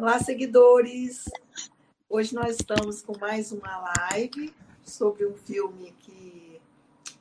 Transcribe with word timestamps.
Olá, 0.00 0.20
seguidores! 0.20 1.24
Hoje 2.08 2.32
nós 2.32 2.56
estamos 2.56 3.02
com 3.02 3.18
mais 3.18 3.50
uma 3.50 3.96
live 4.10 4.54
sobre 4.84 5.26
um 5.26 5.34
filme 5.34 5.92
que 5.98 6.60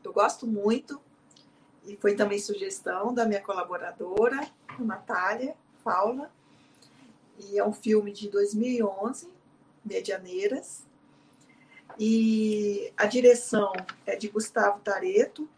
eu 0.03 0.13
gosto 0.13 0.45
muito 0.45 1.01
e 1.87 1.95
foi 1.97 2.15
também 2.15 2.37
sugestão 2.37 3.11
da 3.13 3.25
minha 3.25 3.41
colaboradora, 3.41 4.47
Natália 4.77 5.55
Paula. 5.83 6.31
E 7.39 7.57
é 7.57 7.65
um 7.65 7.73
filme 7.73 8.11
de 8.11 8.29
2011, 8.29 9.27
Medianeiras. 9.83 10.85
E 11.99 12.93
a 12.95 13.07
direção 13.07 13.73
é 14.05 14.15
de 14.15 14.27
Gustavo 14.29 14.79
Tareto. 14.81 15.49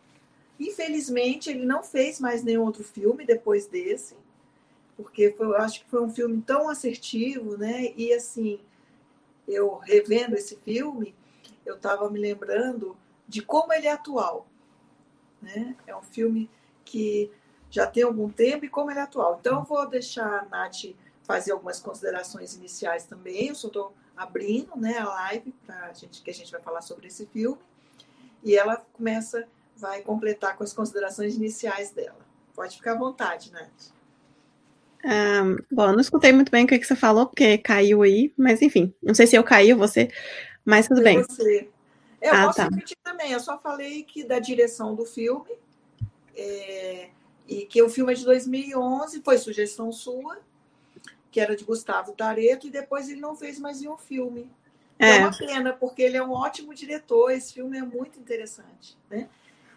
Infelizmente, 0.58 1.50
ele 1.50 1.66
não 1.66 1.84
fez 1.84 2.20
mais 2.20 2.44
nenhum 2.44 2.64
outro 2.64 2.84
filme 2.84 3.26
depois 3.26 3.68
desse, 3.68 4.16
porque 5.00 5.32
foi, 5.32 5.48
eu 5.48 5.56
acho 5.56 5.82
que 5.82 5.90
foi 5.90 6.04
um 6.04 6.10
filme 6.10 6.42
tão 6.42 6.68
assertivo, 6.68 7.58
né? 7.58 7.94
E 7.96 8.14
assim, 8.14 8.60
eu 9.48 9.78
revendo 9.78 10.36
esse 10.36 10.58
filme, 10.58 11.16
eu 11.66 11.76
estava 11.76 12.10
me 12.10 12.20
lembrando 12.20 12.98
de 13.26 13.42
como 13.42 13.72
ele 13.72 13.88
é 13.88 13.94
atual. 13.94 14.46
Né? 15.42 15.74
É 15.88 15.96
um 15.96 16.02
filme 16.02 16.52
que 16.84 17.32
já 17.72 17.88
tem 17.88 18.04
algum 18.04 18.30
tempo 18.30 18.66
e 18.66 18.70
como 18.70 18.92
ele 18.92 19.00
é 19.00 19.04
atual. 19.04 19.38
Então, 19.40 19.60
eu 19.60 19.64
vou 19.64 19.88
deixar 19.88 20.42
a 20.42 20.46
Nath 20.46 20.94
fazer 21.24 21.54
algumas 21.54 21.80
considerações 21.80 22.56
iniciais 22.56 23.06
também. 23.06 23.48
Eu 23.48 23.56
só 23.56 23.68
estou 23.68 23.94
abrindo 24.18 24.76
né, 24.76 24.98
a 24.98 25.08
live 25.08 25.54
para 25.66 25.94
gente 25.94 26.22
que 26.22 26.30
a 26.30 26.34
gente 26.34 26.52
vai 26.52 26.62
falar 26.62 26.82
sobre 26.82 27.08
esse 27.08 27.26
filme. 27.28 27.62
E 28.44 28.54
ela 28.58 28.76
começa, 28.92 29.48
vai 29.78 30.02
completar 30.02 30.58
com 30.58 30.64
as 30.66 30.74
considerações 30.74 31.36
iniciais 31.36 31.92
dela. 31.92 32.20
Pode 32.54 32.76
ficar 32.76 32.94
à 32.94 32.98
vontade, 32.98 33.50
Nath. 33.54 33.99
Um, 35.04 35.58
bom, 35.72 35.88
eu 35.88 35.94
não 35.94 36.02
escutei 36.02 36.32
muito 36.32 36.52
bem 36.52 36.66
o 36.66 36.68
que, 36.68 36.78
que 36.78 36.86
você 36.86 36.96
falou, 36.96 37.26
porque 37.26 37.58
caiu 37.58 38.02
aí, 38.02 38.34
mas 38.38 38.62
enfim, 38.62 38.94
não 39.02 39.14
sei 39.14 39.28
se 39.28 39.36
eu 39.36 39.44
caí 39.44 39.72
ou 39.72 39.80
você, 39.80 40.10
mas 40.66 40.88
tudo 40.88 41.02
bem. 41.02 41.22
Você. 41.22 41.70
Eu 42.22 42.34
ah, 42.34 42.46
posso 42.46 42.58
tá. 42.58 42.64
repetir 42.66 42.98
também, 43.02 43.32
eu 43.32 43.40
só 43.40 43.58
falei 43.58 44.04
que 44.04 44.26
da 44.26 44.40
direção 44.40 44.94
do 44.94 45.06
filme, 45.06 45.52
é, 46.36 47.10
e 47.48 47.66
que 47.66 47.82
o 47.82 47.90
filme 47.90 48.12
é 48.12 48.16
de 48.16 48.26
2011, 48.26 49.22
foi 49.24 49.38
sugestão 49.38 49.92
sua, 49.92 50.38
que 51.32 51.40
era 51.40 51.56
de 51.56 51.64
Gustavo 51.64 52.12
Tareto, 52.12 52.68
e 52.68 52.72
depois 52.72 53.08
ele 53.08 53.22
não 53.22 53.36
fez 53.36 53.58
mais 53.58 53.80
nenhum 53.80 53.98
filme. 53.98 54.52
É. 54.98 55.16
é 55.16 55.20
uma 55.20 55.32
pena, 55.32 55.72
porque 55.72 56.02
ele 56.02 56.18
é 56.18 56.24
um 56.24 56.32
ótimo 56.32 56.74
diretor, 56.74 57.32
esse 57.32 57.54
filme 57.54 57.78
é 57.78 57.84
muito 57.84 58.20
interessante, 58.20 58.98
né? 59.10 59.30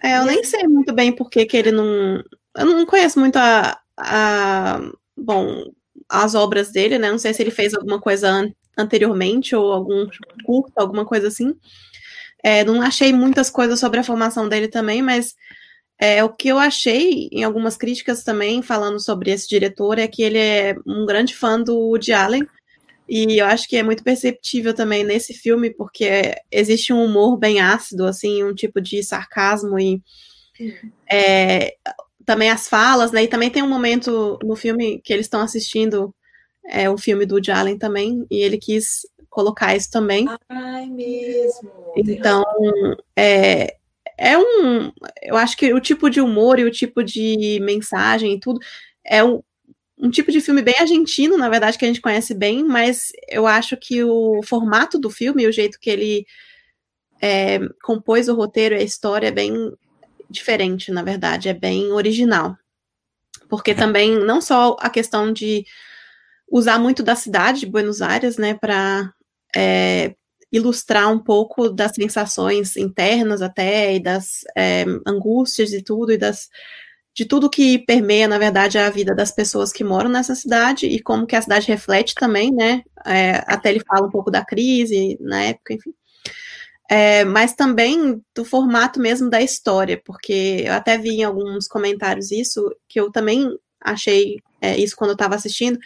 É, 0.02 0.18
eu 0.18 0.22
e 0.22 0.26
nem 0.26 0.38
aí... 0.38 0.44
sei 0.44 0.66
muito 0.66 0.92
bem 0.92 1.14
por 1.14 1.30
que 1.30 1.46
ele 1.56 1.70
não... 1.70 2.24
Eu 2.56 2.66
não 2.66 2.84
conheço 2.84 3.20
muito 3.20 3.36
a, 3.36 3.80
a 3.96 4.80
bom, 5.16 5.72
as 6.08 6.34
obras 6.34 6.70
dele, 6.72 6.98
né? 6.98 7.10
Não 7.10 7.18
sei 7.18 7.32
se 7.34 7.42
ele 7.42 7.50
fez 7.50 7.74
alguma 7.74 8.00
coisa 8.00 8.28
an 8.28 8.52
anteriormente 8.76 9.54
ou 9.54 9.70
algum 9.70 10.06
curto, 10.44 10.72
alguma 10.76 11.04
coisa 11.04 11.28
assim. 11.28 11.54
É, 12.42 12.64
não 12.64 12.80
achei 12.80 13.12
muitas 13.12 13.50
coisas 13.50 13.78
sobre 13.78 14.00
a 14.00 14.04
formação 14.04 14.48
dele 14.48 14.66
também, 14.66 15.02
mas 15.02 15.34
é, 15.98 16.24
o 16.24 16.30
que 16.30 16.48
eu 16.48 16.58
achei 16.58 17.28
em 17.30 17.44
algumas 17.44 17.76
críticas 17.76 18.24
também, 18.24 18.62
falando 18.62 18.98
sobre 18.98 19.30
esse 19.30 19.48
diretor, 19.48 19.98
é 19.98 20.08
que 20.08 20.22
ele 20.22 20.38
é 20.38 20.74
um 20.86 21.06
grande 21.06 21.34
fã 21.34 21.60
do 21.60 21.78
Woody 21.78 22.12
Allen. 22.12 22.46
E 23.08 23.38
eu 23.38 23.46
acho 23.46 23.68
que 23.68 23.76
é 23.76 23.82
muito 23.82 24.02
perceptível 24.02 24.74
também 24.74 25.04
nesse 25.04 25.34
filme, 25.34 25.70
porque 25.70 26.34
existe 26.50 26.92
um 26.92 27.04
humor 27.04 27.36
bem 27.36 27.60
ácido, 27.60 28.06
assim, 28.06 28.42
um 28.42 28.54
tipo 28.54 28.80
de 28.80 29.02
sarcasmo 29.02 29.78
e 29.78 30.02
é, 31.10 31.74
também 32.24 32.50
as 32.50 32.68
falas, 32.68 33.12
né? 33.12 33.24
E 33.24 33.28
também 33.28 33.50
tem 33.50 33.62
um 33.62 33.68
momento 33.68 34.38
no 34.42 34.56
filme 34.56 35.00
que 35.02 35.12
eles 35.12 35.26
estão 35.26 35.40
assistindo 35.40 36.14
é, 36.66 36.88
o 36.88 36.96
filme 36.96 37.26
do 37.26 37.34
Woody 37.34 37.50
Allen 37.50 37.78
também, 37.78 38.26
e 38.30 38.42
ele 38.42 38.58
quis 38.58 39.06
colocar 39.28 39.74
isso 39.74 39.90
também. 39.90 40.26
Ai, 40.48 40.86
mesmo. 40.86 41.70
Então, 41.96 42.44
é, 43.16 43.76
é 44.18 44.38
um. 44.38 44.92
Eu 45.22 45.36
acho 45.36 45.56
que 45.56 45.72
o 45.72 45.80
tipo 45.80 46.08
de 46.08 46.20
humor 46.20 46.58
e 46.58 46.64
o 46.64 46.70
tipo 46.70 47.02
de 47.02 47.58
mensagem 47.62 48.34
e 48.34 48.40
tudo 48.40 48.60
é 49.04 49.24
um, 49.24 49.42
um 49.98 50.10
tipo 50.10 50.30
de 50.30 50.40
filme 50.40 50.62
bem 50.62 50.74
argentino, 50.78 51.36
na 51.38 51.48
verdade, 51.48 51.78
que 51.78 51.84
a 51.84 51.88
gente 51.88 52.00
conhece 52.00 52.34
bem, 52.34 52.62
mas 52.64 53.10
eu 53.28 53.46
acho 53.46 53.76
que 53.76 54.02
o 54.04 54.42
formato 54.44 54.98
do 54.98 55.10
filme, 55.10 55.46
o 55.46 55.52
jeito 55.52 55.78
que 55.80 55.90
ele 55.90 56.26
é, 57.20 57.60
compôs 57.82 58.28
o 58.28 58.34
roteiro 58.34 58.74
e 58.74 58.78
a 58.78 58.82
história 58.82 59.28
é 59.28 59.32
bem 59.32 59.52
diferente, 60.32 60.90
na 60.90 61.02
verdade, 61.02 61.48
é 61.48 61.54
bem 61.54 61.92
original. 61.92 62.56
Porque 63.48 63.74
também, 63.74 64.18
não 64.18 64.40
só 64.40 64.76
a 64.80 64.90
questão 64.90 65.32
de 65.32 65.64
usar 66.50 66.78
muito 66.78 67.02
da 67.02 67.14
cidade 67.14 67.60
de 67.60 67.66
Buenos 67.66 68.02
Aires, 68.02 68.36
né, 68.36 68.54
para 68.54 69.12
é, 69.54 70.14
ilustrar 70.50 71.10
um 71.12 71.18
pouco 71.18 71.68
das 71.70 71.92
sensações 71.92 72.76
internas 72.76 73.42
até, 73.42 73.94
e 73.96 74.00
das 74.00 74.40
é, 74.56 74.84
angústias 75.06 75.72
e 75.72 75.82
tudo, 75.82 76.12
e 76.12 76.18
das 76.18 76.48
de 77.14 77.26
tudo 77.26 77.50
que 77.50 77.78
permeia, 77.80 78.26
na 78.26 78.38
verdade, 78.38 78.78
a 78.78 78.88
vida 78.88 79.14
das 79.14 79.30
pessoas 79.30 79.70
que 79.70 79.84
moram 79.84 80.08
nessa 80.08 80.34
cidade 80.34 80.86
e 80.86 80.98
como 80.98 81.26
que 81.26 81.36
a 81.36 81.42
cidade 81.42 81.68
reflete 81.68 82.14
também, 82.14 82.50
né? 82.50 82.82
É, 83.06 83.42
até 83.46 83.68
ele 83.70 83.84
fala 83.86 84.06
um 84.06 84.10
pouco 84.10 84.30
da 84.30 84.42
crise 84.42 85.18
na 85.20 85.42
época, 85.42 85.74
enfim 85.74 85.92
é, 86.90 87.24
mas 87.24 87.54
também 87.54 88.22
do 88.34 88.44
formato 88.44 89.00
mesmo 89.00 89.30
da 89.30 89.40
história, 89.40 90.00
porque 90.04 90.64
eu 90.66 90.72
até 90.72 90.98
vi 90.98 91.20
em 91.20 91.24
alguns 91.24 91.66
comentários 91.66 92.30
isso, 92.30 92.74
que 92.88 93.00
eu 93.00 93.10
também 93.10 93.48
achei 93.80 94.36
é, 94.60 94.76
isso 94.78 94.96
quando 94.96 95.10
eu 95.10 95.14
estava 95.14 95.34
assistindo, 95.34 95.78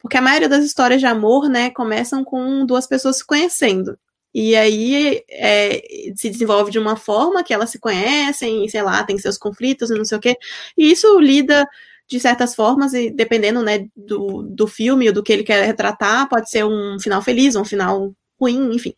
porque 0.00 0.16
a 0.16 0.22
maioria 0.22 0.48
das 0.48 0.64
histórias 0.64 1.00
de 1.00 1.06
amor, 1.06 1.48
né, 1.48 1.70
começam 1.70 2.24
com 2.24 2.66
duas 2.66 2.86
pessoas 2.86 3.18
se 3.18 3.26
conhecendo. 3.26 3.98
E 4.34 4.56
aí 4.56 5.22
é, 5.30 5.82
se 6.16 6.30
desenvolve 6.30 6.70
de 6.70 6.78
uma 6.78 6.96
forma 6.96 7.44
que 7.44 7.52
elas 7.52 7.70
se 7.70 7.78
conhecem, 7.78 8.64
e 8.64 8.70
sei 8.70 8.82
lá, 8.82 9.04
tem 9.04 9.18
seus 9.18 9.36
conflitos 9.38 9.90
e 9.90 9.94
não 9.94 10.04
sei 10.04 10.18
o 10.18 10.20
quê. 10.20 10.36
E 10.76 10.90
isso 10.90 11.18
lida 11.20 11.66
de 12.08 12.18
certas 12.20 12.54
formas, 12.54 12.94
e 12.94 13.10
dependendo 13.10 13.62
né, 13.62 13.86
do, 13.96 14.42
do 14.42 14.66
filme 14.66 15.08
ou 15.08 15.14
do 15.14 15.22
que 15.22 15.32
ele 15.32 15.44
quer 15.44 15.64
retratar, 15.64 16.28
pode 16.28 16.50
ser 16.50 16.64
um 16.64 16.98
final 17.00 17.22
feliz, 17.22 17.56
um 17.56 17.64
final 17.64 18.12
ruim, 18.40 18.74
enfim. 18.74 18.94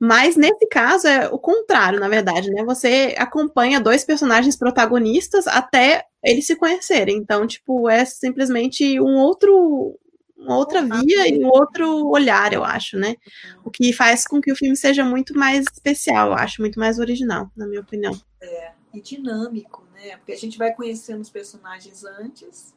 Mas 0.00 0.36
nesse 0.36 0.66
caso 0.68 1.08
é 1.08 1.28
o 1.28 1.38
contrário, 1.38 1.98
na 1.98 2.08
verdade, 2.08 2.50
né? 2.50 2.62
Você 2.64 3.14
acompanha 3.18 3.80
dois 3.80 4.04
personagens 4.04 4.54
protagonistas 4.54 5.46
até 5.46 6.04
eles 6.22 6.46
se 6.46 6.54
conhecerem. 6.54 7.16
Então, 7.16 7.46
tipo, 7.46 7.88
é 7.88 8.04
simplesmente 8.04 9.00
um 9.00 9.16
outro 9.16 9.98
uma 10.36 10.56
outra 10.56 10.82
via 10.82 11.28
e 11.28 11.44
um 11.44 11.48
outro 11.48 12.06
olhar, 12.08 12.52
eu 12.52 12.62
acho, 12.62 12.96
né? 12.96 13.16
O 13.64 13.70
que 13.70 13.92
faz 13.92 14.24
com 14.24 14.40
que 14.40 14.52
o 14.52 14.56
filme 14.56 14.76
seja 14.76 15.04
muito 15.04 15.36
mais 15.36 15.64
especial, 15.72 16.28
eu 16.28 16.34
acho, 16.34 16.62
muito 16.62 16.78
mais 16.78 17.00
original, 17.00 17.50
na 17.56 17.66
minha 17.66 17.80
opinião. 17.80 18.16
É, 18.40 18.70
e 18.94 19.00
dinâmico, 19.00 19.84
né? 19.92 20.16
Porque 20.16 20.32
a 20.32 20.36
gente 20.36 20.56
vai 20.56 20.72
conhecendo 20.72 21.20
os 21.22 21.28
personagens 21.28 22.04
antes 22.04 22.72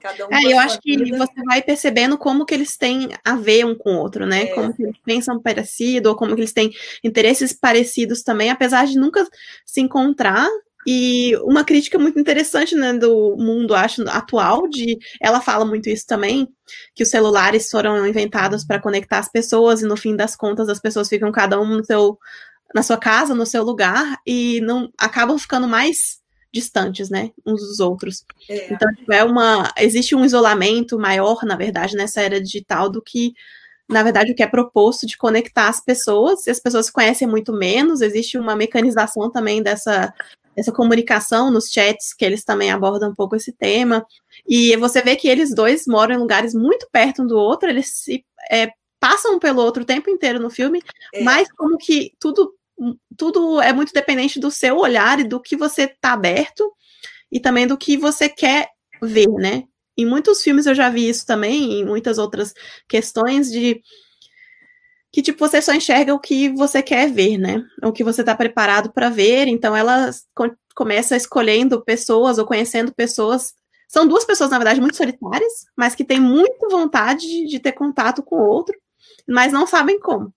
Cada 0.00 0.26
um 0.26 0.32
é, 0.32 0.52
eu 0.52 0.58
acho 0.58 0.80
que 0.80 0.96
vida. 0.96 1.18
você 1.18 1.42
vai 1.44 1.60
percebendo 1.62 2.16
como 2.16 2.46
que 2.46 2.54
eles 2.54 2.76
têm 2.76 3.10
a 3.24 3.36
ver 3.36 3.66
um 3.66 3.74
com 3.74 3.94
o 3.94 3.98
outro, 3.98 4.26
né? 4.26 4.44
É. 4.44 4.46
Como 4.46 4.74
que 4.74 4.82
eles 4.82 4.96
pensam 5.04 5.40
parecido, 5.40 6.08
ou 6.08 6.16
como 6.16 6.34
que 6.34 6.40
eles 6.40 6.52
têm 6.52 6.72
interesses 7.04 7.52
parecidos 7.52 8.22
também, 8.22 8.50
apesar 8.50 8.86
de 8.86 8.98
nunca 8.98 9.26
se 9.64 9.80
encontrar. 9.80 10.48
E 10.86 11.36
uma 11.42 11.62
crítica 11.62 11.98
muito 11.98 12.18
interessante 12.18 12.74
né, 12.74 12.94
do 12.94 13.36
mundo, 13.36 13.74
acho, 13.74 14.02
atual, 14.08 14.66
de 14.66 14.98
ela 15.20 15.40
fala 15.40 15.64
muito 15.64 15.90
isso 15.90 16.06
também, 16.06 16.48
que 16.94 17.02
os 17.02 17.10
celulares 17.10 17.70
foram 17.70 18.06
inventados 18.06 18.64
para 18.64 18.80
conectar 18.80 19.18
as 19.18 19.30
pessoas, 19.30 19.82
e 19.82 19.86
no 19.86 19.96
fim 19.96 20.16
das 20.16 20.34
contas 20.34 20.70
as 20.70 20.80
pessoas 20.80 21.08
ficam 21.08 21.30
cada 21.30 21.60
um 21.60 21.66
no 21.66 21.84
seu, 21.84 22.18
na 22.74 22.82
sua 22.82 22.96
casa, 22.96 23.34
no 23.34 23.44
seu 23.44 23.62
lugar, 23.62 24.18
e 24.26 24.62
não 24.62 24.90
acabam 24.98 25.38
ficando 25.38 25.68
mais 25.68 26.19
distantes, 26.52 27.08
né, 27.08 27.30
uns 27.46 27.60
dos 27.60 27.80
outros. 27.80 28.24
É. 28.48 28.72
Então, 28.72 28.92
tipo, 28.94 29.12
é 29.12 29.22
uma, 29.22 29.72
existe 29.78 30.14
um 30.14 30.24
isolamento 30.24 30.98
maior, 30.98 31.44
na 31.44 31.56
verdade, 31.56 31.96
nessa 31.96 32.20
era 32.20 32.40
digital 32.40 32.88
do 32.90 33.00
que, 33.00 33.32
na 33.88 34.02
verdade, 34.02 34.32
o 34.32 34.34
que 34.34 34.42
é 34.42 34.46
proposto 34.46 35.06
de 35.06 35.16
conectar 35.16 35.68
as 35.68 35.82
pessoas, 35.82 36.46
e 36.46 36.50
as 36.50 36.60
pessoas 36.60 36.86
se 36.86 36.92
conhecem 36.92 37.28
muito 37.28 37.52
menos, 37.52 38.00
existe 38.00 38.38
uma 38.38 38.56
mecanização 38.56 39.30
também 39.30 39.62
dessa, 39.62 40.12
dessa 40.56 40.72
comunicação 40.72 41.50
nos 41.50 41.70
chats, 41.70 42.12
que 42.12 42.24
eles 42.24 42.44
também 42.44 42.70
abordam 42.70 43.10
um 43.10 43.14
pouco 43.14 43.36
esse 43.36 43.52
tema, 43.52 44.04
e 44.46 44.76
você 44.76 45.02
vê 45.02 45.16
que 45.16 45.28
eles 45.28 45.54
dois 45.54 45.86
moram 45.86 46.16
em 46.16 46.18
lugares 46.18 46.54
muito 46.54 46.88
perto 46.90 47.22
um 47.22 47.26
do 47.26 47.36
outro, 47.36 47.68
eles 47.68 47.90
se 47.94 48.24
é, 48.50 48.70
passam 48.98 49.38
pelo 49.38 49.62
outro 49.62 49.82
o 49.82 49.86
tempo 49.86 50.10
inteiro 50.10 50.40
no 50.40 50.50
filme, 50.50 50.82
é. 51.14 51.22
mas 51.22 51.50
como 51.52 51.78
que 51.78 52.12
tudo 52.20 52.54
tudo 53.16 53.60
é 53.60 53.72
muito 53.72 53.92
dependente 53.92 54.40
do 54.40 54.50
seu 54.50 54.78
olhar 54.78 55.20
e 55.20 55.24
do 55.24 55.40
que 55.40 55.56
você 55.56 55.82
está 55.82 56.12
aberto 56.12 56.72
e 57.30 57.40
também 57.40 57.66
do 57.66 57.76
que 57.76 57.96
você 57.96 58.28
quer 58.28 58.68
ver, 59.02 59.28
né? 59.28 59.64
Em 59.96 60.06
muitos 60.06 60.42
filmes 60.42 60.66
eu 60.66 60.74
já 60.74 60.88
vi 60.88 61.08
isso 61.08 61.26
também, 61.26 61.80
em 61.80 61.84
muitas 61.84 62.18
outras 62.18 62.54
questões 62.88 63.50
de 63.50 63.80
que 65.12 65.22
tipo 65.22 65.38
você 65.38 65.60
só 65.60 65.72
enxerga 65.74 66.14
o 66.14 66.20
que 66.20 66.48
você 66.50 66.82
quer 66.82 67.10
ver, 67.10 67.36
né? 67.38 67.62
O 67.82 67.92
que 67.92 68.04
você 68.04 68.22
está 68.22 68.34
preparado 68.34 68.92
para 68.92 69.10
ver. 69.10 69.48
Então 69.48 69.76
ela 69.76 70.10
co 70.34 70.50
começa 70.74 71.16
escolhendo 71.16 71.84
pessoas 71.84 72.38
ou 72.38 72.46
conhecendo 72.46 72.94
pessoas 72.94 73.52
são 73.90 74.06
duas 74.06 74.24
pessoas, 74.24 74.50
na 74.50 74.56
verdade, 74.56 74.80
muito 74.80 74.96
solitárias, 74.96 75.66
mas 75.76 75.96
que 75.96 76.04
têm 76.04 76.20
muita 76.20 76.68
vontade 76.68 77.26
de, 77.44 77.58
ter 77.58 77.72
contato 77.72 78.22
com 78.22 78.36
o 78.36 78.48
outro, 78.48 78.72
mas 79.28 79.52
não 79.52 79.66
sabem 79.66 79.98
como. 79.98 80.32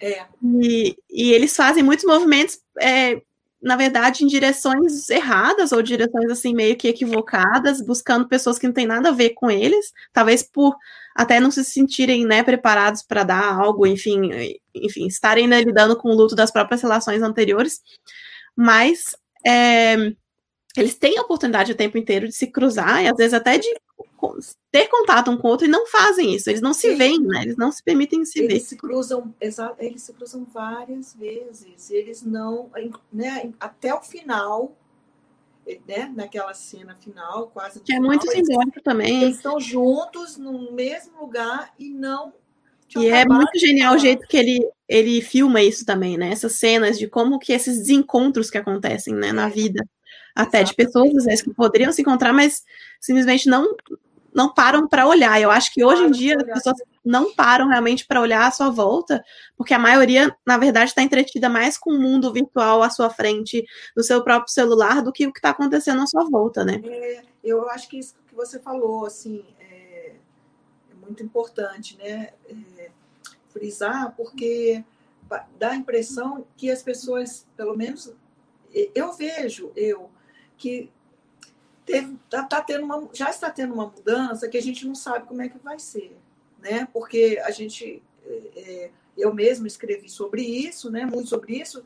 É. 0.00 0.24
E, 0.42 0.96
e 1.10 1.32
eles 1.32 1.54
fazem 1.56 1.82
muitos 1.82 2.04
movimentos, 2.04 2.60
é, 2.80 3.20
na 3.62 3.76
verdade, 3.76 4.24
em 4.24 4.26
direções 4.26 5.08
erradas 5.08 5.72
ou 5.72 5.82
direções 5.82 6.30
assim 6.30 6.54
meio 6.54 6.76
que 6.76 6.88
equivocadas, 6.88 7.80
buscando 7.80 8.28
pessoas 8.28 8.58
que 8.58 8.66
não 8.66 8.74
têm 8.74 8.86
nada 8.86 9.08
a 9.08 9.12
ver 9.12 9.30
com 9.30 9.50
eles, 9.50 9.92
talvez 10.12 10.42
por 10.42 10.76
até 11.14 11.40
não 11.40 11.50
se 11.50 11.64
sentirem 11.64 12.26
né, 12.26 12.42
preparados 12.42 13.02
para 13.02 13.24
dar 13.24 13.54
algo, 13.54 13.86
enfim, 13.86 14.30
enfim, 14.74 15.06
estarem 15.06 15.48
né, 15.48 15.62
lidando 15.62 15.96
com 15.96 16.10
o 16.10 16.14
luto 16.14 16.36
das 16.36 16.50
próprias 16.50 16.82
relações 16.82 17.22
anteriores, 17.22 17.80
mas 18.54 19.16
é, 19.44 20.12
eles 20.76 20.94
têm 20.94 21.18
a 21.18 21.22
oportunidade 21.22 21.72
o 21.72 21.76
tempo 21.76 21.96
inteiro 21.96 22.28
de 22.28 22.34
se 22.34 22.48
cruzar 22.48 23.02
e 23.02 23.08
às 23.08 23.16
vezes 23.16 23.32
até 23.32 23.56
de 23.56 23.68
ter 24.70 24.88
contato 24.88 25.30
um 25.30 25.36
com 25.36 25.48
o 25.48 25.50
outro 25.50 25.66
e 25.66 25.70
não 25.70 25.86
fazem 25.86 26.34
isso, 26.34 26.50
eles 26.50 26.60
não 26.60 26.72
se 26.72 26.94
veem, 26.94 27.20
né? 27.20 27.42
Eles 27.42 27.56
não 27.56 27.70
se 27.70 27.82
permitem 27.82 28.24
se 28.24 28.40
eles 28.40 28.52
ver. 28.52 28.60
Se 28.60 28.76
cruzam, 28.76 29.34
eles 29.40 30.02
se 30.02 30.12
cruzam 30.12 30.44
várias 30.44 31.14
vezes, 31.14 31.90
eles 31.90 32.22
não, 32.22 32.70
né, 33.12 33.52
até 33.60 33.94
o 33.94 34.00
final, 34.02 34.76
né, 35.86 36.12
naquela 36.14 36.54
cena 36.54 36.94
final, 36.96 37.48
quase. 37.48 37.80
Que 37.80 37.94
é 37.94 38.00
muito 38.00 38.30
simbólico 38.30 38.80
também. 38.82 39.22
Eles 39.24 39.36
estão 39.36 39.58
juntos 39.58 40.36
no 40.36 40.72
mesmo 40.72 41.20
lugar 41.20 41.72
e 41.78 41.90
não. 41.90 42.32
E 42.96 43.08
é 43.08 43.24
muito 43.26 43.58
genial 43.58 43.94
o 43.94 43.98
jeito 43.98 44.26
que 44.28 44.36
ele, 44.36 44.66
ele 44.88 45.20
filma 45.20 45.60
isso 45.60 45.84
também, 45.84 46.16
né? 46.16 46.30
Essas 46.30 46.52
cenas 46.52 46.98
de 46.98 47.08
como 47.08 47.38
que 47.38 47.52
esses 47.52 47.78
desencontros 47.78 48.48
que 48.48 48.58
acontecem 48.58 49.14
né, 49.14 49.32
na 49.32 49.48
é. 49.48 49.50
vida 49.50 49.84
até 50.34 50.62
de 50.62 50.74
pessoas 50.74 51.16
às 51.16 51.24
vezes 51.24 51.42
que 51.42 51.52
poderiam 51.52 51.90
se 51.90 52.02
encontrar, 52.02 52.32
mas 52.32 52.62
simplesmente 53.00 53.48
não 53.48 53.74
não 54.36 54.52
param 54.52 54.86
para 54.86 55.06
olhar. 55.06 55.40
Eu 55.40 55.50
acho 55.50 55.72
que 55.72 55.82
hoje 55.82 56.02
em 56.02 56.10
dia 56.10 56.36
as 56.36 56.44
pessoas 56.44 56.76
não 57.02 57.34
param 57.34 57.68
realmente 57.68 58.06
para 58.06 58.20
olhar 58.20 58.46
à 58.46 58.50
sua 58.50 58.68
volta, 58.68 59.24
porque 59.56 59.72
a 59.72 59.78
maioria, 59.78 60.36
na 60.44 60.58
verdade, 60.58 60.90
está 60.90 61.02
entretida 61.02 61.48
mais 61.48 61.78
com 61.78 61.90
o 61.90 61.98
mundo 61.98 62.30
virtual 62.30 62.82
à 62.82 62.90
sua 62.90 63.08
frente, 63.08 63.64
no 63.96 64.02
seu 64.02 64.22
próprio 64.22 64.52
celular, 64.52 65.02
do 65.02 65.10
que 65.10 65.26
o 65.26 65.32
que 65.32 65.38
está 65.38 65.50
acontecendo 65.50 66.02
à 66.02 66.06
sua 66.06 66.24
volta, 66.28 66.62
né? 66.66 66.82
É, 66.84 67.22
eu 67.42 67.66
acho 67.70 67.88
que 67.88 67.98
isso 67.98 68.14
que 68.28 68.34
você 68.34 68.60
falou, 68.60 69.06
assim, 69.06 69.42
é, 69.58 70.12
é 70.90 70.94
muito 71.00 71.22
importante, 71.22 71.96
né? 71.96 72.34
É, 72.76 72.90
frisar, 73.48 74.12
porque 74.14 74.84
dá 75.58 75.70
a 75.70 75.76
impressão 75.76 76.46
que 76.58 76.70
as 76.70 76.82
pessoas, 76.82 77.46
pelo 77.56 77.74
menos 77.74 78.12
eu 78.94 79.14
vejo, 79.14 79.72
eu, 79.74 80.10
que 80.58 80.90
tá, 82.28 82.42
tá 82.44 82.60
tendo 82.62 82.84
uma, 82.84 83.08
já 83.12 83.30
está 83.30 83.50
tendo 83.50 83.74
uma 83.74 83.86
mudança 83.86 84.48
que 84.48 84.56
a 84.56 84.62
gente 84.62 84.86
não 84.86 84.94
sabe 84.94 85.26
como 85.26 85.42
é 85.42 85.48
que 85.48 85.58
vai 85.58 85.78
ser, 85.78 86.16
né? 86.58 86.88
Porque 86.92 87.40
a 87.44 87.50
gente, 87.50 88.02
é, 88.56 88.90
eu 89.16 89.32
mesmo 89.34 89.66
escrevi 89.66 90.08
sobre 90.08 90.42
isso, 90.42 90.90
né? 90.90 91.06
Muito 91.06 91.28
sobre 91.28 91.58
isso 91.58 91.84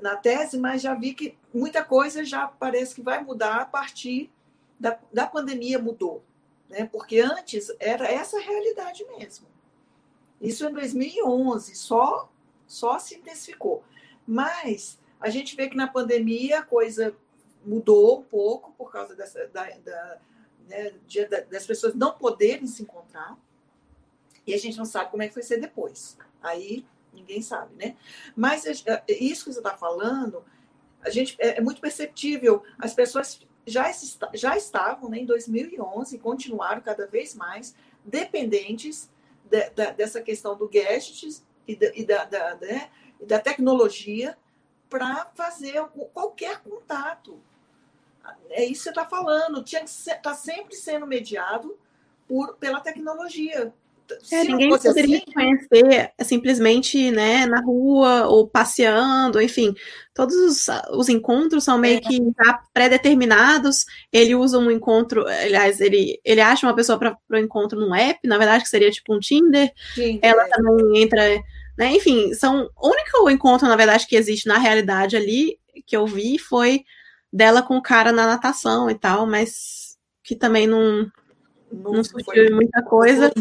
na 0.00 0.16
tese, 0.16 0.58
mas 0.58 0.82
já 0.82 0.94
vi 0.94 1.14
que 1.14 1.36
muita 1.52 1.82
coisa 1.84 2.24
já 2.24 2.46
parece 2.46 2.94
que 2.94 3.02
vai 3.02 3.22
mudar 3.22 3.62
a 3.62 3.64
partir 3.64 4.30
da, 4.78 4.98
da 5.12 5.26
pandemia 5.26 5.78
mudou, 5.78 6.22
né? 6.68 6.88
Porque 6.90 7.20
antes 7.20 7.72
era 7.78 8.06
essa 8.06 8.38
realidade 8.38 9.04
mesmo. 9.16 9.46
Isso 10.40 10.66
em 10.66 10.72
2011 10.72 11.74
só 11.74 12.30
só 12.66 12.98
se 12.98 13.14
intensificou. 13.14 13.82
Mas 14.26 14.98
a 15.20 15.30
gente 15.30 15.56
vê 15.56 15.68
que 15.68 15.76
na 15.76 15.86
pandemia 15.86 16.58
a 16.58 16.62
coisa 16.62 17.14
mudou 17.64 18.20
um 18.20 18.22
pouco 18.22 18.72
por 18.72 18.90
causa 18.90 19.14
dessa, 19.14 19.46
da, 19.48 19.68
da, 19.78 20.18
né, 20.68 20.94
de, 21.06 21.26
das 21.26 21.66
pessoas 21.66 21.94
não 21.94 22.12
poderem 22.12 22.66
se 22.66 22.82
encontrar. 22.82 23.38
E 24.46 24.54
a 24.54 24.58
gente 24.58 24.76
não 24.76 24.84
sabe 24.84 25.10
como 25.10 25.22
é 25.22 25.28
que 25.28 25.34
vai 25.34 25.42
ser 25.42 25.58
depois. 25.58 26.16
Aí 26.42 26.84
ninguém 27.12 27.40
sabe, 27.40 27.74
né? 27.76 27.96
Mas 28.36 28.66
é, 28.66 29.02
é, 29.08 29.14
isso 29.14 29.44
que 29.44 29.52
você 29.52 29.60
está 29.60 29.76
falando, 29.76 30.44
a 31.00 31.10
gente 31.10 31.36
é, 31.38 31.58
é, 31.58 31.60
muito 31.60 31.80
perceptível. 31.80 32.62
As 32.78 32.92
pessoas 32.92 33.40
já, 33.66 33.90
já 34.34 34.56
estavam 34.56 35.08
né, 35.08 35.18
em 35.18 35.26
2011 35.26 36.16
e 36.16 36.18
continuaram 36.18 36.82
cada 36.82 37.06
vez 37.06 37.34
mais 37.34 37.74
dependentes 38.04 39.10
de, 39.44 39.70
de, 39.70 39.92
dessa 39.92 40.20
questão 40.20 40.56
do 40.56 40.68
gadgets 40.68 41.44
e 41.66 41.76
da, 41.76 41.86
e 41.94 42.04
da, 42.04 42.24
da, 42.24 42.54
né, 42.56 42.90
da 43.20 43.38
tecnologia 43.38 44.36
para 44.90 45.30
fazer 45.34 45.82
qualquer 46.12 46.60
contato. 46.60 47.40
É 48.50 48.64
isso 48.64 48.84
que 48.84 48.84
você 48.84 48.88
está 48.90 49.04
falando. 49.04 49.64
Tinha 49.64 49.82
que 49.82 49.90
está 49.90 50.34
sempre 50.34 50.74
sendo 50.74 51.06
mediado 51.06 51.76
por, 52.26 52.56
pela 52.56 52.80
tecnologia. 52.80 53.72
É, 54.30 54.44
ninguém 54.44 54.68
poderia 54.68 55.16
assim... 55.16 55.32
conhecer 55.32 56.12
simplesmente 56.22 57.10
né, 57.10 57.46
na 57.46 57.60
rua 57.62 58.26
ou 58.26 58.46
passeando, 58.46 59.40
enfim. 59.40 59.74
Todos 60.12 60.34
os, 60.36 60.66
os 60.92 61.08
encontros 61.08 61.64
são 61.64 61.78
meio 61.78 61.98
é. 61.98 62.00
que 62.00 62.20
pré-determinados. 62.72 63.86
Ele 64.12 64.34
usa 64.34 64.58
um 64.58 64.70
encontro, 64.70 65.26
aliás, 65.26 65.80
ele, 65.80 66.20
ele 66.24 66.40
acha 66.40 66.66
uma 66.66 66.74
pessoa 66.74 66.98
para 66.98 67.16
o 67.30 67.36
encontro 67.36 67.80
num 67.80 67.94
app, 67.94 68.20
na 68.28 68.36
verdade, 68.38 68.64
que 68.64 68.70
seria 68.70 68.90
tipo 68.90 69.14
um 69.14 69.20
Tinder. 69.20 69.72
Tinder. 69.94 70.20
Ela 70.22 70.46
também 70.48 71.02
entra, 71.02 71.22
né? 71.78 71.92
Enfim, 71.92 72.34
são. 72.34 72.68
O 72.76 72.88
único 72.88 73.30
encontro, 73.30 73.66
na 73.66 73.76
verdade, 73.76 74.06
que 74.06 74.16
existe 74.16 74.46
na 74.46 74.58
realidade 74.58 75.16
ali 75.16 75.58
que 75.86 75.96
eu 75.96 76.06
vi 76.06 76.38
foi 76.38 76.84
dela 77.34 77.62
com 77.62 77.76
o 77.76 77.82
cara 77.82 78.12
na 78.12 78.28
natação 78.28 78.88
e 78.88 78.94
tal, 78.94 79.26
mas 79.26 79.98
que 80.22 80.36
também 80.36 80.68
não, 80.68 81.10
não, 81.70 81.94
não 81.94 82.04
surgiu 82.04 82.54
muita 82.54 82.80
coisa. 82.80 83.32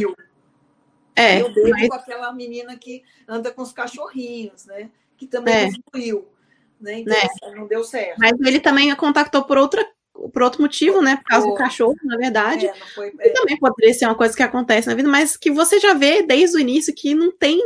É, 1.16 1.40
eu 1.40 1.54
bebo 1.54 1.70
mas... 1.70 1.88
com 1.88 1.94
aquela 1.94 2.34
menina 2.34 2.76
que 2.76 3.04
anda 3.28 3.52
com 3.52 3.62
os 3.62 3.72
cachorrinhos, 3.72 4.66
né? 4.66 4.90
Que 5.16 5.28
também 5.28 5.54
é. 5.54 5.70
fluiu. 5.92 6.28
Né? 6.82 7.02
Então, 7.02 7.14
né? 7.14 7.22
Assim, 7.22 7.56
não 7.56 7.68
deu 7.68 7.84
certo. 7.84 8.18
Mas 8.18 8.34
ele 8.42 8.60
também 8.60 8.92
a 8.92 8.96
contactou 8.96 9.44
por 9.44 9.60
outra 9.60 9.88
por 10.34 10.42
outro 10.42 10.62
motivo, 10.62 11.02
né? 11.02 11.18
Por 11.18 11.26
causa 11.26 11.48
do 11.48 11.54
cachorro, 11.54 11.96
na 12.04 12.18
verdade. 12.18 12.66
É, 12.68 12.74
foi, 12.96 13.14
é. 13.20 13.30
E 13.30 13.34
também 13.34 13.58
poderia 13.58 13.94
ser 13.94 14.06
uma 14.06 14.16
coisa 14.16 14.36
que 14.36 14.44
acontece 14.44 14.88
na 14.88 14.96
vida, 14.96 15.08
mas 15.08 15.38
que 15.38 15.52
você 15.52 15.80
já 15.80 15.94
vê 15.94 16.24
desde 16.24 16.58
o 16.58 16.60
início 16.60 16.94
que 16.94 17.14
não 17.14 17.32
tem 17.32 17.60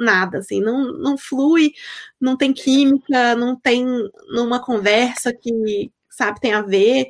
nada, 0.00 0.38
assim, 0.38 0.60
não, 0.60 0.92
não 0.94 1.18
flui, 1.18 1.72
não 2.20 2.36
tem 2.36 2.52
química, 2.52 3.36
não 3.36 3.54
tem 3.54 3.86
uma 4.32 4.58
conversa 4.60 5.32
que, 5.32 5.92
sabe, 6.10 6.40
tem 6.40 6.54
a 6.54 6.62
ver. 6.62 7.06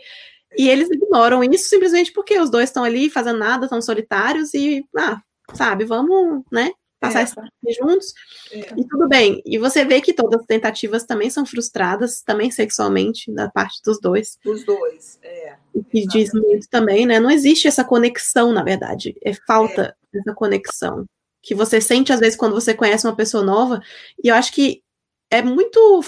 E 0.59 0.69
eles 0.69 0.91
ignoram 0.91 1.43
isso 1.45 1.69
simplesmente 1.69 2.13
porque 2.13 2.39
os 2.39 2.51
dois 2.51 2.69
estão 2.69 2.85
ali 2.85 3.09
fazendo 3.09 3.39
nada, 3.39 3.67
estão 3.67 3.81
solitários 3.81 4.53
e, 4.55 4.85
ah, 4.99 5.21
sabe, 5.55 5.85
vamos, 5.85 6.43
né? 6.53 6.71
Passar 7.07 7.21
é. 7.21 7.25
esse 7.25 7.81
juntos. 7.81 8.15
É. 8.53 8.59
E 8.77 8.87
tudo 8.87 9.09
bem. 9.09 9.43
E 9.45 9.59
você 9.59 9.85
vê 9.85 10.01
que 10.01 10.13
todas 10.13 10.41
as 10.41 10.47
tentativas 10.47 11.05
também 11.05 11.31
são 11.31 11.45
frustradas, 11.45 12.23
também 12.23 12.51
sexualmente, 12.51 13.33
da 13.33 13.49
parte 13.51 13.81
dos 13.83 14.01
dois. 14.01 14.39
Dos 14.45 14.65
dois, 14.65 15.19
é. 15.23 15.57
E 15.93 16.07
diz 16.07 16.33
muito 16.33 16.69
também, 16.69 17.07
né? 17.07 17.21
Não 17.21 17.31
existe 17.31 17.69
essa 17.69 17.85
conexão, 17.85 18.53
na 18.53 18.63
verdade. 18.63 19.15
É 19.23 19.33
falta 19.47 19.97
é. 20.13 20.19
essa 20.19 20.35
conexão. 20.35 21.05
Que 21.43 21.55
você 21.55 21.81
sente, 21.81 22.13
às 22.13 22.21
vezes, 22.21 22.37
quando 22.37 22.55
você 22.55 22.73
conhece 22.73 23.07
uma 23.07 23.17
pessoa 23.17 23.43
nova. 23.43 23.81
E 24.23 24.29
eu 24.29 24.35
acho 24.35 24.53
que 24.53 24.83
é 25.31 25.43
muito 25.43 26.03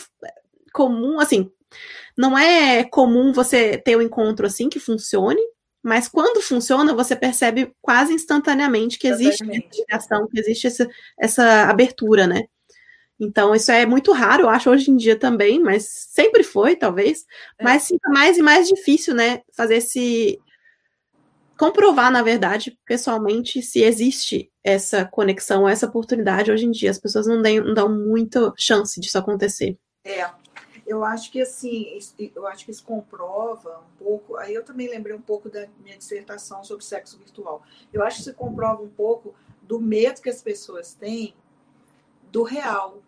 comum, 0.73 1.19
assim, 1.21 1.51
não 2.17 2.37
é 2.37 2.85
comum 2.85 3.33
você 3.33 3.77
ter 3.77 3.97
um 3.97 4.03
encontro 4.03 4.47
assim 4.47 4.69
que 4.69 4.81
funcione, 4.81 5.41
mas 5.87 6.09
quando 6.09 6.43
funciona, 6.43 6.93
você 6.93 7.15
percebe 7.15 7.73
quase 7.81 8.13
instantaneamente 8.13 8.99
que 8.99 9.07
existe 9.07 9.45
essa 9.45 9.69
ligação, 9.73 10.27
que 10.27 10.41
existe 10.41 10.67
essa, 10.67 10.91
essa 11.17 11.71
abertura, 11.71 12.27
né? 12.27 12.43
Então, 13.21 13.55
isso 13.55 13.71
é 13.71 13.87
muito 13.87 14.11
raro, 14.11 14.43
eu 14.43 14.49
acho, 14.49 14.69
hoje 14.69 14.91
em 14.91 14.97
dia 14.97 15.17
também, 15.17 15.61
mas 15.61 15.87
sempre 15.87 16.43
foi, 16.43 16.75
talvez. 16.75 17.25
É. 17.57 17.63
Mas 17.63 17.87
fica 17.87 18.11
mais 18.11 18.37
e 18.37 18.43
mais 18.43 18.67
difícil, 18.69 19.15
né? 19.15 19.43
Fazer 19.57 19.77
esse. 19.77 20.41
comprovar, 21.57 22.11
na 22.11 22.21
verdade, 22.21 22.77
pessoalmente, 22.85 23.63
se 23.63 23.81
existe 23.81 24.51
essa 24.65 25.05
conexão, 25.05 25.69
essa 25.69 25.87
oportunidade 25.87 26.51
hoje 26.51 26.67
em 26.67 26.73
dia. 26.73 26.91
As 26.91 26.99
pessoas 26.99 27.29
não, 27.29 27.41
não 27.41 27.75
dão 27.75 27.89
muita 27.89 28.53
chance 28.59 29.01
disso 29.01 29.19
acontecer. 29.19 29.79
É, 30.05 30.29
eu 30.87 31.05
acho 31.05 31.33
que 31.33 31.43
assim, 31.43 31.99
eu 32.35 32.47
acho 32.47 32.65
que 32.65 32.71
isso 32.71 32.85
comprova 32.85 33.81
um 33.81 33.97
pouco. 33.99 34.37
Aí 34.37 34.55
eu 34.55 34.65
também 34.65 34.89
lembrei 34.89 35.15
um 35.15 35.21
pouco 35.21 35.51
da 35.51 35.67
minha 35.83 35.99
dissertação 35.99 36.63
sobre 36.63 36.85
sexo 36.85 37.19
virtual. 37.19 37.63
Eu 37.93 38.03
acho 38.03 38.17
que 38.17 38.23
isso 38.23 38.35
comprova 38.35 38.83
um 38.83 38.89
pouco 38.89 39.35
do 39.63 39.81
medo 39.81 40.23
que 40.23 40.31
as 40.31 40.41
pessoas 40.41 40.95
têm 40.95 41.35
do 42.31 42.45
real. 42.45 43.03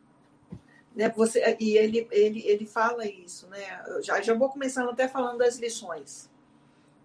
Né? 0.94 1.08
Você, 1.10 1.56
e 1.60 1.76
ele, 1.76 2.08
ele, 2.10 2.44
ele 2.46 2.66
fala 2.66 3.06
isso, 3.06 3.46
né? 3.46 3.84
Eu 3.86 4.02
já, 4.02 4.20
já 4.20 4.34
vou 4.34 4.48
começando 4.48 4.90
até 4.90 5.06
falando 5.06 5.38
das 5.38 5.56
lições. 5.58 6.28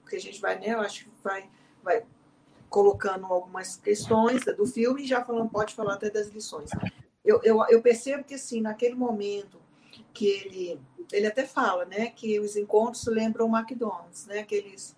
Porque 0.01 0.15
a 0.15 0.21
gente 0.21 0.41
vai, 0.41 0.57
né? 0.57 0.69
Eu 0.69 0.79
acho 0.79 1.05
que 1.05 1.11
vai, 1.23 1.47
vai 1.83 2.03
colocando 2.67 3.27
algumas 3.27 3.75
questões 3.75 4.43
do 4.43 4.65
filme 4.65 5.03
e 5.03 5.07
já 5.07 5.23
falando, 5.23 5.51
pode 5.51 5.75
falar 5.75 5.93
até 5.93 6.09
das 6.09 6.29
lições. 6.29 6.71
Eu, 7.23 7.39
eu, 7.43 7.63
eu 7.69 7.81
percebo 7.83 8.23
que, 8.23 8.33
assim, 8.33 8.59
naquele 8.59 8.95
momento 8.95 9.62
que 10.13 10.27
ele, 10.27 10.79
ele 11.12 11.25
até 11.25 11.46
fala, 11.46 11.86
né, 11.86 12.08
que 12.08 12.39
os 12.39 12.55
encontros 12.55 13.05
lembram 13.08 13.50
o 13.50 13.58
McDonald's, 13.58 14.25
né, 14.27 14.39
aqueles 14.39 14.96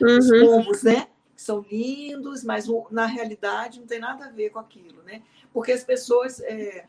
uhum. 0.00 0.18
os 0.18 0.30
pombos, 0.30 0.82
né? 0.82 1.08
Que 1.34 1.42
são 1.42 1.64
lindos, 1.70 2.44
mas 2.44 2.66
na 2.90 3.06
realidade 3.06 3.80
não 3.80 3.86
tem 3.86 3.98
nada 3.98 4.26
a 4.26 4.30
ver 4.30 4.50
com 4.50 4.58
aquilo, 4.58 5.02
né? 5.02 5.22
Porque 5.52 5.72
as 5.72 5.82
pessoas 5.82 6.40
é, 6.40 6.86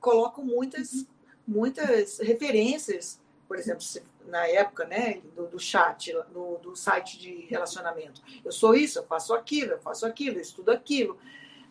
colocam 0.00 0.44
muitas, 0.44 1.06
muitas 1.46 2.18
referências, 2.18 3.20
por 3.46 3.58
exemplo, 3.58 3.84
na 4.26 4.46
época 4.46 4.84
né, 4.84 5.20
do, 5.34 5.46
do 5.46 5.58
chat, 5.58 6.12
do, 6.32 6.58
do, 6.58 6.76
site 6.76 7.18
de 7.18 7.46
relacionamento. 7.46 8.22
Eu 8.44 8.52
sou 8.52 8.74
isso, 8.74 8.98
eu 8.98 9.04
faço 9.04 9.34
aquilo, 9.34 9.72
eu 9.72 9.78
faço 9.78 10.06
aquilo, 10.06 10.36
eu 10.36 10.42
estudo 10.42 10.70
aquilo. 10.70 11.18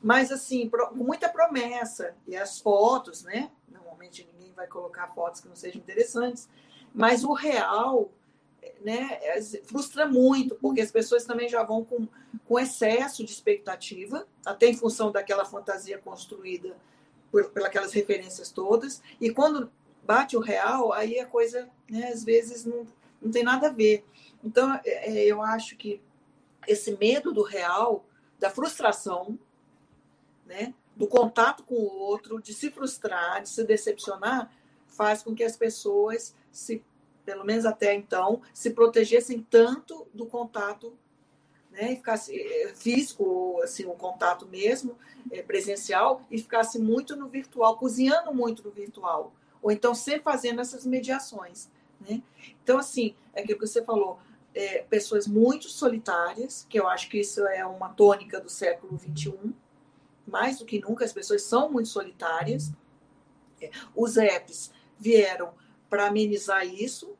Mas, 0.02 0.32
assim, 0.32 0.70
com 0.70 1.04
muita 1.04 1.30
promessa. 1.30 2.16
E 2.28 2.36
as 2.36 2.60
fotos, 2.60 3.24
né? 3.24 3.52
Normalmente 3.68 4.28
ninguém 4.32 4.37
vai 4.58 4.68
colocar 4.68 5.08
fotos 5.14 5.40
que 5.40 5.48
não 5.48 5.56
sejam 5.56 5.80
interessantes. 5.80 6.50
Mas 6.94 7.24
o 7.24 7.32
real 7.32 8.12
né, 8.82 9.20
é, 9.22 9.42
frustra 9.64 10.08
muito, 10.08 10.56
porque 10.56 10.82
as 10.82 10.92
pessoas 10.92 11.24
também 11.24 11.48
já 11.48 11.64
vão 11.64 11.86
com, 11.86 12.08
com 12.46 12.60
excesso 12.60 13.24
de 13.24 13.32
expectativa, 13.32 14.28
até 14.46 14.66
em 14.66 14.76
função 14.76 15.12
daquela 15.12 15.46
fantasia 15.46 16.00
construída 16.00 16.76
por, 17.32 17.50
pelas 17.52 17.94
referências 17.94 18.52
todas. 18.52 19.02
E 19.22 19.30
quando 19.30 19.72
bate 20.04 20.36
o 20.36 20.42
real, 20.42 20.92
aí 20.92 21.20
a 21.20 21.26
coisa, 21.26 21.70
né, 21.90 22.10
às 22.12 22.24
vezes, 22.24 22.66
não, 22.66 22.88
não 23.22 23.32
tem 23.32 23.44
nada 23.44 23.68
a 23.68 23.72
ver. 23.72 24.04
Então, 24.44 24.74
é, 24.84 25.20
é, 25.20 25.26
eu 25.26 25.42
acho 25.42 25.78
que 25.78 26.02
esse 26.68 26.98
medo 26.98 27.32
do 27.32 27.44
real, 27.44 28.06
da 28.40 28.50
frustração, 28.50 29.38
né, 30.46 30.74
do 30.98 31.08
contato 31.08 31.64
com 31.64 31.76
o 31.76 32.00
outro, 32.00 32.42
de 32.42 32.54
se 32.54 32.70
frustrar, 32.70 33.42
de 33.42 33.50
se 33.50 33.64
decepcionar, 33.64 34.52
faz 34.88 35.22
com 35.22 35.36
que 35.36 35.44
as 35.44 35.56
pessoas 35.56 36.36
se 36.52 36.84
pelo 37.24 37.44
menos 37.44 37.66
até 37.66 37.94
então, 37.94 38.42
se 38.54 38.70
protegessem 38.70 39.46
tanto 39.50 40.08
do 40.14 40.26
contato 40.26 40.94
né, 41.70 41.92
e 41.92 41.96
ficasse 41.98 42.34
eh, 42.34 42.74
físico, 42.74 43.60
assim, 43.62 43.86
o 43.86 43.92
contato 43.92 44.48
mesmo, 44.48 44.98
é, 45.30 45.42
presencial, 45.42 46.22
e 46.32 46.38
ficasse 46.38 46.80
muito 46.80 47.18
no 47.18 47.28
virtual, 47.28 47.78
cozinhando 47.78 48.34
muito 48.34 48.64
no 48.64 48.72
virtual 48.72 49.34
ou 49.62 49.72
então 49.72 49.94
sempre 49.94 50.24
fazendo 50.24 50.62
essas 50.62 50.86
mediações. 50.86 51.70
Né? 52.00 52.22
Então, 52.64 52.78
assim, 52.78 53.16
é 53.34 53.42
aquilo 53.42 53.60
que 53.60 53.68
você 53.68 53.84
falou, 53.84 54.20
é, 54.54 54.84
pessoas 54.84 55.28
muito 55.28 55.70
solitárias, 55.70 56.66
que 56.70 56.80
eu 56.80 56.88
acho 56.88 57.10
que 57.10 57.20
isso 57.20 57.46
é 57.48 57.66
uma 57.66 57.90
tônica 57.90 58.40
do 58.40 58.50
século 58.50 58.98
XXI, 58.98 59.54
mais 60.28 60.60
do 60.60 60.66
que 60.66 60.80
nunca, 60.80 61.06
as 61.06 61.14
pessoas 61.14 61.42
são 61.44 61.72
muito 61.72 61.90
solitárias. 61.90 62.72
É, 63.62 63.72
os 63.96 64.18
apps 64.18 64.72
vieram 65.00 65.54
para 65.90 66.08
amenizar 66.08 66.66
isso, 66.68 67.16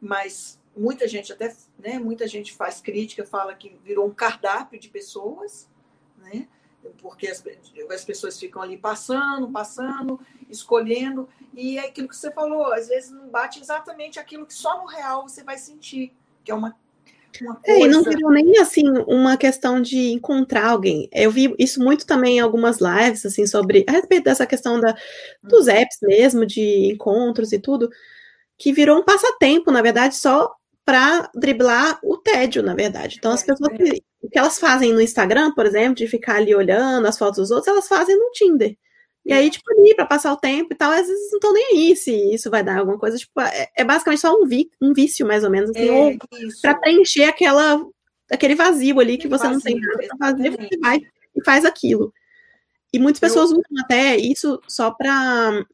mas 0.00 0.60
muita 0.76 1.06
gente 1.08 1.32
até, 1.32 1.54
né, 1.78 1.98
muita 1.98 2.26
gente 2.26 2.52
faz 2.52 2.80
crítica, 2.80 3.24
fala 3.24 3.54
que 3.54 3.76
virou 3.84 4.06
um 4.06 4.14
cardápio 4.14 4.78
de 4.78 4.88
pessoas, 4.88 5.68
né? 6.16 6.48
porque 7.00 7.28
as, 7.28 7.42
as 7.90 8.04
pessoas 8.04 8.38
ficam 8.38 8.60
ali 8.60 8.76
passando, 8.76 9.50
passando, 9.50 10.20
escolhendo, 10.48 11.28
e 11.54 11.78
é 11.78 11.86
aquilo 11.86 12.08
que 12.08 12.16
você 12.16 12.30
falou, 12.30 12.72
às 12.72 12.88
vezes 12.88 13.10
não 13.10 13.28
bate 13.28 13.60
exatamente 13.60 14.18
aquilo 14.18 14.46
que 14.46 14.54
só 14.54 14.78
no 14.80 14.86
real 14.86 15.28
você 15.28 15.44
vai 15.44 15.58
sentir, 15.58 16.14
que 16.44 16.50
é 16.50 16.54
uma 16.54 16.76
é, 17.64 17.80
e 17.80 17.88
não 17.88 18.02
virou 18.02 18.30
nem 18.30 18.58
assim 18.58 18.84
uma 19.06 19.36
questão 19.36 19.80
de 19.80 20.12
encontrar 20.12 20.68
alguém. 20.68 21.08
Eu 21.12 21.30
vi 21.30 21.54
isso 21.58 21.80
muito 21.80 22.06
também 22.06 22.36
em 22.36 22.40
algumas 22.40 22.78
lives, 22.80 23.24
assim, 23.24 23.46
sobre 23.46 23.84
a 23.88 23.92
respeito 23.92 24.24
dessa 24.24 24.46
questão 24.46 24.78
da, 24.80 24.94
dos 25.42 25.66
uhum. 25.66 25.72
apps 25.72 25.98
mesmo, 26.02 26.46
de 26.46 26.92
encontros 26.92 27.52
e 27.52 27.58
tudo, 27.58 27.88
que 28.58 28.72
virou 28.72 28.98
um 28.98 29.04
passatempo, 29.04 29.70
na 29.70 29.82
verdade, 29.82 30.16
só 30.16 30.52
para 30.84 31.30
driblar 31.34 31.98
o 32.02 32.16
tédio, 32.16 32.62
na 32.62 32.74
verdade. 32.74 33.16
Então, 33.18 33.32
as 33.32 33.42
é, 33.42 33.46
pessoas 33.46 33.72
que, 33.76 34.02
o 34.22 34.28
que 34.28 34.38
elas 34.38 34.58
fazem 34.58 34.92
no 34.92 35.00
Instagram, 35.00 35.52
por 35.52 35.66
exemplo, 35.66 35.94
de 35.94 36.06
ficar 36.06 36.36
ali 36.36 36.54
olhando 36.54 37.06
as 37.06 37.18
fotos 37.18 37.38
dos 37.38 37.50
outros, 37.50 37.68
elas 37.68 37.88
fazem 37.88 38.16
no 38.16 38.30
Tinder. 38.32 38.76
E 39.24 39.32
aí, 39.32 39.50
tipo, 39.50 39.64
ali, 39.72 39.94
pra 39.94 40.04
passar 40.04 40.32
o 40.32 40.36
tempo 40.36 40.72
e 40.72 40.76
tal, 40.76 40.90
às 40.90 41.06
vezes 41.06 41.30
não 41.30 41.38
estão 41.38 41.52
nem 41.52 41.64
aí 41.66 41.96
se 41.96 42.34
isso 42.34 42.50
vai 42.50 42.62
dar 42.62 42.78
alguma 42.78 42.98
coisa. 42.98 43.16
Tipo, 43.16 43.40
é, 43.40 43.68
é 43.76 43.84
basicamente 43.84 44.20
só 44.20 44.34
um, 44.34 44.46
vi, 44.46 44.70
um 44.80 44.92
vício, 44.92 45.26
mais 45.26 45.44
ou 45.44 45.50
menos, 45.50 45.70
assim, 45.70 45.88
é, 45.88 46.18
pra 46.60 46.74
preencher 46.74 47.24
aquela, 47.24 47.80
aquele 48.30 48.54
vazio 48.56 48.98
ali 48.98 49.16
que 49.16 49.28
você 49.28 49.44
vazio, 49.44 49.54
não 49.54 49.60
tem 49.60 49.80
nada 49.80 50.08
pra 50.08 50.28
fazer, 50.28 50.50
você 50.50 50.78
vai 50.78 51.00
e 51.36 51.44
faz 51.44 51.64
aquilo. 51.64 52.12
E 52.92 52.98
muitas 52.98 53.20
pessoas 53.20 53.50
Eu... 53.50 53.58
usam 53.58 53.84
até 53.84 54.16
isso 54.16 54.60
só 54.68 54.90
pra, 54.90 55.64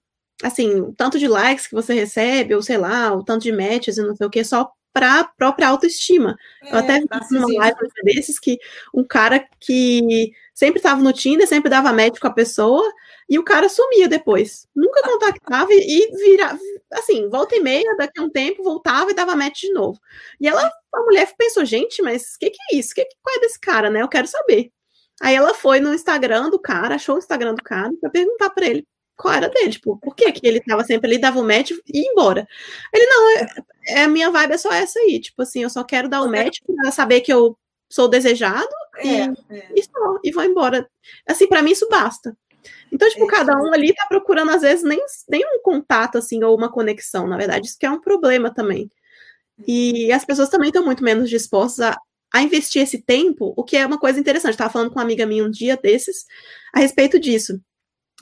assim, 0.43 0.81
o 0.81 0.93
tanto 0.93 1.19
de 1.19 1.27
likes 1.27 1.67
que 1.67 1.75
você 1.75 1.95
recebe, 1.95 2.55
ou 2.55 2.63
sei 2.63 2.77
lá, 2.77 3.13
o 3.15 3.25
tanto 3.25 3.43
de 3.43 3.53
matches 3.53 3.97
e 3.97 4.03
não 4.03 4.15
sei 4.15 4.27
o 4.27 4.31
que, 4.31 4.45
só 4.45 4.71
para 4.93 5.21
a 5.21 5.25
própria 5.25 5.69
autoestima. 5.69 6.37
É, 6.63 6.73
eu 6.73 6.79
até 6.79 7.01
vi 7.01 7.07
numa 7.31 7.59
live 7.61 7.77
desses 8.05 8.39
que 8.39 8.59
um 8.95 9.05
cara 9.05 9.47
que 9.61 10.33
sempre 10.55 10.79
estava 10.79 11.01
no 11.01 11.13
Tinder, 11.13 11.47
sempre 11.47 11.71
dava 11.71 11.93
match 11.93 12.19
com 12.19 12.27
a 12.27 12.33
pessoa, 12.33 12.83
e 13.29 13.39
o 13.39 13.45
cara 13.45 13.69
sumia 13.69 14.09
depois. 14.09 14.67
Nunca 14.75 15.03
contactava 15.03 15.69
e 15.73 16.11
virava, 16.17 16.59
assim, 16.93 17.29
volta 17.29 17.57
e 17.57 17.61
meia, 17.61 17.97
daqui 17.97 18.19
a 18.21 18.23
um 18.23 18.31
tempo, 18.31 18.63
voltava 18.63 19.11
e 19.11 19.15
dava 19.15 19.37
match 19.37 19.61
de 19.61 19.73
novo. 19.73 20.01
E 20.41 20.49
ela, 20.49 20.63
a 20.95 21.01
mulher 21.03 21.33
pensou, 21.37 21.65
gente, 21.65 22.01
mas 22.03 22.35
o 22.35 22.39
que, 22.39 22.51
que 22.51 22.59
é 22.73 22.77
isso? 22.77 22.95
Que, 22.95 23.07
qual 23.23 23.37
é 23.37 23.41
desse 23.41 23.61
cara, 23.61 23.91
né? 23.91 24.03
Eu 24.03 24.09
quero 24.09 24.27
saber. 24.27 24.71
Aí 25.21 25.35
ela 25.35 25.53
foi 25.53 25.81
no 25.81 25.93
Instagram 25.93 26.49
do 26.49 26.59
cara, 26.59 26.95
achou 26.95 27.17
o 27.17 27.19
Instagram 27.19 27.55
do 27.55 27.63
cara, 27.63 27.93
para 28.01 28.11
perguntar 28.11 28.51
para 28.51 28.67
ele 28.67 28.87
qual 29.17 29.35
era 29.35 29.49
dele, 29.49 29.73
tipo, 29.73 29.99
por 29.99 30.15
que, 30.15 30.31
que 30.31 30.47
ele 30.47 30.61
tava 30.61 30.85
sempre 30.85 31.09
ali, 31.09 31.19
dava 31.19 31.41
o 31.41 31.45
match 31.45 31.73
e 31.73 32.03
ia 32.03 32.13
embora. 32.13 32.47
Ele, 32.95 33.05
não, 33.07 33.31
é, 33.31 33.47
é, 33.89 34.03
a 34.05 34.09
minha 34.09 34.31
vibe 34.31 34.53
é 34.53 34.59
só 34.59 34.73
essa 34.73 34.99
aí, 35.01 35.21
tipo 35.21 35.43
assim, 35.43 35.65
eu 35.65 35.71
só 35.71 35.83
quero 35.83 36.09
dar 36.09 36.23
o 36.23 36.31
match 36.31 36.59
pra 36.65 36.93
saber 36.93 37.21
que 37.21 37.33
eu 37.33 37.59
sou 37.91 38.09
desejado 38.09 38.69
é, 38.99 39.07
e, 39.07 39.21
é. 39.51 39.73
e 39.75 39.83
só, 39.83 40.19
e 40.23 40.31
vou 40.31 40.45
embora. 40.45 40.89
Assim, 41.27 41.49
para 41.49 41.63
mim 41.63 41.73
isso 41.73 41.89
basta. 41.89 42.37
Então, 42.93 43.09
tipo, 43.09 43.25
é, 43.25 43.29
cada 43.29 43.57
um 43.57 43.73
ali 43.73 43.95
tá 43.95 44.07
procurando, 44.09 44.51
às 44.51 44.63
vezes, 44.63 44.83
nem, 44.83 45.01
nem 45.29 45.45
um 45.45 45.61
contato, 45.63 46.19
assim, 46.19 46.43
ou 46.43 46.57
uma 46.57 46.71
conexão, 46.71 47.27
na 47.27 47.37
verdade, 47.37 47.67
isso 47.67 47.79
que 47.79 47.87
é 47.87 47.91
um 47.91 48.01
problema 48.01 48.53
também. 48.53 48.91
E 49.67 50.13
as 50.13 50.25
pessoas 50.25 50.49
também 50.49 50.69
estão 50.69 50.85
muito 50.85 51.03
menos 51.03 51.29
dispostas 51.29 51.81
a, 51.81 51.97
a 52.33 52.43
investir 52.43 52.83
esse 52.83 53.03
tempo, 53.03 53.53
o 53.57 53.65
que 53.65 53.77
é 53.77 53.85
uma 53.85 53.99
coisa 53.99 54.21
interessante. 54.21 54.53
Eu 54.53 54.59
tava 54.59 54.73
falando 54.73 54.91
com 54.91 54.97
uma 54.97 55.03
amiga 55.03 55.27
minha 55.27 55.45
um 55.45 55.51
dia 55.51 55.77
desses 55.77 56.25
a 56.73 56.81
respeito 56.81 57.19
disso 57.19 57.61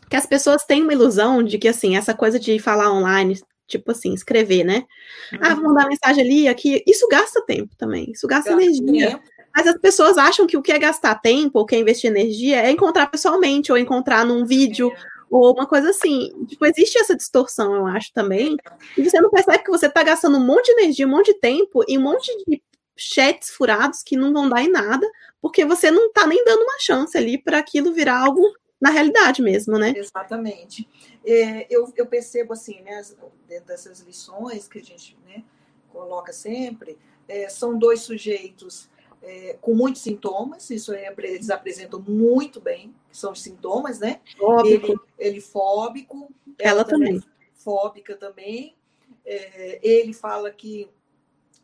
que 0.09 0.17
as 0.17 0.27
pessoas 0.27 0.65
têm 0.65 0.83
uma 0.83 0.93
ilusão 0.93 1.43
de 1.43 1.59
que, 1.59 1.69
assim, 1.69 1.97
essa 1.97 2.15
coisa 2.15 2.39
de 2.39 2.59
falar 2.59 2.93
online, 2.93 3.39
tipo 3.67 3.91
assim, 3.91 4.15
escrever, 4.15 4.65
né? 4.65 4.85
Uhum. 5.33 5.39
Ah, 5.43 5.55
vou 5.55 5.65
mandar 5.65 5.89
mensagem 5.89 6.25
ali, 6.25 6.49
aqui. 6.49 6.83
Isso 6.87 7.07
gasta 7.09 7.45
tempo 7.45 7.75
também, 7.77 8.11
isso 8.13 8.27
gasta, 8.27 8.51
gasta 8.51 8.65
energia. 8.65 9.11
Tempo. 9.11 9.36
Mas 9.57 9.67
as 9.67 9.79
pessoas 9.79 10.19
acham 10.19 10.47
que 10.47 10.55
o 10.55 10.61
que 10.61 10.71
é 10.71 10.79
gastar 10.79 11.15
tempo, 11.15 11.59
ou 11.59 11.65
que 11.65 11.75
é 11.75 11.79
investir 11.79 12.11
energia, 12.11 12.61
é 12.61 12.71
encontrar 12.71 13.07
pessoalmente, 13.07 13.73
ou 13.73 13.79
encontrar 13.79 14.23
num 14.23 14.45
vídeo, 14.45 14.93
ou 15.31 15.55
uma 15.55 15.67
coisa 15.67 15.89
assim. 15.89 16.31
Tipo, 16.47 16.67
existe 16.67 16.99
essa 16.99 17.17
distorção, 17.17 17.75
eu 17.75 17.87
acho, 17.87 18.13
também. 18.13 18.59
E 18.99 19.03
você 19.03 19.19
não 19.19 19.31
percebe 19.31 19.65
que 19.65 19.71
você 19.71 19.87
está 19.87 20.03
gastando 20.03 20.37
um 20.37 20.45
monte 20.45 20.67
de 20.67 20.83
energia, 20.83 21.07
um 21.07 21.11
monte 21.11 21.33
de 21.33 21.41
tempo, 21.41 21.83
e 21.89 21.97
um 21.97 22.03
monte 22.03 22.31
de 22.47 22.63
chats 22.95 23.49
furados 23.49 24.03
que 24.03 24.15
não 24.15 24.31
vão 24.31 24.47
dar 24.47 24.63
em 24.63 24.71
nada, 24.71 25.11
porque 25.41 25.65
você 25.65 25.91
não 25.91 26.09
está 26.09 26.27
nem 26.27 26.45
dando 26.45 26.61
uma 26.61 26.79
chance 26.79 27.17
ali 27.17 27.39
para 27.39 27.57
aquilo 27.57 27.95
virar 27.95 28.19
algo 28.19 28.43
na 28.79 28.91
realidade 28.91 29.41
mesmo, 29.41 29.79
né? 29.79 29.95
Exatamente. 29.97 30.87
É, 31.25 31.67
eu, 31.75 31.91
eu 31.97 32.05
percebo 32.07 32.53
assim, 32.53 32.83
né, 32.83 33.01
dentro 33.49 33.69
dessas 33.69 34.01
lições 34.01 34.69
que 34.69 34.79
a 34.79 34.83
gente 34.83 35.17
né, 35.27 35.43
coloca 35.91 36.31
sempre, 36.31 36.99
é, 37.27 37.49
são 37.49 37.79
dois 37.79 38.01
sujeitos 38.03 38.91
é, 39.23 39.57
com 39.61 39.75
muitos 39.75 40.03
sintomas, 40.03 40.71
isso 40.71 40.93
eles 40.95 41.51
apresentam 41.51 42.01
muito 42.01 42.61
bem, 42.61 42.95
que 43.11 43.17
são 43.17 43.33
os 43.33 43.43
sintomas, 43.43 43.99
né? 43.99 44.21
Fóbico. 44.39 44.87
Ele, 44.87 44.99
ele 45.19 45.41
fóbico, 45.41 46.33
ela, 46.59 46.81
ela 46.81 46.85
também. 46.85 47.23
Fóbica 47.55 48.17
também. 48.17 48.77
É, 49.25 49.81
ele 49.83 50.13
fala 50.13 50.51
que 50.51 50.89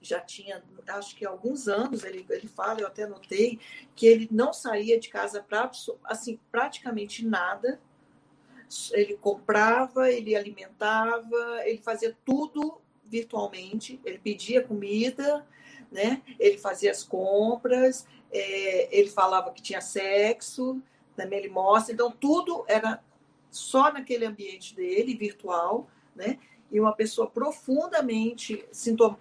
já 0.00 0.20
tinha, 0.20 0.62
acho 0.88 1.14
que 1.14 1.24
alguns 1.24 1.68
anos, 1.68 2.02
ele, 2.02 2.26
ele 2.28 2.48
fala, 2.48 2.80
eu 2.80 2.88
até 2.88 3.06
notei, 3.06 3.60
que 3.94 4.06
ele 4.06 4.28
não 4.30 4.52
saía 4.52 4.98
de 4.98 5.08
casa 5.08 5.40
para 5.40 5.70
assim, 6.04 6.38
praticamente 6.50 7.24
nada. 7.24 7.80
Ele 8.92 9.16
comprava, 9.16 10.10
ele 10.10 10.34
alimentava, 10.34 11.60
ele 11.64 11.78
fazia 11.78 12.16
tudo 12.24 12.80
virtualmente, 13.04 14.00
ele 14.04 14.18
pedia 14.18 14.62
comida, 14.62 15.46
né? 15.92 16.22
ele 16.38 16.58
fazia 16.58 16.90
as 16.90 17.04
compras, 17.04 18.06
é, 18.32 18.98
ele 18.98 19.10
falava 19.10 19.52
que 19.52 19.62
tinha 19.62 19.80
sexo, 19.80 20.80
também 21.14 21.38
ele 21.38 21.50
mostra, 21.50 21.92
então 21.92 22.10
tudo 22.10 22.64
era 22.66 23.02
só 23.50 23.92
naquele 23.92 24.24
ambiente 24.24 24.74
dele, 24.74 25.14
virtual, 25.14 25.86
né? 26.16 26.38
e 26.70 26.80
uma 26.80 26.94
pessoa 26.94 27.28
profundamente 27.28 28.64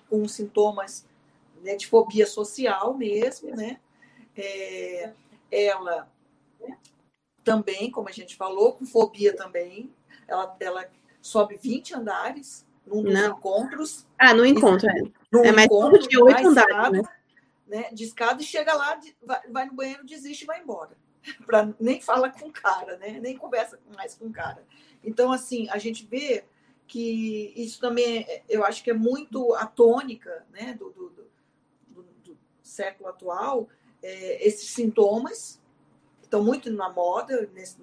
com 0.10 0.28
sintomas 0.28 1.06
né, 1.62 1.75
de 1.75 1.86
fobia 1.86 2.25
social 2.25 2.94
mesmo, 2.96 3.54
né? 3.54 3.80
É, 4.36 5.12
ela 5.51 6.10
também, 7.44 7.92
como 7.92 8.08
a 8.08 8.12
gente 8.12 8.36
falou, 8.36 8.74
com 8.74 8.86
fobia 8.86 9.36
também, 9.36 9.94
ela, 10.28 10.56
ela 10.60 10.90
sobe 11.22 11.58
20 11.58 11.96
andares 11.96 12.66
num 12.96 13.04
dos 13.04 13.16
encontros. 13.16 14.08
Ah, 14.18 14.34
no 14.34 14.46
encontro, 14.46 14.90
é. 14.90 15.02
No 15.32 15.44
é 15.44 15.52
mais 15.52 15.66
encontro, 15.66 16.00
de 16.08 16.22
oito 16.22 16.48
andares, 16.48 16.92
né? 16.92 17.04
né, 17.68 17.90
de 17.94 18.04
escada 18.04 18.42
e 18.42 18.46
chega 18.46 18.74
lá, 18.74 19.00
vai, 19.24 19.42
vai 19.50 19.66
no 19.66 19.74
banheiro, 19.74 20.06
desiste 20.06 20.44
e 20.44 20.48
vai 20.48 20.62
embora. 20.62 20.92
Pra, 21.46 21.74
nem 21.80 22.02
fala 22.02 22.30
com 22.30 22.48
o 22.48 22.52
cara, 22.52 22.98
né? 22.98 23.20
nem 23.22 23.38
conversa 23.38 23.80
mais 23.96 24.16
com 24.16 24.26
o 24.26 24.32
cara. 24.32 24.64
Então, 25.04 25.32
assim, 25.32 25.70
a 25.70 25.78
gente 25.78 26.06
vê 26.06 26.44
que 26.88 27.54
isso 27.56 27.80
também, 27.80 28.26
é, 28.28 28.44
eu 28.50 28.66
acho 28.66 28.84
que 28.84 28.92
é 28.92 28.94
muito 28.94 29.54
a 29.56 29.66
tônica 29.66 30.46
né, 30.52 30.74
do, 30.74 30.90
do, 30.90 31.10
do, 31.88 32.04
do 32.24 32.38
século 32.62 33.10
atual, 33.10 33.70
é, 34.04 34.46
esses 34.46 34.70
sintomas 34.72 35.62
estão 36.22 36.44
muito 36.44 36.72
na 36.72 36.90
moda 36.90 37.50
nesse, 37.54 37.78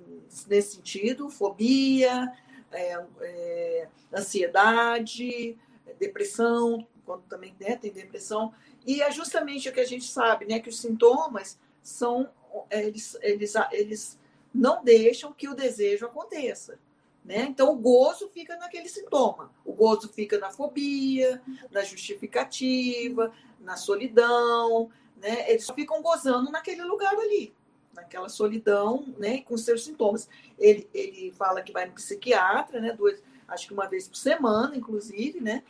nesse 0.49 0.77
sentido, 0.77 1.31
fobia, 1.31 2.33
é, 2.73 3.05
é, 3.21 3.89
ansiedade, 4.13 5.57
depressão, 5.99 6.87
quando 7.05 7.23
também 7.23 7.55
né, 7.59 7.77
tem 7.77 7.93
depressão, 7.93 8.53
e 8.87 9.03
é 9.03 9.11
justamente 9.11 9.69
o 9.69 9.73
que 9.73 9.81
a 9.81 9.87
gente 9.87 10.05
sabe, 10.05 10.45
né, 10.47 10.61
que 10.61 10.69
os 10.69 10.81
sintomas 10.81 11.59
são 11.83 12.31
eles, 12.71 13.17
eles, 13.23 13.55
eles 13.73 14.19
não 14.55 14.83
deixam 14.83 15.33
que 15.33 15.49
o 15.49 15.55
desejo 15.55 16.07
aconteça. 16.07 16.79
Né? 17.25 17.45
Então, 17.49 17.73
o 17.73 17.77
gozo 17.77 18.29
fica 18.29 18.57
naquele 18.57 18.89
sintoma. 18.89 19.53
O 19.65 19.73
gozo 19.73 20.09
fica 20.09 20.39
na 20.39 20.51
fobia, 20.51 21.43
na 21.71 21.83
justificativa, 21.83 23.33
na 23.61 23.77
solidão. 23.77 24.91
Né? 25.17 25.51
Eles 25.51 25.69
ficam 25.71 26.01
gozando 26.01 26.51
naquele 26.51 26.83
lugar 26.83 27.15
ali, 27.15 27.53
naquela 27.99 28.29
solidão, 28.29 29.07
né? 29.19 29.43
com 29.43 29.57
seus 29.57 29.85
sintomas. 29.85 30.29
Ele, 30.59 30.89
ele 30.95 31.33
fala 31.33 31.63
que 31.63 31.73
vai 31.73 31.87
no 31.87 31.93
psiquiatra, 31.93 32.81
né? 32.81 32.93
Duas, 32.93 33.23
acho 33.47 33.67
que 33.67 33.73
uma 33.73 33.87
vez 33.87 34.09
por 34.09 34.17
semana, 34.17 34.77
inclusive, 34.77 35.41
né? 35.41 35.63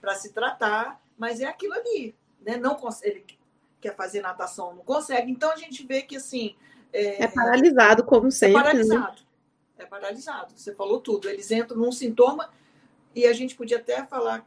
para 0.00 0.16
se 0.16 0.32
tratar, 0.32 1.00
mas 1.16 1.40
é 1.40 1.46
aquilo 1.46 1.74
ali. 1.74 2.14
Né? 2.44 2.56
Não 2.56 2.76
ele 3.02 3.24
quer 3.80 3.94
fazer 3.94 4.20
natação, 4.20 4.74
não 4.74 4.82
consegue. 4.82 5.30
Então 5.30 5.50
a 5.50 5.56
gente 5.56 5.86
vê 5.86 6.02
que 6.02 6.16
assim. 6.16 6.56
É, 6.92 7.24
é 7.24 7.28
paralisado, 7.28 8.04
como 8.04 8.26
é 8.26 8.30
sempre. 8.30 8.56
É 8.56 8.62
paralisado. 8.62 9.20
Né? 9.20 9.26
É 9.78 9.86
paralisado. 9.86 10.52
Você 10.56 10.74
falou 10.74 11.00
tudo. 11.00 11.28
Eles 11.28 11.50
entram 11.50 11.78
num 11.78 11.92
sintoma, 11.92 12.50
e 13.14 13.26
a 13.26 13.32
gente 13.32 13.54
podia 13.54 13.78
até 13.78 14.04
falar, 14.04 14.44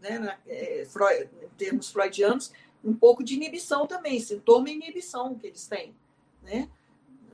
né, 0.00 0.18
na, 0.18 0.36
é, 0.46 0.84
Freud, 0.86 1.30
em 1.42 1.48
termos 1.56 1.90
freudianos, 1.90 2.52
um 2.84 2.94
pouco 2.94 3.22
de 3.22 3.34
inibição 3.34 3.86
também, 3.86 4.18
sintoma 4.20 4.70
e 4.70 4.74
inibição 4.74 5.34
que 5.34 5.46
eles 5.46 5.66
têm. 5.66 5.94
Né? 6.46 6.70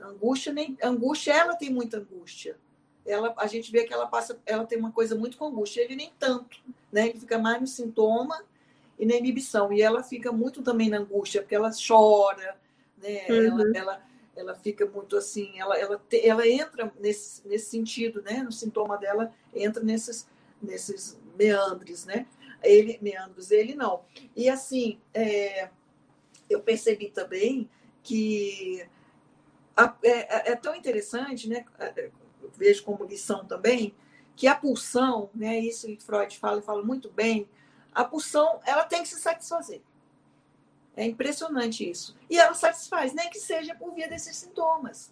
Angústia, 0.01 0.51
nem, 0.51 0.75
angústia, 0.83 1.33
ela 1.33 1.55
tem 1.55 1.69
muita 1.69 1.97
angústia. 1.97 2.57
Ela, 3.05 3.33
a 3.37 3.47
gente 3.47 3.71
vê 3.71 3.83
que 3.83 3.93
ela 3.93 4.07
passa, 4.07 4.39
ela 4.45 4.65
tem 4.65 4.79
uma 4.79 4.91
coisa 4.91 5.15
muito 5.15 5.37
com 5.37 5.45
angústia, 5.45 5.81
ele 5.81 5.95
nem 5.95 6.11
tanto, 6.17 6.59
né? 6.91 7.09
Ele 7.09 7.19
fica 7.19 7.37
mais 7.37 7.61
no 7.61 7.67
sintoma 7.67 8.43
e 8.97 9.05
na 9.05 9.15
inibição. 9.15 9.71
E 9.71 9.81
ela 9.81 10.01
fica 10.01 10.31
muito 10.31 10.61
também 10.61 10.89
na 10.89 10.97
angústia, 10.97 11.41
porque 11.41 11.55
ela 11.55 11.69
chora, 11.71 12.57
né? 12.97 13.25
Uhum. 13.29 13.45
Ela, 13.45 13.77
ela, 13.77 14.03
ela 14.35 14.55
fica 14.55 14.85
muito 14.85 15.15
assim, 15.15 15.59
ela, 15.59 15.77
ela, 15.77 16.01
te, 16.09 16.25
ela 16.25 16.47
entra 16.47 16.91
nesse, 16.99 17.47
nesse 17.47 17.69
sentido, 17.69 18.21
né? 18.21 18.41
No 18.41 18.51
sintoma 18.51 18.97
dela, 18.97 19.33
entra 19.53 19.83
nesses, 19.83 20.27
nesses 20.61 21.19
meandres, 21.37 22.05
né? 22.05 22.25
Ele, 22.63 22.97
meandros, 23.01 23.51
ele 23.51 23.75
não. 23.75 24.03
E 24.35 24.49
assim, 24.49 24.99
é, 25.13 25.69
eu 26.49 26.61
percebi 26.61 27.09
também 27.09 27.69
que 28.01 28.85
é, 29.75 30.09
é, 30.09 30.51
é 30.51 30.55
tão 30.55 30.75
interessante, 30.75 31.49
né? 31.49 31.65
Eu 32.41 32.51
vejo 32.55 32.83
como 32.83 33.05
lição 33.05 33.45
também, 33.45 33.95
que 34.35 34.47
a 34.47 34.55
pulsão, 34.55 35.29
né? 35.33 35.59
Isso 35.59 35.87
que 35.87 36.03
Freud 36.03 36.37
fala 36.37 36.59
e 36.59 36.63
fala 36.63 36.83
muito 36.83 37.09
bem, 37.09 37.47
a 37.93 38.03
pulsão 38.03 38.59
ela 38.65 38.83
tem 38.83 39.01
que 39.01 39.09
se 39.09 39.19
satisfazer. 39.19 39.81
É 40.95 41.05
impressionante 41.05 41.89
isso. 41.89 42.15
E 42.29 42.37
ela 42.37 42.53
satisfaz, 42.53 43.13
nem 43.13 43.29
que 43.29 43.39
seja 43.39 43.73
por 43.75 43.93
via 43.93 44.07
desses 44.07 44.35
sintomas. 44.37 45.11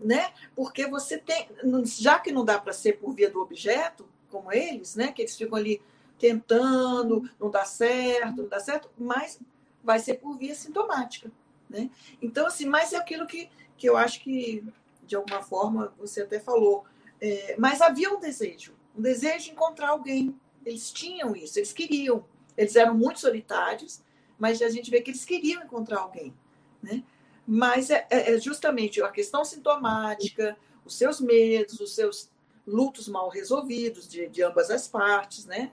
Né? 0.00 0.32
Porque 0.54 0.86
você 0.86 1.18
tem, 1.18 1.48
já 1.84 2.20
que 2.20 2.30
não 2.30 2.44
dá 2.44 2.58
para 2.58 2.72
ser 2.72 2.94
por 2.98 3.12
via 3.12 3.28
do 3.28 3.42
objeto, 3.42 4.08
como 4.30 4.52
eles, 4.52 4.94
né? 4.94 5.12
Que 5.12 5.22
eles 5.22 5.36
ficam 5.36 5.58
ali 5.58 5.82
tentando, 6.18 7.28
não 7.38 7.50
dá 7.50 7.64
certo, 7.64 8.42
não 8.42 8.48
dá 8.48 8.60
certo, 8.60 8.90
mas 8.96 9.40
vai 9.82 9.98
ser 9.98 10.14
por 10.14 10.36
via 10.36 10.54
sintomática, 10.54 11.30
né? 11.68 11.90
Então, 12.20 12.46
assim, 12.46 12.66
mas 12.66 12.92
é 12.92 12.96
aquilo 12.96 13.26
que, 13.26 13.48
que 13.76 13.88
eu 13.88 13.96
acho 13.96 14.20
que, 14.20 14.64
de 15.06 15.16
alguma 15.16 15.42
forma, 15.42 15.92
você 15.98 16.22
até 16.22 16.40
falou, 16.40 16.84
é, 17.20 17.56
mas 17.58 17.80
havia 17.80 18.10
um 18.14 18.20
desejo, 18.20 18.74
um 18.96 19.02
desejo 19.02 19.44
de 19.44 19.50
encontrar 19.50 19.90
alguém, 19.90 20.34
eles 20.64 20.90
tinham 20.90 21.34
isso, 21.34 21.58
eles 21.58 21.72
queriam. 21.72 22.24
Eles 22.56 22.74
eram 22.74 22.94
muito 22.94 23.20
solitários, 23.20 24.00
mas 24.38 24.60
a 24.60 24.68
gente 24.68 24.90
vê 24.90 25.00
que 25.00 25.10
eles 25.10 25.24
queriam 25.24 25.62
encontrar 25.62 26.00
alguém. 26.00 26.34
Né? 26.82 27.04
Mas 27.46 27.88
é, 27.88 28.06
é, 28.10 28.34
é 28.34 28.40
justamente 28.40 29.00
a 29.00 29.08
questão 29.08 29.44
sintomática, 29.44 30.56
os 30.84 30.96
seus 30.96 31.20
medos, 31.20 31.80
os 31.80 31.94
seus 31.94 32.28
lutos 32.66 33.08
mal 33.08 33.28
resolvidos 33.28 34.08
de, 34.08 34.28
de 34.28 34.42
ambas 34.42 34.70
as 34.70 34.88
partes, 34.88 35.46
né? 35.46 35.72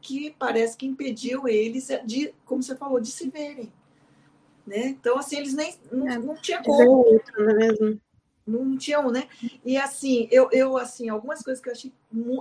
que 0.00 0.34
parece 0.38 0.76
que 0.76 0.86
impediu 0.86 1.46
eles 1.46 1.88
de, 2.04 2.34
como 2.44 2.62
você 2.62 2.74
falou, 2.74 2.98
de 2.98 3.10
se 3.10 3.28
verem. 3.28 3.70
Né? 4.70 4.86
Então, 4.86 5.18
assim, 5.18 5.36
eles 5.38 5.52
nem 5.52 5.74
não, 5.90 6.08
é, 6.08 6.16
não 6.16 6.36
tinha 6.36 6.62
como. 6.62 6.98
Outro, 6.98 7.44
não 7.44 7.50
é 7.50 7.54
mesmo? 7.54 8.00
não 8.46 8.76
tinham, 8.76 9.10
né? 9.10 9.28
E 9.64 9.76
assim, 9.76 10.28
eu, 10.30 10.48
eu 10.52 10.76
assim, 10.76 11.08
algumas 11.08 11.42
coisas 11.42 11.60
que 11.60 11.68
eu 11.68 11.72
achei. 11.72 11.92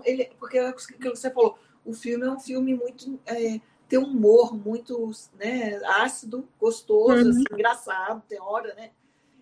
Ele, 0.05 0.29
porque 0.37 0.59
é 0.59 0.71
que 0.71 1.09
você 1.09 1.31
falou, 1.31 1.57
o 1.83 1.91
filme 1.91 2.27
é 2.27 2.29
um 2.29 2.39
filme 2.39 2.75
muito. 2.75 3.19
É, 3.25 3.59
tem 3.87 3.97
um 3.97 4.03
humor 4.03 4.55
muito 4.55 5.11
né, 5.39 5.81
ácido, 5.83 6.47
gostoso, 6.59 7.23
uhum. 7.23 7.29
assim, 7.31 7.43
engraçado, 7.51 8.23
tem 8.29 8.39
hora, 8.39 8.75
né? 8.75 8.91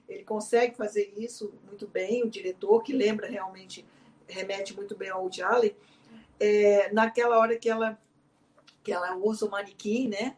Ele 0.07 0.23
consegue 0.23 0.77
fazer 0.77 1.13
isso 1.17 1.53
muito 1.65 1.85
bem, 1.85 2.23
o 2.23 2.29
diretor, 2.29 2.81
que 2.81 2.93
lembra 2.93 3.27
realmente, 3.27 3.85
remete 4.25 4.73
muito 4.73 4.95
bem 4.95 5.09
ao 5.09 5.23
Woody 5.23 5.41
Allen. 5.41 5.75
É, 6.39 6.89
naquela 6.93 7.37
hora 7.37 7.57
que 7.57 7.69
ela, 7.69 7.99
que 8.81 8.93
ela 8.93 9.17
usa 9.17 9.45
o 9.45 9.51
manequim, 9.51 10.07
né? 10.07 10.37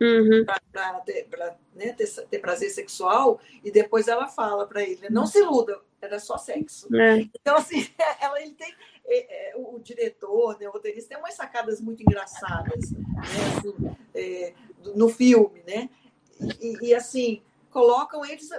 Uhum. 0.00 0.44
para 0.72 1.00
ter, 1.00 1.28
né, 1.74 1.92
ter, 1.92 2.06
ter, 2.26 2.38
prazer 2.38 2.70
sexual, 2.70 3.40
e 3.64 3.70
depois 3.70 4.06
ela 4.06 4.28
fala 4.28 4.66
para 4.66 4.82
ele: 4.82 5.08
não 5.10 5.26
se 5.26 5.38
iluda, 5.38 5.80
era 6.00 6.18
só 6.20 6.38
sexo. 6.38 6.88
É. 6.94 7.28
Então, 7.34 7.56
assim, 7.56 7.88
ela, 8.20 8.40
ele 8.40 8.54
tem. 8.54 8.72
É, 9.10 9.50
é, 9.50 9.56
o 9.56 9.78
diretor, 9.78 10.58
né, 10.60 10.68
o 10.68 10.72
roteirista, 10.72 11.08
tem 11.08 11.18
umas 11.18 11.34
sacadas 11.34 11.80
muito 11.80 12.02
engraçadas 12.02 12.90
né, 12.90 13.00
assim, 13.56 13.96
é, 14.14 14.52
no 14.94 15.08
filme, 15.08 15.62
né? 15.66 15.88
E, 16.60 16.88
e, 16.88 16.94
assim, 16.94 17.42
colocam 17.70 18.24
eles 18.24 18.50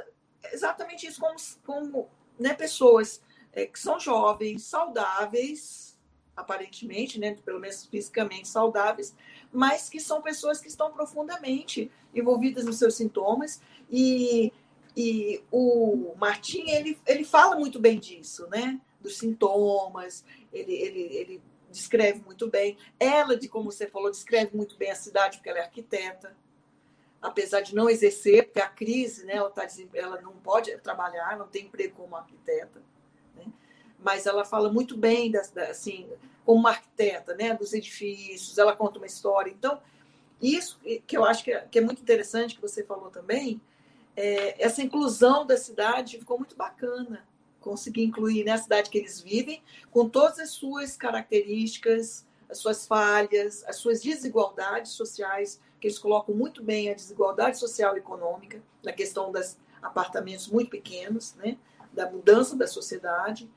exatamente 0.52 1.06
isso 1.06 1.20
como, 1.20 1.36
como 1.64 2.10
né, 2.40 2.54
pessoas 2.56 3.22
é, 3.54 3.66
que 3.66 3.80
são 3.80 4.00
jovens, 4.00 4.64
saudáveis, 4.64 5.98
aparentemente, 6.36 7.20
né, 7.20 7.36
pelo 7.46 7.60
menos 7.60 7.86
fisicamente 7.86 8.48
saudáveis, 8.48 9.16
mas 9.52 9.90
que 9.90 10.00
são 10.00 10.22
pessoas 10.22 10.60
que 10.60 10.68
estão 10.68 10.92
profundamente 10.92 11.92
envolvidas 12.14 12.66
nos 12.66 12.78
seus 12.78 12.96
sintomas 12.96 13.62
e, 13.90 14.54
e 14.96 15.44
o 15.52 16.14
Martim 16.18 16.70
ele, 16.70 17.00
ele 17.06 17.24
fala 17.24 17.56
muito 17.56 17.80
bem 17.80 18.00
disso, 18.00 18.48
né? 18.50 18.80
Dos 19.02 19.18
sintomas, 19.18 20.24
ele, 20.52 20.74
ele, 20.74 21.02
ele 21.16 21.42
descreve 21.72 22.22
muito 22.26 22.48
bem. 22.48 22.78
Ela, 23.00 23.38
de 23.38 23.48
como 23.48 23.72
você 23.72 23.88
falou, 23.88 24.12
descreve 24.12 24.56
muito 24.56 24.76
bem 24.78 24.92
a 24.92 24.96
cidade, 24.96 25.38
porque 25.38 25.50
ela 25.50 25.60
é 25.60 25.64
arquiteta, 25.64 26.36
apesar 27.22 27.62
de 27.62 27.76
não 27.76 27.90
exercer, 27.90 28.46
porque 28.46 28.60
a 28.60 28.70
crise, 28.70 29.26
né, 29.26 29.36
ela, 29.36 29.50
tá, 29.50 29.68
ela 29.94 30.22
não 30.22 30.34
pode 30.34 30.76
trabalhar, 30.80 31.38
não 31.38 31.48
tem 31.48 31.66
emprego 31.66 31.96
como 31.96 32.16
arquiteta. 32.16 32.82
Mas 34.04 34.26
ela 34.26 34.46
fala 34.46 34.72
muito 34.72 34.96
bem, 34.98 35.32
das, 35.32 35.56
assim, 35.58 36.08
como 36.46 36.60
uma 36.60 36.70
arquiteta, 36.70 37.36
né, 37.36 37.54
dos 37.54 37.74
edifícios, 37.74 38.58
ela 38.58 38.76
conta 38.76 38.98
uma 38.98 39.06
história. 39.06 39.52
Então, 39.52 39.80
isso 40.42 40.80
que 41.06 41.18
eu 41.18 41.26
acho 41.26 41.44
que 41.44 41.52
é, 41.52 41.68
que 41.70 41.80
é 41.80 41.82
muito 41.82 42.02
interessante, 42.02 42.56
que 42.56 42.62
você 42.62 42.84
falou 42.84 43.10
também, 43.10 43.62
é, 44.16 44.64
essa 44.64 44.82
inclusão 44.82 45.46
da 45.46 45.58
cidade 45.58 46.18
ficou 46.18 46.38
muito 46.38 46.56
bacana. 46.56 47.28
Conseguir 47.60 48.04
incluir 48.04 48.46
né, 48.46 48.58
cidade 48.58 48.90
que 48.90 48.98
eles 48.98 49.20
vivem, 49.20 49.62
com 49.92 50.08
todas 50.08 50.40
as 50.40 50.52
suas 50.52 50.96
características, 50.96 52.26
as 52.50 52.58
suas 52.58 52.88
falhas, 52.88 53.64
as 53.68 53.76
suas 53.76 54.02
desigualdades 54.02 54.94
sociais, 54.94 55.60
que 55.80 55.88
eles 55.88 56.00
colocam 56.00 56.34
muito 56.34 56.64
bem 56.64 56.90
a 56.90 56.94
desigualdade 56.94 57.58
social 57.58 57.96
e 57.96 58.00
econômica, 58.00 58.62
na 58.84 58.92
questão 58.92 59.32
dos 59.32 59.58
apartamentos 59.82 60.48
muito 60.48 60.70
pequenos, 60.72 61.36
né, 61.36 61.58
da 61.94 62.10
mudança 62.10 62.56
da 62.56 62.68
sociedade, 62.68 63.50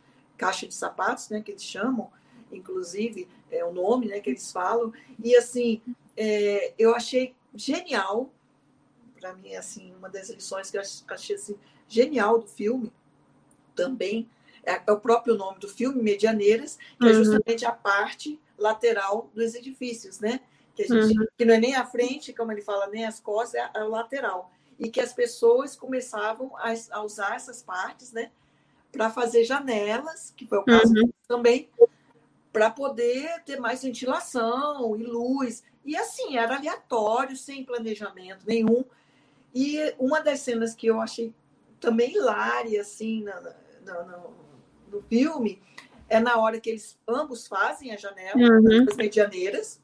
caixa 0.43 0.67
de 0.67 0.75
sapatos, 0.75 1.29
né, 1.29 1.41
que 1.41 1.51
eles 1.51 1.63
chamam, 1.63 2.11
inclusive, 2.51 3.29
é 3.51 3.65
o 3.65 3.73
nome 3.73 4.09
né, 4.09 4.21
que 4.21 4.31
eles 4.31 4.51
falam. 4.51 4.93
E, 5.23 5.37
assim, 5.37 5.81
é, 6.17 6.73
eu 6.79 6.95
achei 6.95 7.35
genial, 7.55 8.31
para 9.19 9.35
mim, 9.35 9.55
assim, 9.55 9.95
uma 9.97 10.09
das 10.09 10.29
lições 10.31 10.71
que 10.71 10.77
eu 10.77 10.83
achei 11.09 11.37
assim, 11.37 11.57
genial 11.89 12.39
do 12.39 12.47
filme 12.47 12.93
também, 13.75 14.29
é, 14.65 14.81
é 14.87 14.93
o 14.93 15.01
próprio 15.01 15.35
nome 15.35 15.59
do 15.59 15.69
filme, 15.69 16.03
Medianeiras, 16.03 16.79
que 16.99 17.07
é 17.07 17.11
uhum. 17.11 17.13
é 17.13 17.15
justamente 17.15 17.65
a 17.65 17.73
parte 17.73 18.41
lateral 18.59 19.31
dos 19.35 19.55
edifícios, 19.55 20.21
né? 20.21 20.41
que, 20.75 20.85
gente, 20.85 21.19
uhum. 21.19 21.27
que 21.37 21.45
não 21.45 21.55
é 21.55 21.59
nem 21.59 21.75
a 21.75 21.85
frente, 21.85 22.33
como 22.33 22.53
ele 22.53 22.63
fala, 22.63 22.87
nem 22.89 23.05
as 23.05 23.21
costas, 23.21 23.55
é, 23.55 23.71
é 23.75 23.85
o 23.85 23.89
lateral. 23.89 24.51
E 24.79 24.89
que 24.89 25.01
as 25.01 25.13
pessoas 25.13 25.77
começavam 25.77 26.57
a, 26.57 26.73
a 26.91 27.03
usar 27.03 27.37
essas 27.37 27.63
partes, 27.63 28.13
né? 28.13 28.31
Para 28.93 29.11
fazer 29.11 29.45
janelas, 29.45 30.33
que 30.37 30.47
foi 30.47 30.59
o 30.59 30.65
caso 30.65 30.95
uhum. 30.95 31.11
também, 31.27 31.69
para 32.53 32.71
poder 32.71 33.43
ter 33.45 33.59
mais 33.59 33.83
ventilação 33.83 34.95
e 34.97 35.03
luz. 35.03 35.65
E 35.85 35.97
assim, 35.97 36.37
era 36.37 36.57
aleatório, 36.57 37.37
sem 37.37 37.65
planejamento 37.65 38.47
nenhum. 38.47 38.85
E 39.55 39.95
uma 39.99 40.21
das 40.21 40.41
cenas 40.41 40.75
que 40.75 40.87
eu 40.87 41.01
achei 41.01 41.35
também 41.81 42.13
hilária, 42.15 42.81
assim, 42.81 43.23
na, 43.23 43.41
na, 43.85 44.03
no, 44.05 44.35
no 44.89 45.03
filme, 45.03 45.61
é 46.09 46.21
na 46.21 46.39
hora 46.39 46.61
que 46.61 46.71
eles 46.71 46.99
ambos 47.09 47.47
fazem 47.47 47.93
a 47.93 47.97
janela, 47.97 48.37
uhum. 48.37 48.87
as 48.89 48.97
medianeiras, 48.97 49.81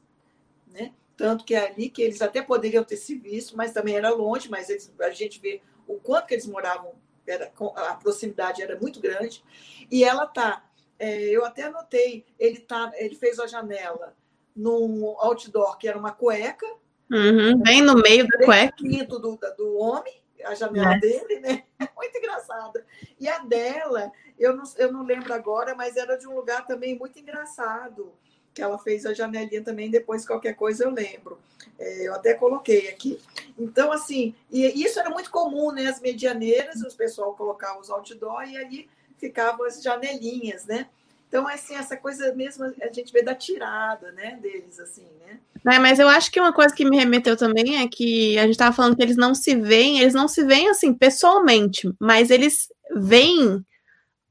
né? 0.67 0.93
Tanto 1.17 1.43
que 1.43 1.53
é 1.53 1.67
ali 1.67 1.89
que 1.89 2.01
eles 2.01 2.21
até 2.21 2.41
poderiam 2.41 2.83
ter 2.83 2.95
se 2.95 3.15
visto, 3.15 3.57
mas 3.57 3.73
também 3.73 3.95
era 3.95 4.09
longe, 4.09 4.49
mas 4.49 4.69
eles, 4.69 4.93
a 5.01 5.09
gente 5.09 5.39
vê 5.39 5.61
o 5.87 5.95
quanto 5.95 6.27
que 6.27 6.35
eles 6.35 6.45
moravam, 6.45 6.93
era, 7.31 7.51
a 7.75 7.95
proximidade 7.95 8.61
era 8.61 8.79
muito 8.79 8.99
grande. 8.99 9.43
E 9.91 10.03
ela 10.03 10.25
tá, 10.25 10.65
é, 10.97 11.23
eu 11.29 11.45
até 11.45 11.63
anotei, 11.63 12.25
ele 12.37 12.59
tá, 12.59 12.91
ele 12.95 13.15
fez 13.15 13.39
a 13.39 13.47
janela 13.47 14.15
num 14.55 15.15
outdoor 15.19 15.77
que 15.77 15.87
era 15.87 15.97
uma 15.97 16.11
cueca, 16.11 16.67
uhum, 17.11 17.61
bem 17.61 17.81
no 17.81 17.95
meio 17.95 18.27
da 18.27 18.45
cueca, 18.45 18.75
do, 19.07 19.39
do 19.57 19.77
homem, 19.77 20.21
a 20.43 20.55
janela 20.55 20.95
é. 20.95 20.99
dele, 20.99 21.39
né? 21.39 21.63
Muito 21.95 22.17
engraçada. 22.17 22.85
E 23.19 23.27
a 23.27 23.39
dela, 23.39 24.11
eu 24.37 24.55
não, 24.55 24.63
eu 24.77 24.91
não 24.91 25.03
lembro 25.03 25.33
agora, 25.33 25.75
mas 25.75 25.97
era 25.97 26.17
de 26.17 26.27
um 26.27 26.35
lugar 26.35 26.65
também 26.65 26.97
muito 26.97 27.19
engraçado 27.19 28.13
que 28.53 28.61
ela 28.61 28.77
fez 28.77 29.05
a 29.05 29.13
janelinha 29.13 29.63
também, 29.63 29.89
depois 29.89 30.25
qualquer 30.25 30.53
coisa 30.53 30.83
eu 30.83 30.91
lembro. 30.91 31.39
É, 31.77 32.07
eu 32.07 32.13
até 32.13 32.33
coloquei 32.33 32.89
aqui. 32.89 33.19
Então, 33.57 33.91
assim, 33.91 34.35
e 34.51 34.83
isso 34.83 34.99
era 34.99 35.09
muito 35.09 35.31
comum, 35.31 35.71
né? 35.71 35.87
As 35.87 36.01
medianeiras, 36.01 36.81
os 36.81 36.93
pessoal 36.93 37.33
colocava 37.35 37.79
os 37.79 37.89
outdoor 37.89 38.43
e 38.43 38.57
ali 38.57 38.89
ficavam 39.17 39.65
as 39.65 39.81
janelinhas, 39.81 40.65
né? 40.65 40.87
Então, 41.29 41.47
assim, 41.47 41.75
essa 41.75 41.95
coisa 41.95 42.33
mesmo 42.33 42.65
a 42.65 42.91
gente 42.91 43.13
vê 43.13 43.21
da 43.21 43.35
tirada, 43.35 44.11
né, 44.13 44.39
deles, 44.41 44.79
assim, 44.79 45.05
né? 45.19 45.39
É, 45.71 45.77
mas 45.77 45.99
eu 45.99 46.07
acho 46.07 46.31
que 46.31 46.39
uma 46.39 46.51
coisa 46.51 46.73
que 46.73 46.83
me 46.83 46.97
remeteu 46.97 47.37
também 47.37 47.83
é 47.83 47.87
que 47.87 48.35
a 48.39 48.43
gente 48.43 48.53
estava 48.53 48.75
falando 48.75 48.95
que 48.95 49.03
eles 49.03 49.15
não 49.15 49.35
se 49.35 49.53
veem, 49.55 49.99
eles 49.99 50.15
não 50.15 50.27
se 50.27 50.43
veem, 50.43 50.69
assim, 50.69 50.91
pessoalmente, 50.91 51.93
mas 51.99 52.31
eles 52.31 52.69
veem 52.95 53.63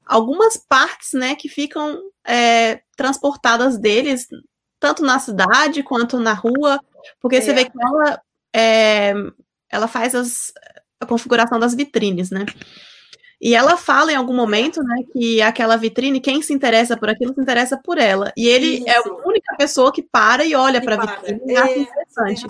algumas 0.04 0.56
partes, 0.56 1.12
né, 1.12 1.36
que 1.36 1.48
ficam 1.48 2.02
é, 2.28 2.82
transportadas 2.94 3.78
deles, 3.78 4.28
tanto 4.78 5.02
na 5.02 5.18
cidade 5.18 5.82
quanto 5.82 6.20
na 6.20 6.34
rua, 6.34 6.78
porque 7.20 7.36
é. 7.36 7.40
você 7.40 7.54
vê 7.54 7.64
que 7.64 7.72
ela, 7.80 8.20
é, 8.54 9.14
ela 9.70 9.88
faz 9.88 10.14
as, 10.14 10.52
a 11.00 11.06
configuração 11.06 11.58
das 11.58 11.74
vitrines, 11.74 12.30
né? 12.30 12.44
E 13.40 13.54
ela 13.54 13.76
fala 13.76 14.12
em 14.12 14.16
algum 14.16 14.34
momento, 14.34 14.82
né, 14.82 14.96
que 15.12 15.40
aquela 15.40 15.76
vitrine, 15.76 16.20
quem 16.20 16.42
se 16.42 16.52
interessa 16.52 16.96
por 16.96 17.08
aquilo, 17.08 17.32
se 17.32 17.40
interessa 17.40 17.80
por 17.82 17.96
ela. 17.96 18.32
E 18.36 18.48
ele 18.48 18.78
Isso. 18.78 18.88
é 18.88 18.96
a 18.96 19.02
única 19.24 19.56
pessoa 19.56 19.92
que 19.92 20.02
para 20.02 20.44
e 20.44 20.56
olha 20.56 20.82
para 20.82 20.96
a 20.96 21.06
vitrine 21.06 21.54
é, 21.54 21.78
interessante. 21.78 22.46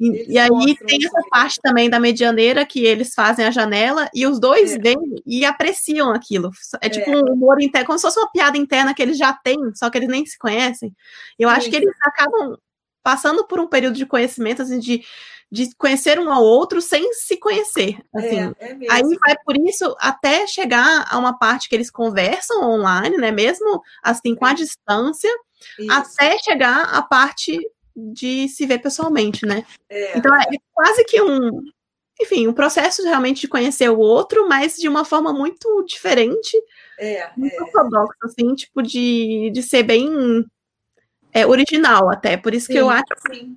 E, 0.00 0.32
e, 0.32 0.38
aí 0.38 0.76
tem 0.86 1.04
essa 1.04 1.20
parte 1.28 1.58
também 1.60 1.90
da 1.90 1.98
medianeira 1.98 2.64
que 2.64 2.84
eles 2.84 3.14
fazem 3.14 3.44
a 3.44 3.50
janela 3.50 4.08
e 4.14 4.26
os 4.26 4.38
dois 4.38 4.74
é. 4.74 4.78
veem 4.78 5.22
e 5.26 5.44
apreciam 5.44 6.10
aquilo. 6.10 6.50
É 6.80 6.88
tipo 6.88 7.10
é. 7.10 7.16
um 7.16 7.32
humor 7.32 7.60
interno, 7.60 7.86
como 7.86 7.98
se 7.98 8.02
fosse 8.02 8.20
uma 8.20 8.30
piada 8.30 8.56
interna 8.56 8.94
que 8.94 9.02
eles 9.02 9.18
já 9.18 9.32
têm, 9.32 9.58
só 9.74 9.90
que 9.90 9.98
eles 9.98 10.08
nem 10.08 10.24
se 10.24 10.38
conhecem. 10.38 10.94
Eu 11.38 11.48
acho 11.48 11.68
que 11.68 11.76
eles 11.76 11.94
acabam 12.02 12.56
passando 13.02 13.46
por 13.46 13.58
um 13.58 13.66
período 13.66 13.96
de 13.96 14.06
conhecimento, 14.06 14.62
assim, 14.62 14.78
de, 14.78 15.02
de 15.50 15.74
conhecer 15.76 16.20
um 16.20 16.30
ao 16.30 16.42
outro 16.42 16.80
sem 16.80 17.12
se 17.14 17.36
conhecer. 17.36 17.98
Assim. 18.14 18.54
É, 18.58 18.72
é 18.72 18.76
aí 18.90 19.02
vai 19.02 19.34
por 19.44 19.56
isso 19.66 19.96
até 19.98 20.46
chegar 20.46 21.06
a 21.10 21.18
uma 21.18 21.36
parte 21.36 21.68
que 21.68 21.74
eles 21.74 21.90
conversam 21.90 22.62
online, 22.62 23.16
né? 23.16 23.32
Mesmo 23.32 23.82
assim, 24.02 24.34
com 24.34 24.44
a 24.44 24.52
distância, 24.52 25.30
isso. 25.78 25.90
até 25.90 26.38
chegar 26.38 26.82
a 26.82 27.02
parte 27.02 27.58
de 28.12 28.48
se 28.48 28.66
ver 28.66 28.78
pessoalmente, 28.78 29.44
né? 29.44 29.64
É. 29.88 30.16
Então 30.16 30.34
é 30.34 30.44
quase 30.72 31.04
que 31.04 31.20
um, 31.20 31.62
enfim, 32.20 32.46
um 32.46 32.52
processo 32.52 33.02
realmente 33.04 33.42
de 33.42 33.48
conhecer 33.48 33.88
o 33.88 33.98
outro, 33.98 34.48
mas 34.48 34.76
de 34.76 34.88
uma 34.88 35.04
forma 35.04 35.32
muito 35.32 35.84
diferente, 35.84 36.56
é, 36.98 37.30
muito 37.36 37.54
é. 37.54 37.62
ortodoxa, 37.62 38.18
assim, 38.24 38.54
tipo 38.54 38.82
de, 38.82 39.50
de 39.52 39.62
ser 39.62 39.82
bem 39.82 40.44
é, 41.32 41.46
original 41.46 42.10
até. 42.10 42.36
Por 42.36 42.54
isso 42.54 42.66
sim, 42.66 42.72
que 42.74 42.78
eu 42.78 42.90
acho 42.90 43.06
sim. 43.32 43.56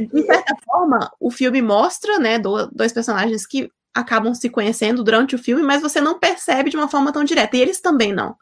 de 0.00 0.22
certa 0.24 0.54
forma, 0.64 1.10
o 1.20 1.30
filme 1.30 1.60
mostra, 1.60 2.18
né, 2.18 2.38
do, 2.38 2.66
dois 2.68 2.92
personagens 2.92 3.46
que 3.46 3.70
acabam 3.94 4.34
se 4.34 4.48
conhecendo 4.48 5.04
durante 5.04 5.34
o 5.34 5.38
filme, 5.38 5.62
mas 5.62 5.82
você 5.82 6.00
não 6.00 6.18
percebe 6.18 6.70
de 6.70 6.76
uma 6.76 6.88
forma 6.88 7.12
tão 7.12 7.24
direta. 7.24 7.56
E 7.56 7.60
eles 7.60 7.80
também 7.80 8.12
não. 8.12 8.36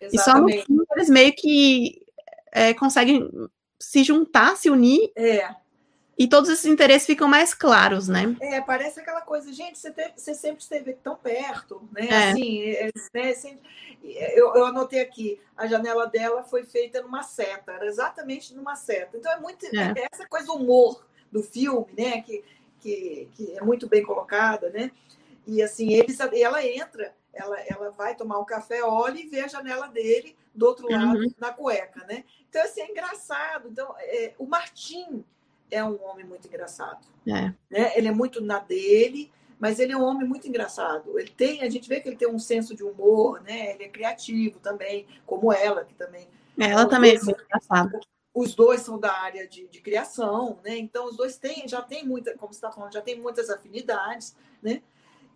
Exatamente. 0.00 0.14
E 0.14 0.18
só 0.18 0.40
no 0.40 0.64
filme 0.66 0.84
eles 0.94 1.08
meio 1.08 1.32
que 1.34 2.02
é, 2.52 2.74
conseguem 2.74 3.28
se 3.80 4.04
juntar, 4.04 4.56
se 4.56 4.68
unir. 4.68 5.10
É. 5.16 5.54
E 6.18 6.28
todos 6.28 6.50
esses 6.50 6.66
interesses 6.66 7.06
ficam 7.06 7.26
mais 7.26 7.54
claros, 7.54 8.06
né? 8.06 8.36
É, 8.40 8.60
parece 8.60 9.00
aquela 9.00 9.22
coisa, 9.22 9.50
gente, 9.54 9.78
você, 9.78 9.90
teve, 9.90 10.12
você 10.14 10.34
sempre 10.34 10.60
esteve 10.60 10.92
tão 10.92 11.16
perto, 11.16 11.88
né? 11.92 12.08
É. 12.10 12.30
Assim, 12.30 12.62
é, 12.62 12.90
né? 13.14 13.30
Assim, 13.30 13.58
eu, 14.04 14.54
eu, 14.54 14.66
anotei 14.66 15.00
aqui, 15.00 15.40
a 15.56 15.66
janela 15.66 16.06
dela 16.06 16.42
foi 16.42 16.62
feita 16.64 17.00
numa 17.00 17.22
seta, 17.22 17.72
era 17.72 17.86
exatamente 17.86 18.54
numa 18.54 18.76
seta. 18.76 19.16
Então 19.16 19.32
é 19.32 19.40
muito 19.40 19.64
é. 19.74 19.94
é 19.96 20.08
essa 20.12 20.28
coisa 20.28 20.52
humor 20.52 21.02
do 21.32 21.42
filme, 21.42 21.86
né? 21.96 22.20
Que, 22.20 22.44
que, 22.80 23.28
que 23.32 23.56
é 23.56 23.62
muito 23.62 23.88
bem 23.88 24.02
colocada, 24.02 24.68
né? 24.68 24.90
E 25.46 25.62
assim, 25.62 25.94
eles, 25.94 26.18
ela 26.20 26.62
entra, 26.66 27.14
ela, 27.32 27.60
ela 27.60 27.90
vai 27.90 28.14
tomar 28.14 28.38
um 28.38 28.44
café, 28.44 28.82
olha 28.82 29.18
e 29.18 29.26
vê 29.26 29.40
a 29.40 29.48
janela 29.48 29.88
dele 29.88 30.36
do 30.54 30.66
outro 30.66 30.90
lado, 30.90 31.18
uhum. 31.18 31.32
na 31.38 31.52
cueca, 31.52 32.04
né? 32.06 32.24
Então, 32.48 32.62
assim, 32.62 32.80
é 32.80 32.90
engraçado. 32.90 33.68
Então, 33.68 33.94
é, 33.98 34.34
o 34.38 34.46
Martim 34.46 35.24
é 35.70 35.82
um 35.84 36.02
homem 36.04 36.24
muito 36.24 36.48
engraçado. 36.48 37.06
É. 37.26 37.52
Né? 37.70 37.92
Ele 37.96 38.08
é 38.08 38.12
muito 38.12 38.40
na 38.40 38.58
dele, 38.58 39.30
mas 39.58 39.78
ele 39.78 39.92
é 39.92 39.96
um 39.96 40.02
homem 40.02 40.26
muito 40.26 40.48
engraçado. 40.48 41.18
Ele 41.18 41.30
tem, 41.30 41.62
a 41.62 41.70
gente 41.70 41.88
vê 41.88 42.00
que 42.00 42.08
ele 42.08 42.16
tem 42.16 42.28
um 42.28 42.38
senso 42.38 42.74
de 42.74 42.82
humor, 42.82 43.40
né? 43.42 43.74
Ele 43.74 43.84
é 43.84 43.88
criativo 43.88 44.58
também, 44.58 45.06
como 45.24 45.52
ela, 45.52 45.84
que 45.84 45.94
também. 45.94 46.26
Ela 46.58 46.86
também 46.86 47.16
é 47.16 47.22
muito 47.22 47.42
engraçada. 47.44 48.00
Os 48.34 48.54
dois 48.54 48.80
são 48.80 48.98
da 48.98 49.12
área 49.12 49.46
de, 49.46 49.66
de 49.68 49.80
criação, 49.80 50.58
né? 50.64 50.76
Então 50.78 51.06
os 51.06 51.16
dois 51.16 51.36
têm, 51.36 51.68
já 51.68 51.82
tem 51.82 52.06
muita, 52.06 52.36
como 52.36 52.52
você 52.52 52.58
está 52.58 52.72
falando, 52.72 52.92
já 52.92 53.02
tem 53.02 53.20
muitas 53.20 53.50
afinidades, 53.50 54.34
né? 54.62 54.82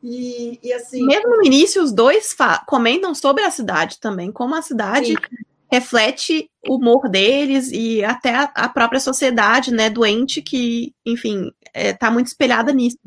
E, 0.07 0.61
e 0.62 0.73
assim. 0.73 1.07
Mesmo 1.07 1.38
no 1.38 1.45
início, 1.45 1.83
os 1.83 1.90
dois 1.90 2.37
comentam 2.67 3.14
sobre 3.14 3.43
a 3.43 3.51
cidade 3.51 3.99
também, 3.99 4.31
como 4.31 4.55
a 4.55 4.61
cidade 4.61 5.14
Sim 5.14 5.45
reflete 5.75 6.49
o 6.69 6.77
humor 6.77 7.09
deles 7.09 7.73
e 7.73 8.05
até 8.05 8.33
a, 8.33 8.43
a 8.45 8.69
própria 8.69 9.01
sociedade, 9.01 9.73
né, 9.73 9.90
doente 9.90 10.40
que, 10.40 10.95
enfim, 11.05 11.53
está 11.75 12.07
é, 12.07 12.11
muito 12.11 12.29
espelhada 12.29 12.73
nisso. 12.73 12.99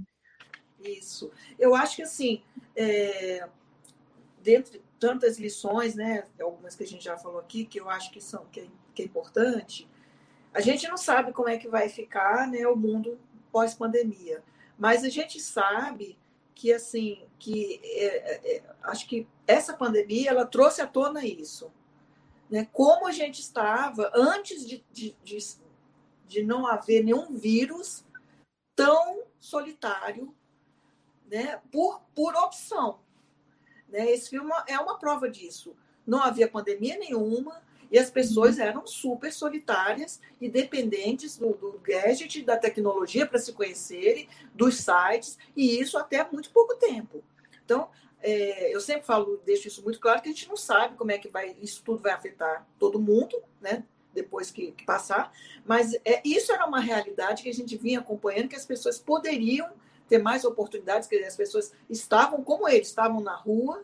Isso. 0.84 1.32
Eu 1.58 1.74
acho 1.74 1.96
que 1.96 2.02
assim, 2.02 2.42
é, 2.76 3.48
dentre 4.44 4.82
tantas 5.00 5.40
lições, 5.40 5.96
né, 5.96 6.26
algumas 6.42 6.76
que 6.76 6.84
a 6.84 6.88
gente 6.88 7.06
já 7.06 7.18
falou 7.18 7.40
aqui, 7.40 7.64
que 7.64 7.80
eu 7.80 7.90
acho 7.90 8.12
que 8.12 8.20
são 8.20 8.46
que 8.52 8.60
é, 8.60 8.68
que 8.94 9.02
é 9.02 9.06
importante, 9.06 9.88
a 10.54 10.60
gente 10.60 10.86
não 10.90 10.98
sabe 10.98 11.32
como 11.32 11.48
é 11.48 11.58
que 11.58 11.70
vai 11.70 11.88
ficar, 11.88 12.48
né, 12.48 12.68
o 12.68 12.76
mundo 12.76 13.18
pós-pandemia, 13.50 14.44
mas 14.78 15.06
a 15.06 15.10
gente 15.10 15.40
sabe 15.40 16.18
que 16.58 16.74
assim, 16.74 17.24
que 17.38 17.80
é, 17.84 18.56
é, 18.56 18.64
acho 18.82 19.08
que 19.08 19.28
essa 19.46 19.78
pandemia 19.78 20.32
ela 20.32 20.44
trouxe 20.44 20.82
à 20.82 20.88
tona 20.88 21.24
isso, 21.24 21.72
né, 22.50 22.68
como 22.74 23.06
a 23.06 23.12
gente 23.12 23.40
estava 23.40 24.12
antes 24.16 24.66
de, 24.66 24.84
de, 24.92 25.16
de, 25.24 25.38
de 26.26 26.44
não 26.44 26.66
haver 26.66 27.04
nenhum 27.04 27.38
vírus 27.38 28.04
tão 28.76 29.24
solitário, 29.40 30.36
né, 31.30 31.62
por, 31.72 32.02
por 32.16 32.36
opção. 32.36 33.02
Né? 33.88 34.10
Esse 34.10 34.32
filme 34.32 34.52
é 34.66 34.80
uma 34.80 34.98
prova 34.98 35.30
disso. 35.30 35.76
Não 36.08 36.24
havia 36.24 36.50
pandemia 36.50 36.98
nenhuma 36.98 37.62
e 37.92 37.98
as 37.98 38.10
pessoas 38.10 38.58
uhum. 38.58 38.64
eram 38.64 38.88
super 38.88 39.32
solitárias 39.32 40.20
e 40.40 40.50
dependentes 40.50 41.38
do, 41.38 41.54
do 41.54 41.80
gadget, 41.80 42.42
da 42.44 42.58
tecnologia 42.58 43.26
para 43.26 43.40
se 43.40 43.54
conhecerem, 43.54 44.28
dos 44.54 44.78
sites, 44.78 45.38
e 45.56 45.80
isso 45.80 45.98
até 45.98 46.28
muito 46.32 46.52
pouco 46.52 46.76
tempo. 46.76 47.24
Então, 47.64 47.90
é, 48.22 48.74
eu 48.74 48.82
sempre 48.82 49.06
falo, 49.06 49.42
deixo 49.46 49.68
isso 49.68 49.84
muito 49.84 50.00
claro, 50.00 50.22
que 50.22 50.30
a 50.30 50.32
gente 50.32 50.50
não 50.50 50.58
sabe 50.58 50.96
como 50.96 51.12
é 51.12 51.18
que 51.18 51.30
vai, 51.30 51.56
isso 51.62 51.84
tudo 51.84 52.02
vai 52.02 52.12
afetar 52.12 52.68
todo 52.80 53.00
mundo, 53.00 53.42
né? 53.62 53.84
Depois 54.14 54.50
que, 54.50 54.72
que 54.72 54.84
passar, 54.84 55.32
mas 55.64 55.94
é, 56.04 56.22
isso 56.26 56.52
era 56.52 56.66
uma 56.66 56.80
realidade 56.80 57.44
que 57.44 57.50
a 57.50 57.54
gente 57.54 57.78
vinha 57.78 58.00
acompanhando, 58.00 58.50
que 58.50 58.56
as 58.56 58.66
pessoas 58.66 58.98
poderiam 58.98 59.70
ter 60.10 60.18
mais 60.18 60.44
oportunidades, 60.44 61.08
que 61.08 61.16
as 61.18 61.36
pessoas 61.36 61.72
estavam 61.90 62.44
como 62.44 62.68
eles, 62.68 62.88
estavam 62.88 63.22
na 63.22 63.36
rua, 63.36 63.84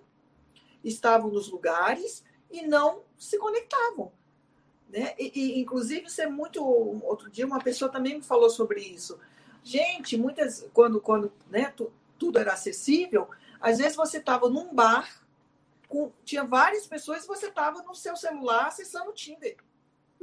estavam 0.83 1.29
nos 1.29 1.49
lugares 1.49 2.23
e 2.53 2.61
não 2.67 3.01
se 3.17 3.37
conectavam. 3.37 4.11
Né? 4.87 5.15
E, 5.17 5.31
e, 5.33 5.59
inclusive, 5.59 6.05
isso 6.05 6.21
é 6.21 6.27
muito. 6.27 6.63
Outro 6.63 7.29
dia, 7.29 7.47
uma 7.47 7.59
pessoa 7.59 7.91
também 7.91 8.15
me 8.15 8.21
falou 8.21 8.49
sobre 8.49 8.79
isso. 8.79 9.19
Gente, 9.63 10.15
muitas. 10.15 10.65
Quando, 10.71 11.01
quando 11.01 11.33
né, 11.49 11.73
tu, 11.75 11.91
tudo 12.19 12.37
era 12.37 12.53
acessível, 12.53 13.27
às 13.59 13.79
vezes 13.79 13.95
você 13.95 14.19
estava 14.19 14.47
num 14.47 14.73
bar, 14.73 15.23
com, 15.89 16.11
tinha 16.23 16.43
várias 16.43 16.85
pessoas 16.85 17.23
e 17.23 17.27
você 17.27 17.47
estava 17.47 17.81
no 17.81 17.95
seu 17.95 18.15
celular 18.15 18.67
acessando 18.67 19.09
o 19.09 19.13
Tinder. 19.13 19.57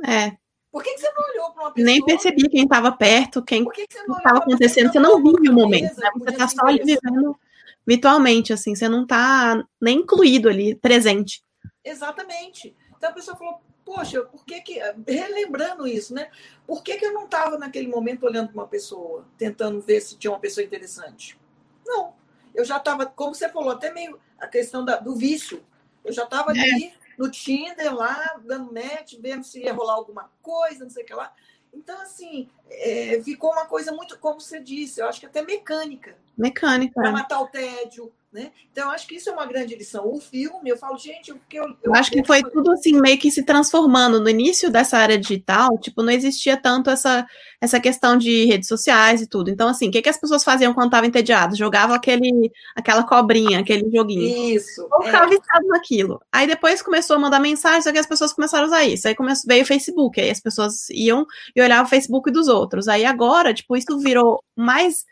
É. 0.07 0.37
Por 0.71 0.85
que, 0.85 0.95
que 0.95 1.01
você 1.01 1.11
não 1.11 1.31
olhou 1.31 1.51
para 1.51 1.63
uma 1.65 1.73
pessoa? 1.73 1.93
Nem 1.93 2.05
percebi 2.05 2.49
quem 2.49 2.63
estava 2.63 2.93
perto, 2.93 3.43
quem 3.43 3.67
estava 3.77 4.39
acontecendo. 4.39 4.93
Você 4.93 5.01
não 5.01 5.21
vive 5.21 5.49
o 5.49 5.53
momento, 5.53 5.99
né? 5.99 6.11
Você 6.17 6.31
está 6.31 6.47
só 6.47 6.67
ali 6.67 6.79
vivendo 6.79 7.37
virtualmente, 7.85 8.53
assim, 8.53 8.75
você 8.77 8.89
não 8.89 9.03
está 9.03 9.67
nem 9.81 9.99
incluído 9.99 10.49
ali, 10.49 10.77
presente. 10.77 11.43
Exatamente. 11.85 12.77
Então 12.97 13.11
a 13.11 13.13
pessoa 13.13 13.37
falou, 13.37 13.61
poxa, 13.85 14.23
por 14.23 14.45
que 14.45 14.61
que. 14.61 14.79
Relembrando 15.07 15.87
isso, 15.87 16.15
né? 16.15 16.31
Por 16.67 16.83
que, 16.83 16.97
que 16.97 17.05
eu 17.05 17.13
não 17.13 17.25
estava 17.25 17.59
naquele 17.59 17.89
momento 17.89 18.25
olhando 18.25 18.49
para 18.49 18.63
uma 18.63 18.69
pessoa, 18.69 19.27
tentando 19.37 19.81
ver 19.81 20.01
se 20.01 20.17
tinha 20.17 20.31
uma 20.31 20.41
pessoa 20.41 20.65
interessante? 20.65 21.39
Não. 21.85 22.15
Eu 22.55 22.65
já 22.65 22.77
estava, 22.77 23.07
como 23.07 23.35
você 23.35 23.49
falou, 23.49 23.71
até 23.71 23.93
meio 23.93 24.21
a 24.39 24.47
questão 24.47 24.85
da, 24.85 24.97
do 24.97 25.15
vício. 25.15 25.65
Eu 26.05 26.13
já 26.13 26.25
estava 26.25 26.53
é. 26.57 26.61
ali 26.61 26.95
no 27.19 27.31
Tinder 27.31 27.95
lá, 27.95 28.41
dando 28.45 28.73
match, 28.73 29.15
vendo 29.21 29.45
se 29.45 29.61
ia 29.61 29.73
rolar 29.73 29.95
alguma 29.95 30.31
coisa, 30.43 30.85
não 30.85 30.91
sei 30.91 31.03
o 31.03 31.07
que 31.07 31.15
lá. 31.15 31.33
Então, 31.73 32.01
assim, 32.01 32.49
é, 32.69 33.21
ficou 33.23 33.53
uma 33.53 33.67
coisa 33.67 33.93
muito, 33.93 34.19
como 34.19 34.41
você 34.41 34.61
disse, 34.61 35.01
eu 35.01 35.07
acho 35.07 35.21
que 35.21 35.27
até 35.27 35.43
mecânica. 35.43 36.17
Mecânica. 36.41 36.95
Para 36.95 37.13
matar 37.13 37.41
o 37.41 37.47
tédio, 37.47 38.13
né? 38.33 38.53
Então, 38.71 38.91
acho 38.91 39.09
que 39.09 39.17
isso 39.17 39.29
é 39.29 39.33
uma 39.33 39.45
grande 39.45 39.75
lição. 39.75 40.07
O 40.07 40.21
filme, 40.21 40.71
eu 40.71 40.77
falo, 40.77 40.97
gente, 40.97 41.35
porque 41.35 41.59
eu, 41.59 41.65
eu, 41.65 41.77
eu 41.83 41.95
acho 41.95 42.13
que 42.13 42.25
foi 42.25 42.41
tudo 42.45 42.71
assim, 42.71 43.01
meio 43.01 43.19
que 43.19 43.29
se 43.29 43.45
transformando. 43.45 44.21
No 44.21 44.29
início 44.29 44.71
dessa 44.71 44.99
área 44.99 45.19
digital, 45.19 45.77
tipo, 45.79 46.01
não 46.01 46.13
existia 46.13 46.57
tanto 46.57 46.91
essa, 46.91 47.27
essa 47.61 47.81
questão 47.81 48.17
de 48.17 48.45
redes 48.45 48.69
sociais 48.69 49.21
e 49.21 49.27
tudo. 49.27 49.51
Então, 49.51 49.69
assim, 49.69 49.89
o 49.89 49.91
que, 49.91 50.01
que 50.01 50.09
as 50.09 50.17
pessoas 50.17 50.45
faziam 50.45 50.73
quando 50.73 50.87
estavam 50.87 51.09
entediadas? 51.09 51.59
Jogavam 51.59 51.97
aquele, 51.97 52.53
aquela 52.77 53.03
cobrinha, 53.03 53.59
aquele 53.59 53.91
joguinho. 53.91 54.55
Isso. 54.57 54.87
Ou 54.93 55.03
ficavam 55.03 55.27
é. 55.27 55.31
viciados 55.37 55.69
naquilo. 55.69 56.23
Aí 56.31 56.47
depois 56.47 56.83
começou 56.83 57.17
a 57.17 57.19
mandar 57.19 57.41
mensagem, 57.41 57.83
só 57.83 57.91
que 57.91 57.99
as 57.99 58.07
pessoas 58.07 58.33
começaram 58.33 58.65
a 58.65 58.67
usar 58.69 58.85
isso. 58.85 59.09
Aí 59.09 59.15
começou, 59.17 59.49
veio 59.49 59.65
o 59.65 59.67
Facebook, 59.67 60.21
aí 60.21 60.31
as 60.31 60.41
pessoas 60.41 60.89
iam 60.91 61.27
e 61.55 61.61
olhavam 61.61 61.85
o 61.85 61.91
Facebook 61.91 62.31
dos 62.31 62.47
outros. 62.47 62.87
Aí 62.87 63.05
agora, 63.05 63.53
tipo, 63.53 63.77
isso 63.77 63.99
virou 63.99 64.41
mais 64.57 65.05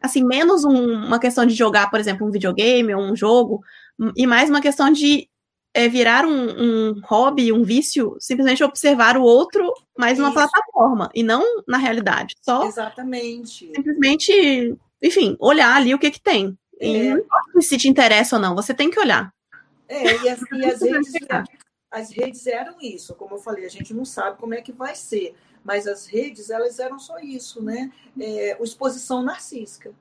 assim, 0.00 0.24
menos 0.24 0.64
um, 0.64 1.06
uma 1.06 1.18
questão 1.18 1.44
de 1.44 1.54
jogar, 1.54 1.90
por 1.90 1.98
exemplo, 2.00 2.26
um 2.26 2.30
videogame 2.30 2.94
ou 2.94 3.02
um 3.02 3.16
jogo, 3.16 3.62
e 4.16 4.26
mais 4.26 4.48
uma 4.48 4.60
questão 4.60 4.90
de 4.92 5.28
é, 5.74 5.88
virar 5.88 6.24
um, 6.24 6.30
um, 6.30 7.00
hobby, 7.04 7.52
um 7.52 7.62
vício, 7.62 8.16
simplesmente 8.18 8.64
observar 8.64 9.16
o 9.16 9.22
outro 9.22 9.72
mais 9.96 10.18
numa 10.18 10.32
plataforma, 10.32 11.10
e 11.14 11.22
não 11.22 11.62
na 11.66 11.78
realidade. 11.78 12.34
Só 12.40 12.66
Exatamente. 12.66 13.70
Simplesmente, 13.74 14.76
enfim, 15.02 15.36
olhar 15.38 15.76
ali 15.76 15.94
o 15.94 15.98
que 15.98 16.10
que 16.10 16.20
tem. 16.20 16.56
É. 16.80 16.88
E 16.88 17.10
não 17.10 17.18
importa 17.18 17.60
se 17.60 17.76
te 17.76 17.88
interessa 17.88 18.36
ou 18.36 18.42
não, 18.42 18.54
você 18.54 18.72
tem 18.72 18.90
que 18.90 19.00
olhar. 19.00 19.32
É, 19.88 20.16
e 20.22 20.28
as, 20.28 20.40
e 20.52 20.64
as 20.64 20.80
redes, 20.80 21.12
as 21.90 22.10
redes 22.10 22.46
eram 22.46 22.76
isso, 22.80 23.14
como 23.14 23.36
eu 23.36 23.38
falei, 23.38 23.64
a 23.64 23.70
gente 23.70 23.94
não 23.94 24.04
sabe 24.04 24.38
como 24.38 24.54
é 24.54 24.60
que 24.60 24.72
vai 24.72 24.94
ser 24.94 25.34
mas 25.68 25.86
as 25.86 26.06
redes 26.06 26.48
elas 26.48 26.78
eram 26.78 26.98
só 26.98 27.18
isso, 27.18 27.62
né? 27.62 27.92
É, 28.18 28.56
exposição 28.62 29.22
narcísica. 29.22 29.94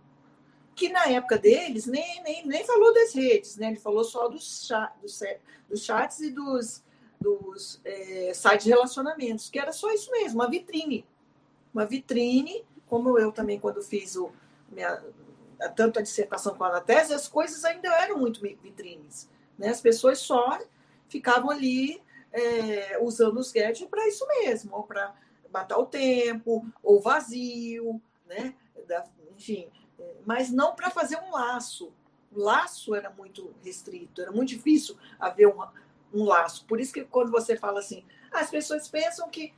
Que 0.74 0.88
na 0.88 1.08
época 1.08 1.38
deles 1.38 1.86
nem, 1.86 2.24
nem, 2.24 2.48
nem 2.48 2.64
falou 2.64 2.94
das 2.94 3.14
redes, 3.14 3.58
né? 3.58 3.68
Ele 3.68 3.80
falou 3.80 4.06
só 4.06 4.30
dos, 4.30 4.66
chat, 4.66 4.94
dos, 5.02 5.22
dos 5.70 5.84
chats 5.84 6.22
e 6.22 6.32
dos, 6.32 6.82
dos 7.20 7.82
é, 7.84 8.32
sites 8.34 8.64
de 8.64 8.70
relacionamentos, 8.70 9.50
que 9.50 9.60
era 9.60 9.74
só 9.74 9.92
isso 9.92 10.10
mesmo, 10.10 10.40
uma 10.40 10.50
vitrine. 10.50 11.06
Uma 11.74 11.86
vitrine, 11.86 12.64
como 12.88 13.20
eu 13.20 13.34
também, 13.34 13.60
quando 13.60 13.82
fiz 13.82 14.16
o, 14.16 14.32
minha, 14.72 15.04
tanto 15.76 16.00
a 16.00 16.02
dissertação 16.02 16.56
quanto 16.56 16.78
a 16.78 16.82
tese, 16.82 17.14
as 17.14 17.28
coisas 17.28 17.66
ainda 17.66 17.90
eram 17.90 18.18
muito 18.20 18.40
vitrines. 18.40 19.30
Né? 19.60 19.68
As 19.68 19.82
pessoas 19.82 20.20
só 20.20 20.60
ficavam 21.10 21.50
ali 21.50 22.02
é, 22.32 22.98
usando 23.02 23.38
os 23.38 23.52
gadgets 23.52 23.90
para 23.90 24.08
isso 24.08 24.26
mesmo, 24.28 24.74
ou 24.74 24.84
para 24.84 25.14
matar 25.52 25.78
o 25.78 25.86
tempo, 25.86 26.66
ou 26.84 27.02
vazio, 27.02 28.02
né? 28.26 28.54
enfim, 29.36 29.70
mas 30.26 30.52
não 30.52 30.76
para 30.76 30.90
fazer 30.90 31.18
um 31.18 31.32
laço. 31.32 31.92
O 32.32 32.40
laço 32.40 32.94
era 32.94 33.10
muito 33.10 33.54
restrito, 33.64 34.22
era 34.22 34.32
muito 34.32 34.50
difícil 34.50 34.98
haver 35.20 35.48
um, 35.48 35.64
um 36.14 36.26
laço. 36.26 36.66
Por 36.66 36.80
isso 36.80 36.94
que 36.94 37.04
quando 37.04 37.32
você 37.32 37.56
fala 37.56 37.80
assim, 37.80 38.04
as 38.32 38.50
pessoas 38.50 38.88
pensam 38.88 39.30
que, 39.30 39.54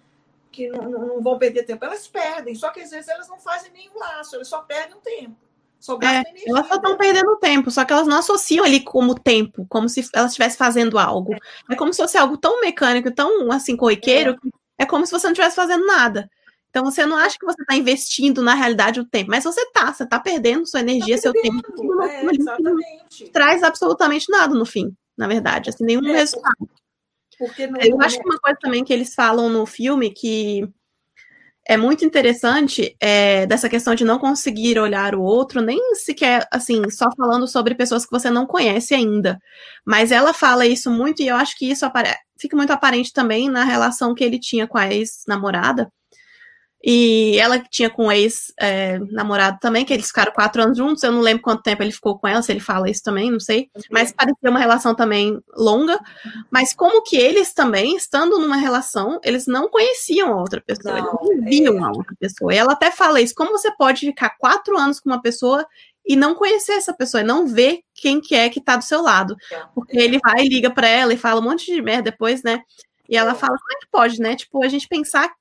que 0.52 0.70
não, 0.70 0.90
não 0.90 1.22
vão 1.22 1.38
perder 1.38 1.64
tempo. 1.64 1.84
Elas 1.84 2.08
perdem, 2.08 2.56
só 2.56 2.70
que 2.70 2.82
às 2.82 2.92
vezes 2.92 3.08
elas 3.08 3.28
não 3.28 3.40
fazem 3.40 3.72
nenhum 3.72 3.98
laço, 3.98 4.36
elas 4.36 4.48
só 4.48 4.62
perdem 4.62 4.96
o 4.96 5.02
tempo. 5.02 5.36
Só 5.80 5.98
é, 6.04 6.24
elas 6.46 6.68
só 6.68 6.76
estão 6.76 6.98
perdendo 6.98 7.38
tempo, 7.38 7.72
só 7.72 7.86
que 7.86 7.94
elas 7.94 8.06
não 8.06 8.20
associam 8.20 8.66
ali 8.66 8.82
como 8.82 9.16
tempo, 9.16 9.66
como 9.70 9.88
se 9.88 10.06
elas 10.14 10.32
estivessem 10.32 10.58
fazendo 10.58 11.00
algo. 11.00 11.34
É. 11.34 11.74
é 11.74 11.76
como 11.76 11.94
se 11.94 12.02
fosse 12.02 12.18
algo 12.18 12.38
tão 12.38 12.60
mecânico, 12.60 13.10
tão 13.12 13.50
assim, 13.50 13.78
corriqueiro, 13.78 14.32
é. 14.32 14.38
que 14.38 14.52
é 14.80 14.86
como 14.86 15.06
se 15.06 15.12
você 15.12 15.28
não 15.28 15.34
estivesse 15.34 15.56
fazendo 15.56 15.86
nada. 15.86 16.30
Então 16.70 16.86
você 16.86 17.06
não 17.06 17.18
acha 17.18 17.38
que 17.38 17.46
você 17.46 17.62
está 17.62 17.76
investindo 17.76 18.42
na 18.42 18.54
realidade 18.54 19.00
o 19.00 19.06
tempo, 19.06 19.32
mas 19.32 19.44
você 19.44 19.62
está, 19.62 19.92
você 19.92 20.04
está 20.04 20.20
perdendo 20.20 20.68
sua 20.68 20.80
energia, 20.80 21.16
tá 21.16 21.22
seu 21.24 21.34
tempo. 21.34 22.04
É, 22.04 22.26
exatamente. 22.34 23.24
Não 23.24 23.32
traz 23.32 23.64
absolutamente 23.64 24.32
nada 24.32 24.54
no 24.54 24.66
fim, 24.66 24.96
na 25.18 25.28
verdade, 25.28 25.70
assim, 25.70 25.84
nenhum 25.84 26.08
é, 26.08 26.18
resultado. 26.18 26.70
Porque 27.38 27.68
não, 27.68 27.80
Eu 27.82 28.00
acho 28.02 28.20
que 28.20 28.26
uma 28.26 28.40
coisa 28.40 28.58
também 28.62 28.84
que 28.84 28.94
eles 28.94 29.16
falam 29.16 29.50
no 29.50 29.66
filme 29.66 30.12
que 30.12 30.68
é 31.68 31.78
muito 31.78 32.04
interessante 32.04 32.96
é, 33.00 33.46
dessa 33.46 33.70
questão 33.70 33.94
de 33.94 34.04
não 34.04 34.18
conseguir 34.18 34.80
olhar 34.80 35.14
o 35.14 35.22
outro, 35.22 35.62
nem 35.62 35.94
sequer, 35.96 36.48
assim, 36.52 36.90
só 36.90 37.10
falando 37.16 37.48
sobre 37.48 37.76
pessoas 37.76 38.06
que 38.06 38.12
você 38.12 38.30
não 38.30 38.48
conhece 38.48 38.96
ainda. 38.96 39.40
Mas 39.86 40.12
ela 40.12 40.34
fala 40.34 40.66
isso 40.66 40.90
muito, 40.90 41.22
e 41.22 41.28
eu 41.28 41.36
acho 41.36 41.56
que 41.58 41.70
isso 41.70 41.86
fica 42.40 42.56
muito 42.56 42.72
aparente 42.72 43.14
também 43.14 43.50
na 43.50 43.64
relação 43.64 44.16
que 44.16 44.24
ele 44.24 44.40
tinha 44.40 44.68
com 44.68 44.78
a 44.78 44.92
ex-namorada, 44.92 45.92
e 46.82 47.38
ela 47.38 47.60
tinha 47.60 47.90
com 47.90 48.08
o 48.08 48.12
ex-namorado 48.12 49.58
é, 49.58 49.60
também, 49.60 49.84
que 49.84 49.94
eles 49.94 50.08
ficaram 50.08 50.32
quatro 50.32 50.62
anos 50.62 50.78
juntos. 50.78 51.04
Eu 51.04 51.12
não 51.12 51.20
lembro 51.20 51.44
quanto 51.44 51.62
tempo 51.62 51.84
ele 51.84 51.92
ficou 51.92 52.18
com 52.18 52.28
ela, 52.28 52.42
se 52.42 52.52
ele 52.52 52.62
fala 52.62 52.90
isso 52.90 53.04
também, 53.04 53.30
não 53.30 53.40
sei. 53.40 53.70
Mas 53.92 54.14
parecia 54.14 54.50
uma 54.50 54.60
relação 54.60 54.96
também 54.96 55.38
longa. 55.58 56.00
Mas 56.50 56.74
como 56.74 57.04
que 57.04 57.18
eles 57.18 57.54
também, 57.54 57.98
estando 57.98 58.40
numa 58.40 58.56
relação, 58.56 59.20
eles 59.24 59.46
não 59.46 59.70
conheciam 59.70 60.32
a 60.32 60.40
outra 60.40 60.62
pessoa, 60.62 61.02
não, 61.02 61.20
eles 61.22 61.42
não 61.42 61.50
viam 61.50 61.86
é... 61.86 61.88
a 61.88 61.90
outra 61.90 62.16
pessoa. 62.18 62.54
E 62.54 62.58
ela 62.58 62.72
até 62.72 62.92
fala 62.92 63.20
isso: 63.20 63.36
como 63.36 63.52
você 63.52 63.76
pode 63.76 64.06
ficar 64.06 64.38
quatro 64.38 64.78
anos 64.78 65.02
com 65.02 65.10
uma 65.10 65.22
pessoa 65.22 65.68
e 66.10 66.16
não 66.16 66.34
conhecer 66.34 66.72
essa 66.72 66.92
pessoa, 66.92 67.22
e 67.22 67.24
não 67.24 67.46
ver 67.46 67.82
quem 67.94 68.20
que 68.20 68.34
é 68.34 68.50
que 68.50 68.60
tá 68.60 68.76
do 68.76 68.84
seu 68.84 69.00
lado. 69.00 69.38
Porque 69.76 69.96
ele 69.96 70.18
vai 70.18 70.44
e 70.44 70.50
liga 70.50 70.72
para 70.72 70.88
ela 70.88 71.14
e 71.14 71.18
fala 71.18 71.40
um 71.40 71.44
monte 71.44 71.72
de 71.72 71.80
merda 71.84 72.10
depois, 72.10 72.42
né? 72.42 72.64
E 73.08 73.16
ela 73.16 73.36
fala, 73.36 73.56
como 73.56 73.74
é 73.74 73.80
que 73.80 73.92
pode, 73.92 74.20
né? 74.20 74.36
Tipo, 74.36 74.64
a 74.64 74.68
gente 74.68 74.88
pensar 74.88 75.32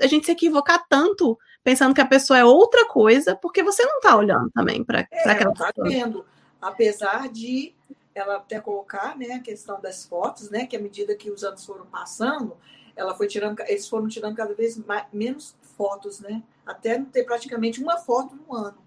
a 0.00 0.06
gente 0.08 0.26
se 0.26 0.32
equivocar 0.32 0.84
tanto 0.88 1.38
pensando 1.62 1.94
que 1.94 2.00
a 2.00 2.06
pessoa 2.06 2.38
é 2.38 2.44
outra 2.44 2.86
coisa, 2.88 3.36
porque 3.36 3.62
você 3.62 3.84
não 3.84 3.98
está 3.98 4.16
olhando 4.16 4.50
também 4.50 4.82
para 4.82 5.06
é, 5.10 5.30
aquela 5.30 5.54
tá 5.54 5.72
pessoa. 5.72 5.88
vendo. 5.88 6.26
Apesar 6.60 7.28
de 7.28 7.72
ela 8.14 8.36
até 8.36 8.60
colocar 8.60 9.16
né, 9.16 9.34
a 9.34 9.40
questão 9.40 9.80
das 9.80 10.04
fotos, 10.04 10.50
né, 10.50 10.66
que 10.66 10.76
à 10.76 10.80
medida 10.80 11.14
que 11.14 11.30
os 11.30 11.44
anos 11.44 11.64
foram 11.64 11.86
passando, 11.86 12.56
ela 12.96 13.14
foi 13.14 13.28
tirando, 13.28 13.60
eles 13.60 13.88
foram 13.88 14.08
tirando 14.08 14.34
cada 14.34 14.52
vez 14.54 14.76
mais, 14.78 15.06
menos 15.12 15.54
fotos, 15.76 16.20
né? 16.20 16.42
Até 16.66 16.98
não 16.98 17.06
ter 17.06 17.24
praticamente 17.24 17.80
uma 17.80 17.96
foto 17.98 18.34
no 18.34 18.54
ano. 18.54 18.78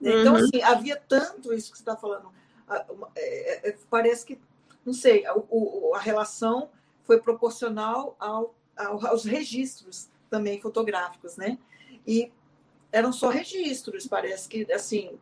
Né? 0.00 0.20
Então, 0.20 0.34
uhum. 0.34 0.44
assim, 0.44 0.62
havia 0.62 0.96
tanto 1.08 1.52
isso 1.52 1.70
que 1.70 1.78
você 1.78 1.82
está 1.82 1.96
falando. 1.96 2.30
É, 3.16 3.68
é, 3.70 3.76
parece 3.88 4.26
que, 4.26 4.40
não 4.84 4.92
sei, 4.92 5.24
a, 5.26 5.34
a 5.94 5.98
relação 5.98 6.68
foi 7.04 7.20
proporcional 7.20 8.16
ao 8.18 8.54
aos 8.76 9.24
registros 9.24 10.08
também 10.28 10.60
fotográficos, 10.60 11.36
né? 11.36 11.58
E 12.06 12.30
eram 12.92 13.12
só 13.12 13.30
registros, 13.30 14.06
parece 14.06 14.48
que 14.48 14.70
assim, 14.72 15.18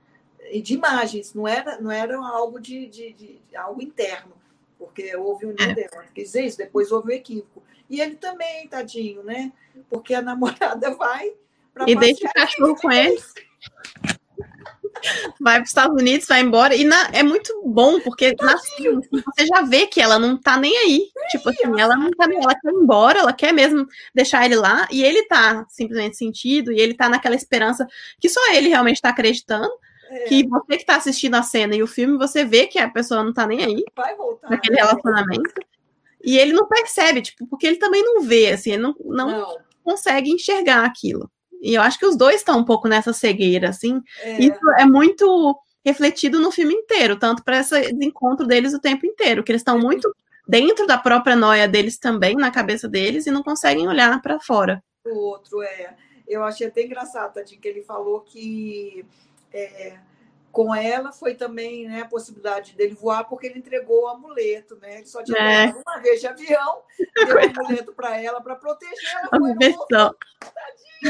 de 0.63 0.75
imagens, 0.75 1.35
não 1.35 1.47
era, 1.47 1.81
não 1.81 1.91
era 1.91 2.17
algo 2.19 2.61
de, 2.61 2.87
de, 2.87 3.13
de, 3.13 3.39
de 3.49 3.57
algo 3.57 3.83
interno, 3.83 4.33
porque 4.79 5.15
houve 5.17 5.47
um 5.47 5.53
é. 5.53 5.75
quer 6.13 6.23
dizer 6.23 6.45
isso, 6.45 6.59
depois 6.59 6.91
houve 6.91 7.09
o 7.09 7.11
um 7.13 7.15
equívoco. 7.15 7.63
E 7.89 8.01
ele 8.01 8.17
também, 8.17 8.67
tadinho, 8.67 9.23
né? 9.23 9.53
Porque 9.89 10.15
a 10.15 10.21
namorada 10.23 10.95
vai 10.95 11.35
para 11.73 11.89
E 11.89 11.95
deixa 11.95 12.27
o 12.27 12.33
cachorro 12.33 12.77
com 12.77 12.91
ele 12.91 13.23
vai 15.41 15.57
para 15.57 15.63
os 15.63 15.71
Estados 15.71 16.01
Unidos, 16.01 16.27
vai 16.27 16.41
embora. 16.41 16.75
E 16.75 16.85
na, 16.85 17.11
é 17.13 17.23
muito 17.23 17.53
bom, 17.65 18.01
porque 18.01 18.35
na 18.41 18.55
assim, 18.55 19.01
você 19.11 19.47
já 19.47 19.63
vê 19.63 19.87
que 19.87 20.01
ela 20.01 20.19
não 20.19 20.37
tá 20.37 20.57
nem 20.57 20.77
aí. 20.77 21.09
Tipo 21.31 21.51
assim, 21.51 21.65
ela, 21.65 21.95
ela 21.95 21.97
não 21.97 22.11
tá 22.11 22.27
nem, 22.27 22.39
ela 22.39 22.55
quer 22.55 22.71
ir 22.71 22.75
embora, 22.75 23.19
ela 23.19 23.33
quer 23.33 23.53
mesmo 23.53 23.87
deixar 24.15 24.45
ele 24.45 24.57
lá, 24.57 24.87
e 24.91 25.03
ele 25.03 25.27
tá 25.27 25.67
simplesmente 25.69 26.17
sentido, 26.17 26.73
e 26.73 26.81
ele 26.81 26.95
tá 26.95 27.09
naquela 27.09 27.35
esperança 27.35 27.87
que 28.21 28.29
só 28.29 28.41
ele 28.53 28.69
realmente 28.69 29.01
tá 29.01 29.11
acreditando. 29.11 29.73
É. 30.11 30.25
Que 30.25 30.47
você 30.47 30.77
que 30.77 30.85
tá 30.85 30.97
assistindo 30.97 31.35
a 31.35 31.43
cena 31.43 31.75
e 31.75 31.83
o 31.83 31.87
filme, 31.87 32.17
você 32.19 32.45
vê 32.45 32.67
que 32.67 32.79
a 32.79 32.89
pessoa 32.89 33.25
não 33.25 33.33
tá 33.33 33.47
nem 33.47 33.65
aí. 33.65 33.85
Vai 33.97 34.15
voltar. 34.15 34.51
Naquele 34.51 34.77
relacionamento. 34.77 35.51
E 36.23 36.39
ele 36.39 36.53
não 36.53 36.67
percebe, 36.67 37.21
tipo, 37.21 37.47
porque 37.47 37.67
ele 37.67 37.77
também 37.77 38.03
não 38.03 38.23
vê, 38.23 38.51
assim, 38.51 38.73
ele 38.73 38.83
não, 38.83 38.95
não, 39.05 39.31
não. 39.31 39.59
consegue 39.83 40.31
enxergar 40.31 40.85
aquilo. 40.85 41.31
E 41.65 41.75
eu 41.75 41.81
acho 41.83 41.99
que 41.99 42.05
os 42.05 42.15
dois 42.15 42.37
estão 42.37 42.59
um 42.59 42.65
pouco 42.65 42.87
nessa 42.87 43.15
cegueira, 43.15 43.71
assim. 43.71 44.03
É. 44.21 44.39
Isso 44.39 44.71
é 44.79 44.85
muito 44.85 45.59
refletido 45.83 46.39
no 46.39 46.53
filme 46.53 46.75
inteiro, 46.75 47.19
tanto 47.19 47.43
para 47.43 47.59
esse 47.59 47.91
encontro 48.03 48.47
deles 48.47 48.75
o 48.75 48.81
tempo 48.81 49.07
inteiro, 49.07 49.43
que 49.43 49.51
eles 49.51 49.61
estão 49.61 49.79
muito 49.79 50.15
dentro 50.47 50.87
da 50.87 50.99
própria 50.99 51.35
noia 51.35 51.67
deles 51.67 51.99
também, 51.99 52.37
na 52.37 52.51
cabeça 52.51 52.87
deles, 52.87 53.27
e 53.27 53.31
não 53.31 53.43
conseguem 53.43 53.89
olhar 53.89 54.21
para 54.21 54.39
fora. 54.39 54.85
O 55.07 55.17
outro 55.17 55.63
é. 55.63 55.95
Eu 56.29 56.45
achei 56.45 56.67
até 56.67 56.83
engraçado, 56.83 57.33
Tadinho, 57.33 57.61
que 57.61 57.69
ele 57.69 57.83
falou 57.83 58.21
que 58.21 59.05
é, 59.53 59.99
com 60.55 60.73
ela 60.73 61.11
foi 61.11 61.35
também 61.35 61.89
né, 61.89 62.03
a 62.03 62.09
possibilidade 62.09 62.77
dele 62.77 62.95
voar, 62.95 63.25
porque 63.25 63.49
ele 63.49 63.59
entregou 63.59 64.05
o 64.05 64.09
amuleto, 64.09 64.77
né? 64.77 64.99
Ele 64.99 65.07
só 65.07 65.21
tinha 65.21 65.37
é. 65.37 65.67
uma 65.67 65.99
vez 65.99 66.21
de 66.21 66.29
avião, 66.29 66.83
deu 67.27 67.37
o 67.37 67.41
amuleto 67.61 67.93
para 67.93 68.23
ela 68.23 68.41
para 68.41 68.55
proteger 68.55 69.17
ela. 69.17 69.29
Foi 69.31 69.51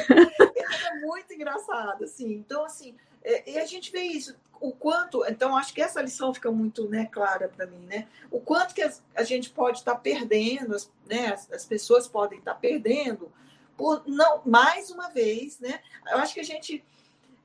é 0.01 1.01
muito 1.03 1.35
engraçado, 1.35 2.05
assim. 2.05 2.33
Então, 2.33 2.65
assim, 2.65 2.97
é, 3.23 3.51
e 3.51 3.59
a 3.59 3.67
gente 3.67 3.93
vê 3.93 4.01
isso, 4.01 4.35
o 4.59 4.73
quanto. 4.73 5.23
Então, 5.27 5.55
acho 5.55 5.75
que 5.75 5.83
essa 5.83 6.01
lição 6.01 6.33
fica 6.33 6.51
muito 6.51 6.89
né, 6.89 7.07
clara 7.13 7.47
para 7.55 7.67
mim, 7.67 7.85
né? 7.87 8.09
O 8.31 8.41
quanto 8.41 8.75
que 8.75 8.83
a 9.15 9.23
gente 9.25 9.51
pode 9.51 9.81
estar 9.81 9.95
tá 9.95 10.01
perdendo, 10.01 10.75
né? 11.07 11.35
As, 11.35 11.53
as 11.53 11.67
pessoas 11.67 12.09
podem 12.09 12.39
estar 12.39 12.55
tá 12.55 12.59
perdendo 12.59 13.31
por 13.77 14.05
não 14.07 14.41
mais 14.47 14.91
uma 14.91 15.11
vez, 15.11 15.61
né? 15.61 15.81
Eu 16.11 16.17
acho 16.17 16.33
que 16.33 16.41
a 16.41 16.45
gente 16.45 16.83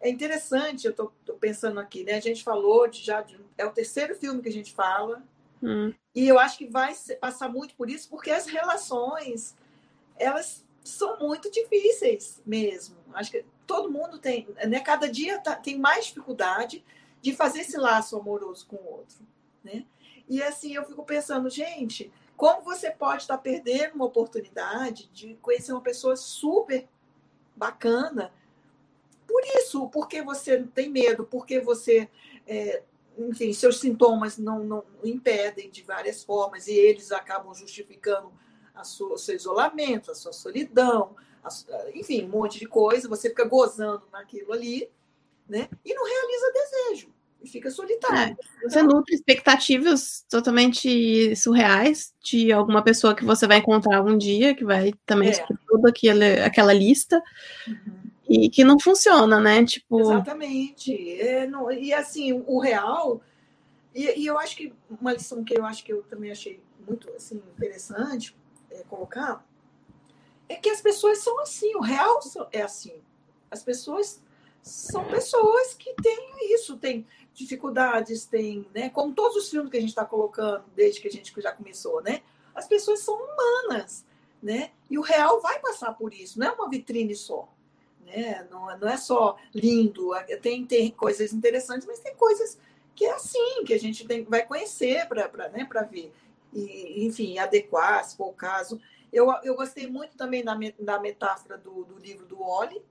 é 0.02 0.10
interessante. 0.10 0.86
Eu 0.86 0.92
estou 0.92 1.12
pensando 1.40 1.80
aqui, 1.80 2.04
né? 2.04 2.14
A 2.14 2.22
gente 2.22 2.44
falou 2.44 2.88
de 2.88 3.04
já 3.04 3.22
de, 3.22 3.40
é 3.58 3.66
o 3.66 3.72
terceiro 3.72 4.16
filme 4.16 4.42
que 4.42 4.50
a 4.50 4.54
gente 4.54 4.74
fala 4.74 5.24
hum. 5.62 5.94
e 6.16 6.28
eu 6.28 6.40
acho 6.40 6.58
que 6.58 6.68
vai 6.68 6.94
passar 7.20 7.50
muito 7.50 7.76
por 7.76 7.90
isso, 7.90 8.10
porque 8.10 8.32
as 8.32 8.46
relações 8.46 9.56
elas 10.18 10.66
são 10.84 11.18
muito 11.20 11.52
difíceis 11.52 12.42
mesmo. 12.46 12.98
Acho 13.14 13.32
que 13.32 13.46
todo 13.66 13.92
mundo 13.92 14.18
tem, 14.18 14.48
né? 14.68 14.80
Cada 14.80 15.10
dia 15.10 15.40
tá, 15.40 15.56
tem 15.56 15.78
mais 15.78 16.06
dificuldade 16.06 16.84
de 17.22 17.36
fazer 17.36 17.62
esse 17.62 17.78
laço 17.78 18.18
amoroso 18.18 18.66
com 18.68 18.78
o 18.78 18.92
outro, 18.92 19.18
né? 19.64 19.86
E 20.28 20.42
assim 20.44 20.76
eu 20.76 20.86
fico 20.86 21.04
pensando, 21.04 21.50
gente, 21.50 22.12
como 22.38 22.62
você 22.62 22.90
pode 22.90 23.24
estar 23.24 23.38
perdendo 23.38 23.96
uma 23.96 24.06
oportunidade 24.06 25.10
de 25.12 25.36
conhecer 25.42 25.74
uma 25.74 25.82
pessoa 25.82 26.16
super 26.16 26.88
bacana? 27.56 28.32
Por 29.30 29.44
isso, 29.46 29.88
porque 29.90 30.24
você 30.24 30.64
tem 30.74 30.90
medo, 30.90 31.24
porque 31.24 31.60
você, 31.60 32.10
é, 32.48 32.82
enfim, 33.16 33.54
seus 33.54 33.80
sintomas 33.80 34.40
não, 34.40 34.64
não 34.64 34.84
impedem 35.04 35.70
de 35.70 35.84
várias 35.84 36.24
formas 36.24 36.68
e 36.68 36.74
eles 36.74 37.12
acabam 37.12 37.54
justificando 37.54 38.34
a 38.74 38.84
sua, 38.84 39.14
o 39.14 39.18
seu 39.20 39.36
isolamento, 39.36 40.10
a 40.10 40.16
sua 40.16 40.34
solidão, 40.34 41.16
a, 41.44 41.50
enfim, 41.94 42.26
um 42.26 42.30
monte 42.30 42.58
de 42.58 42.66
coisa. 42.66 43.08
Você 43.08 43.30
fica 43.30 43.46
gozando 43.46 44.08
naquilo 44.12 44.52
ali, 44.52 44.90
né? 45.48 45.70
E 45.86 45.94
não 45.94 46.04
realiza 46.04 46.52
desejo 46.52 47.14
e 47.40 47.48
fica 47.48 47.70
solitário. 47.70 48.36
É, 48.64 48.68
você 48.68 48.82
nutre 48.82 49.14
expectativas 49.14 50.26
totalmente 50.30 51.36
surreais 51.36 52.14
de 52.20 52.52
alguma 52.52 52.84
pessoa 52.84 53.16
que 53.16 53.24
você 53.24 53.48
vai 53.48 53.60
encontrar 53.60 54.02
um 54.02 54.18
dia, 54.18 54.56
que 54.56 54.66
vai 54.66 54.92
também 55.06 55.30
é. 55.30 55.46
toda 55.68 55.90
aquela, 55.90 56.46
aquela 56.46 56.74
lista. 56.74 57.22
Uhum. 57.68 57.89
E 58.30 58.48
que 58.48 58.64
não 58.64 58.80
funciona, 58.80 59.40
né? 59.40 59.66
Tipo... 59.66 60.00
Exatamente. 60.00 61.20
É, 61.20 61.48
não, 61.48 61.72
e 61.72 61.92
assim, 61.92 62.44
o 62.46 62.60
real. 62.60 63.22
E, 63.94 64.22
e, 64.22 64.26
eu 64.28 64.38
acho 64.38 64.56
que 64.56 64.72
uma 65.02 65.14
lição 65.14 65.44
que 65.44 65.58
eu 65.58 65.66
acho 65.66 65.84
que 65.84 65.92
eu 65.92 66.04
também 66.04 66.30
achei 66.30 66.62
muito 66.88 67.10
assim, 67.12 67.42
interessante 67.58 68.38
é, 68.70 68.84
colocar 68.88 69.44
é 70.48 70.56
que 70.56 70.70
as 70.70 70.80
pessoas 70.82 71.20
são 71.20 71.40
assim, 71.40 71.76
o 71.76 71.82
real 71.82 72.20
é 72.52 72.62
assim. 72.62 72.94
As 73.50 73.64
pessoas 73.64 74.22
são 74.62 75.06
pessoas 75.06 75.74
que 75.74 75.94
têm 76.02 76.54
isso, 76.54 76.78
têm 76.78 77.06
dificuldades, 77.34 78.26
tem, 78.26 78.68
né? 78.74 78.90
Como 78.90 79.14
todos 79.14 79.38
os 79.38 79.50
filmes 79.50 79.72
que 79.72 79.78
a 79.78 79.80
gente 79.80 79.90
está 79.90 80.06
colocando 80.06 80.66
desde 80.76 81.02
que 81.02 81.08
a 81.08 81.12
gente 81.12 81.34
já 81.42 81.52
começou, 81.52 82.02
né? 82.02 82.22
As 82.54 82.68
pessoas 82.68 83.00
são 83.00 83.16
humanas, 83.16 84.06
né? 84.42 84.72
E 84.90 84.98
o 84.98 85.02
real 85.02 85.40
vai 85.42 85.60
passar 85.60 85.94
por 85.94 86.14
isso, 86.14 86.40
não 86.40 86.48
é 86.48 86.52
uma 86.52 86.70
vitrine 86.70 87.16
só, 87.16 87.48
né? 88.10 88.48
Não, 88.50 88.78
não 88.78 88.90
é 88.90 88.98
só 88.98 89.38
lindo, 89.54 90.14
é, 90.16 90.36
tem, 90.36 90.66
tem 90.66 90.92
coisas 90.92 91.32
interessantes, 91.32 91.88
mas 91.88 92.00
tem 92.00 92.16
coisas 92.16 92.58
que 92.96 93.06
é 93.06 93.14
assim, 93.14 93.64
que 93.66 93.74
a 93.74 93.80
gente 93.80 94.06
tem, 94.06 94.24
vai 94.24 94.46
conhecer 94.46 95.08
para 95.08 95.50
né, 95.50 95.68
ver. 95.90 96.12
E, 96.54 97.06
enfim, 97.06 97.38
adequar, 97.38 98.04
se 98.04 98.18
for 98.18 98.28
o 98.28 98.34
caso. 98.34 98.82
Eu, 99.12 99.32
eu 99.44 99.56
gostei 99.56 99.88
muito 99.88 100.18
também 100.18 100.44
da, 100.44 100.58
da 100.80 101.00
metáfora 101.00 101.58
do, 101.58 101.86
do 101.86 101.98
livro 101.98 102.26
do 102.26 102.42
Oli, 102.42 102.82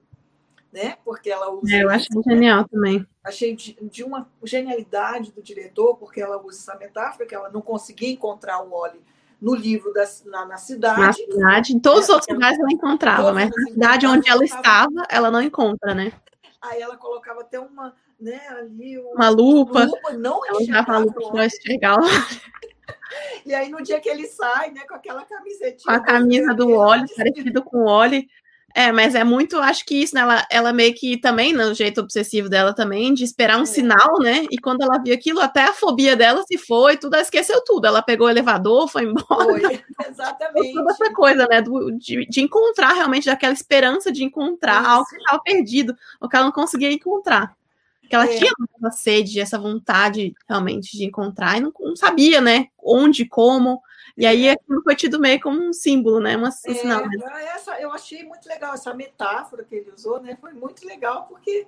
né? 0.71 0.97
Porque 1.03 1.29
ela 1.29 1.51
usa. 1.51 1.75
É, 1.75 1.83
eu 1.83 1.89
achei 1.89 2.21
genial 2.23 2.67
também. 2.67 3.05
Achei 3.23 3.55
de, 3.55 3.77
de, 3.81 4.03
uma 4.03 4.29
genialidade 4.43 5.31
do 5.31 5.41
diretor, 5.41 5.95
porque 5.97 6.21
ela 6.21 6.41
usa 6.41 6.57
essa 6.57 6.79
metáfora, 6.79 7.25
que 7.25 7.35
ela 7.35 7.49
não 7.49 7.61
conseguia 7.61 8.09
encontrar 8.09 8.61
o 8.63 8.69
Wally 8.69 9.01
no 9.41 9.55
livro 9.55 9.93
da, 9.93 10.05
na, 10.25 10.45
na 10.45 10.57
cidade. 10.57 10.99
Na 10.99 11.13
cidade, 11.13 11.73
em 11.73 11.79
todos 11.79 12.03
os 12.03 12.09
outros 12.09 12.33
lugares 12.33 12.59
ela 12.59 12.71
encontrava, 12.71 13.33
mas 13.33 13.49
na 13.49 13.67
cidade 13.69 14.07
onde 14.07 14.29
ela 14.29 14.43
estava, 14.43 15.05
ela 15.09 15.31
não 15.31 15.41
encontra, 15.41 15.93
né? 15.93 16.11
Aí 16.61 16.81
ela 16.81 16.97
colocava 16.97 17.41
até 17.41 17.59
uma, 17.59 17.93
né, 18.19 18.41
ali. 18.49 18.99
Uma, 18.99 19.13
uma 19.13 19.29
lupa. 19.29 19.85
lupa 19.85 20.13
não 20.13 20.45
ela 20.45 20.59
usava 20.59 20.93
a 20.93 20.97
lupa 20.97 21.31
para 21.31 21.45
enxergar 21.45 21.97
E 23.45 23.53
aí, 23.53 23.69
no 23.69 23.81
dia 23.81 23.99
que 23.99 24.09
ele 24.09 24.27
sai, 24.27 24.71
né, 24.71 24.81
com 24.87 24.93
aquela 24.93 25.23
camisetinha. 25.25 25.83
Com 25.85 25.91
a 25.91 25.99
camisa 25.99 26.53
do 26.53 26.71
óleo, 26.71 27.05
parecido 27.15 27.63
com 27.63 27.79
o 27.79 27.87
óleo, 27.87 28.23
é, 28.75 28.91
mas 28.91 29.15
é 29.15 29.23
muito, 29.23 29.57
acho 29.57 29.85
que 29.85 29.95
isso, 29.95 30.13
né, 30.13 30.21
ela, 30.21 30.47
ela 30.49 30.73
meio 30.73 30.93
que 30.93 31.17
também, 31.17 31.53
no 31.53 31.73
jeito 31.73 32.01
obsessivo 32.01 32.47
dela 32.49 32.73
também, 32.73 33.13
de 33.13 33.23
esperar 33.23 33.57
um 33.57 33.63
é. 33.63 33.65
sinal, 33.65 34.19
né? 34.19 34.45
E 34.51 34.57
quando 34.57 34.81
ela 34.81 34.97
viu 34.99 35.13
aquilo, 35.13 35.39
até 35.39 35.63
a 35.63 35.73
fobia 35.73 36.15
dela 36.15 36.43
se 36.47 36.57
foi, 36.57 36.97
tudo, 36.97 37.15
ela 37.15 37.23
esqueceu 37.23 37.63
tudo. 37.65 37.87
Ela 37.87 38.01
pegou 38.01 38.27
o 38.27 38.29
elevador, 38.29 38.87
foi 38.87 39.03
embora. 39.03 39.59
Foi, 39.59 39.83
exatamente. 40.07 40.73
Toda 40.73 40.91
essa 40.91 41.13
coisa, 41.13 41.47
né? 41.47 41.61
Do, 41.61 41.91
de, 41.91 42.25
de 42.27 42.41
encontrar 42.41 42.93
realmente, 42.93 43.25
daquela 43.25 43.53
esperança 43.53 44.11
de 44.11 44.23
encontrar 44.23 44.81
isso. 44.81 44.89
algo 44.89 45.05
que 45.09 45.15
estava 45.15 45.41
perdido, 45.41 45.95
ou 46.21 46.29
que 46.29 46.35
ela 46.35 46.45
não 46.45 46.51
conseguia 46.51 46.91
encontrar. 46.91 47.55
Que 48.07 48.15
ela 48.15 48.25
é. 48.25 48.37
tinha 48.37 48.51
essa 48.77 48.91
sede, 48.91 49.39
essa 49.39 49.57
vontade 49.57 50.33
realmente 50.47 50.97
de 50.97 51.05
encontrar, 51.05 51.57
e 51.57 51.61
não, 51.61 51.71
não 51.79 51.95
sabia, 51.95 52.39
né? 52.39 52.67
Onde, 52.83 53.25
como. 53.25 53.81
E 54.19 54.25
aí 54.25 54.49
aquilo 54.49 54.83
foi 54.83 54.97
tido 54.97 55.17
meio 55.17 55.39
como 55.39 55.63
um 55.63 55.71
símbolo, 55.71 56.19
né? 56.19 56.35
Uma, 56.35 56.49
um 56.49 56.71
é, 56.71 56.73
sinal. 56.73 57.05
Essa, 57.55 57.79
eu 57.79 57.89
achei 57.93 58.21
muito 58.25 58.49
legal 58.49 58.73
essa 58.73 58.93
metáfora 58.93 59.63
que 59.63 59.73
ele 59.73 59.91
usou, 59.91 60.21
né? 60.21 60.37
Foi 60.41 60.51
muito 60.51 60.85
legal, 60.85 61.25
porque 61.25 61.65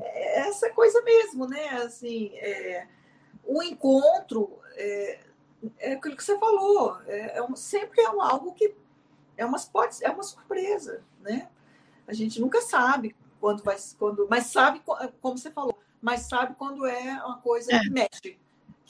é 0.00 0.48
essa 0.48 0.70
coisa 0.70 1.02
mesmo, 1.02 1.46
né? 1.46 1.68
Assim, 1.82 2.30
é, 2.36 2.86
o 3.44 3.62
encontro 3.62 4.58
é, 4.76 5.20
é 5.78 5.92
aquilo 5.92 6.16
que 6.16 6.24
você 6.24 6.38
falou, 6.38 6.96
é, 7.06 7.36
é 7.36 7.42
um, 7.42 7.54
sempre 7.54 8.00
é 8.00 8.08
um, 8.08 8.22
algo 8.22 8.54
que 8.54 8.74
é 9.36 9.44
uma, 9.44 9.60
pode, 9.60 10.02
é 10.02 10.08
uma 10.08 10.22
surpresa, 10.22 11.04
né? 11.20 11.50
A 12.08 12.14
gente 12.14 12.40
nunca 12.40 12.62
sabe 12.62 13.14
quando 13.38 13.62
vai, 13.62 13.76
quando, 13.98 14.26
mas 14.30 14.46
sabe 14.46 14.80
como 15.20 15.36
você 15.36 15.50
falou, 15.50 15.78
mas 16.00 16.20
sabe 16.20 16.54
quando 16.54 16.86
é 16.86 17.22
uma 17.22 17.42
coisa 17.42 17.74
é. 17.74 17.80
que 17.80 17.90
mexe 17.90 18.38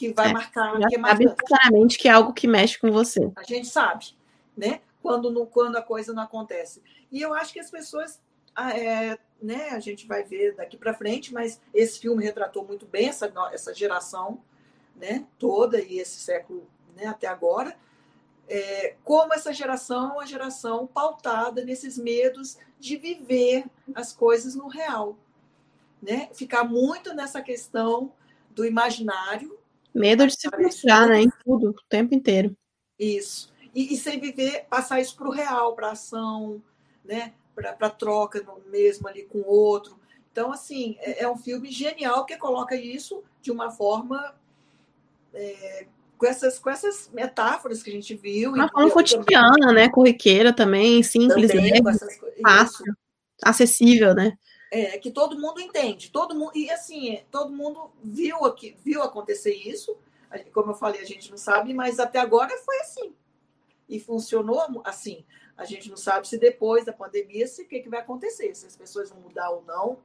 que 0.00 0.14
vai 0.14 0.30
é, 0.30 0.32
marcar. 0.32 0.80
Já 0.80 0.88
que 0.88 0.96
é 0.96 1.00
sabe 1.00 1.34
claramente 1.36 1.98
que 1.98 2.08
é 2.08 2.10
algo 2.10 2.32
que 2.32 2.48
mexe 2.48 2.78
com 2.78 2.90
você. 2.90 3.30
A 3.36 3.42
gente 3.42 3.66
sabe, 3.66 4.16
né? 4.56 4.80
Quando, 5.02 5.30
no, 5.30 5.46
quando 5.46 5.76
a 5.76 5.82
coisa 5.82 6.14
não 6.14 6.22
acontece. 6.22 6.82
E 7.12 7.20
eu 7.20 7.34
acho 7.34 7.52
que 7.52 7.60
as 7.60 7.70
pessoas, 7.70 8.18
ah, 8.54 8.76
é, 8.76 9.18
né? 9.42 9.70
A 9.70 9.78
gente 9.78 10.06
vai 10.06 10.24
ver 10.24 10.54
daqui 10.56 10.78
para 10.78 10.94
frente, 10.94 11.34
mas 11.34 11.60
esse 11.74 11.98
filme 12.00 12.24
retratou 12.24 12.64
muito 12.64 12.86
bem 12.86 13.08
essa, 13.08 13.30
essa 13.52 13.74
geração, 13.74 14.40
né? 14.96 15.26
Toda 15.38 15.78
e 15.78 15.98
esse 15.98 16.18
século, 16.18 16.66
né? 16.96 17.06
Até 17.06 17.26
agora. 17.26 17.76
É, 18.48 18.96
como 19.04 19.34
essa 19.34 19.52
geração 19.52 20.10
é 20.10 20.12
uma 20.14 20.26
geração 20.26 20.86
pautada 20.86 21.62
nesses 21.62 21.96
medos 21.96 22.58
de 22.80 22.96
viver 22.96 23.64
as 23.94 24.12
coisas 24.12 24.56
no 24.56 24.66
real, 24.66 25.16
né? 26.02 26.30
Ficar 26.32 26.64
muito 26.64 27.14
nessa 27.14 27.42
questão 27.42 28.12
do 28.50 28.64
imaginário 28.64 29.59
Medo 29.94 30.26
de 30.26 30.34
se 30.34 30.48
frustrar, 30.48 31.08
né? 31.08 31.22
Em 31.22 31.30
tudo, 31.44 31.70
o 31.70 31.88
tempo 31.88 32.14
inteiro. 32.14 32.56
Isso. 32.98 33.52
E, 33.74 33.94
e 33.94 33.96
sem 33.96 34.18
viver, 34.20 34.66
passar 34.68 35.00
isso 35.00 35.16
para 35.16 35.28
o 35.28 35.32
real, 35.32 35.74
para 35.74 35.92
ação, 35.92 36.62
né? 37.04 37.32
Para 37.54 37.90
troca 37.90 38.44
mesmo 38.70 39.08
ali 39.08 39.24
com 39.24 39.38
o 39.38 39.48
outro. 39.48 39.98
Então, 40.32 40.52
assim, 40.52 40.96
é, 41.00 41.24
é, 41.24 41.28
um 41.28 41.36
filme 41.36 41.70
genial 41.70 42.24
que 42.24 42.36
coloca 42.36 42.74
isso 42.74 43.22
de 43.42 43.50
uma 43.50 43.70
forma. 43.70 44.34
É, 45.34 45.86
com, 46.16 46.26
essas, 46.26 46.58
com 46.58 46.68
essas 46.70 47.10
metáforas 47.12 47.82
que 47.82 47.90
a 47.90 47.92
gente 47.92 48.14
viu. 48.14 48.52
Uma 48.52 48.68
forma 48.68 48.90
cotidiana, 48.90 49.56
também, 49.58 49.74
né? 49.74 49.88
Corriqueira 49.88 50.52
também, 50.52 51.02
simples, 51.02 51.50
também, 51.50 51.82
fácil, 52.42 52.84
acessível, 53.42 54.14
né? 54.14 54.36
É, 54.70 54.98
que 54.98 55.10
todo 55.10 55.38
mundo 55.38 55.60
entende, 55.60 56.10
todo 56.10 56.34
mundo 56.34 56.52
e 56.54 56.70
assim 56.70 57.22
todo 57.30 57.52
mundo 57.52 57.90
viu 58.02 58.44
aqui, 58.44 58.76
viu 58.84 59.02
acontecer 59.02 59.54
isso. 59.54 59.96
Como 60.52 60.70
eu 60.70 60.76
falei, 60.76 61.00
a 61.00 61.04
gente 61.04 61.28
não 61.28 61.36
sabe, 61.36 61.74
mas 61.74 61.98
até 61.98 62.20
agora 62.20 62.56
foi 62.58 62.78
assim. 62.80 63.14
e 63.88 63.98
funcionou 63.98 64.80
assim. 64.84 65.24
A 65.56 65.64
gente 65.64 65.90
não 65.90 65.96
sabe 65.96 66.28
se 66.28 66.38
depois 66.38 66.84
da 66.84 66.92
pandemia 66.92 67.46
se 67.48 67.62
o 67.62 67.68
que, 67.68 67.80
que 67.80 67.88
vai 67.88 68.00
acontecer, 68.00 68.54
se 68.54 68.64
as 68.64 68.76
pessoas 68.76 69.10
vão 69.10 69.20
mudar 69.20 69.50
ou 69.50 69.62
não. 69.64 69.98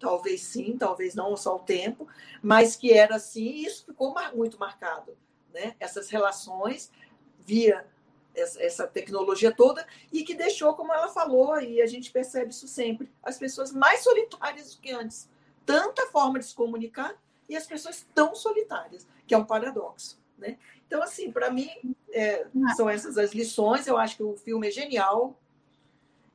Talvez 0.00 0.42
sim, 0.42 0.76
talvez 0.76 1.14
não, 1.14 1.36
só 1.36 1.54
o 1.54 1.60
tempo, 1.60 2.08
mas 2.42 2.74
que 2.74 2.92
era 2.92 3.14
assim, 3.14 3.44
e 3.44 3.64
isso 3.64 3.86
ficou 3.86 4.12
muito 4.34 4.58
marcado. 4.58 5.16
Né? 5.54 5.76
Essas 5.78 6.10
relações 6.10 6.90
via 7.38 7.86
essa 8.34 8.86
tecnologia 8.86 9.52
toda 9.52 9.86
e 10.12 10.24
que 10.24 10.34
deixou, 10.34 10.74
como 10.74 10.92
ela 10.92 11.08
falou, 11.08 11.60
e 11.60 11.82
a 11.82 11.86
gente 11.86 12.10
percebe 12.10 12.50
isso 12.50 12.66
sempre, 12.66 13.10
as 13.22 13.38
pessoas 13.38 13.72
mais 13.72 14.00
solitárias 14.02 14.74
do 14.74 14.80
que 14.80 14.90
antes. 14.90 15.28
Tanta 15.64 16.06
forma 16.06 16.38
de 16.38 16.46
se 16.46 16.54
comunicar 16.54 17.14
e 17.48 17.56
as 17.56 17.66
pessoas 17.66 18.06
tão 18.14 18.34
solitárias, 18.34 19.06
que 19.26 19.34
é 19.34 19.38
um 19.38 19.44
paradoxo. 19.44 20.18
Né? 20.38 20.56
Então, 20.86 21.02
assim, 21.02 21.30
para 21.30 21.50
mim, 21.50 21.70
é, 22.10 22.46
ah. 22.66 22.74
são 22.74 22.88
essas 22.88 23.16
as 23.16 23.32
lições. 23.32 23.86
Eu 23.86 23.96
acho 23.96 24.16
que 24.16 24.22
o 24.22 24.36
filme 24.36 24.68
é 24.68 24.70
genial. 24.70 25.38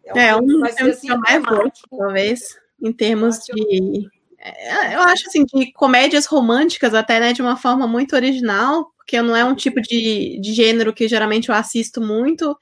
É 0.04 0.14
um, 0.14 0.18
é, 0.18 0.36
um 0.36 0.40
filme, 0.40 0.72
filme 0.74 0.92
assim, 0.92 1.08
mais 1.18 1.44
gosto, 1.44 1.82
talvez, 1.90 2.58
em 2.82 2.94
termos 2.94 3.40
de. 3.40 4.10
É, 4.40 4.96
eu 4.96 5.02
acho 5.02 5.28
assim, 5.28 5.44
de 5.44 5.72
comédias 5.74 6.26
românticas, 6.26 6.94
até 6.94 7.20
né, 7.20 7.34
de 7.34 7.42
uma 7.42 7.58
forma 7.58 7.88
muito 7.88 8.16
original, 8.16 8.94
porque 9.08 9.22
não 9.22 9.34
é 9.34 9.46
um 9.46 9.56
tipo 9.56 9.82
de, 9.82 10.38
de 10.42 10.54
gênero 10.54 10.94
que 10.94 11.08
geralmente 11.08 11.48
eu 11.48 11.56
assisto 11.56 12.02
muito, 12.02 12.58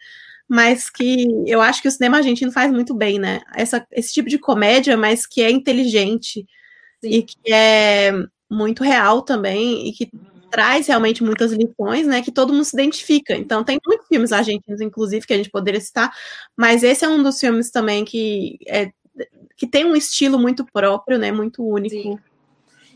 mas 0.47 0.91
que 0.91 1.25
eu 1.47 1.59
acho 1.59 1.81
que 1.81 1.87
o 1.87 1.91
cinema 1.91 2.17
argentino 2.17 2.51
faz 2.51 2.71
muito 2.71 2.93
bem, 2.93 3.17
né? 3.17 3.41
Essa, 3.55 3.85
esse 3.91 4.13
tipo 4.13 4.29
de 4.29 4.37
comédia, 4.37 4.95
mas 4.95 5.25
que 5.25 5.41
é 5.41 5.49
inteligente 5.49 6.45
Sim. 7.03 7.09
e 7.09 7.23
que 7.23 7.51
é 7.51 8.11
muito 8.47 8.83
real 8.83 9.23
também, 9.23 9.89
e 9.89 9.91
que 9.91 10.07
traz 10.51 10.85
realmente 10.85 11.23
muitas 11.23 11.51
lições, 11.51 12.05
né, 12.05 12.21
que 12.21 12.31
todo 12.31 12.53
mundo 12.53 12.63
se 12.63 12.75
identifica. 12.75 13.35
Então, 13.35 13.63
tem 13.63 13.79
muitos 13.85 14.07
filmes 14.07 14.31
argentinos, 14.31 14.79
inclusive, 14.79 15.25
que 15.25 15.33
a 15.33 15.37
gente 15.37 15.49
poderia 15.49 15.81
citar, 15.81 16.15
mas 16.55 16.83
esse 16.83 17.03
é 17.03 17.09
um 17.09 17.23
dos 17.23 17.39
filmes 17.39 17.71
também 17.71 18.05
que, 18.05 18.59
é, 18.67 18.91
que 19.57 19.65
tem 19.67 19.83
um 19.83 19.95
estilo 19.95 20.37
muito 20.37 20.63
próprio, 20.63 21.17
né, 21.17 21.31
muito 21.31 21.65
único. 21.67 21.95
Sim. 21.95 22.19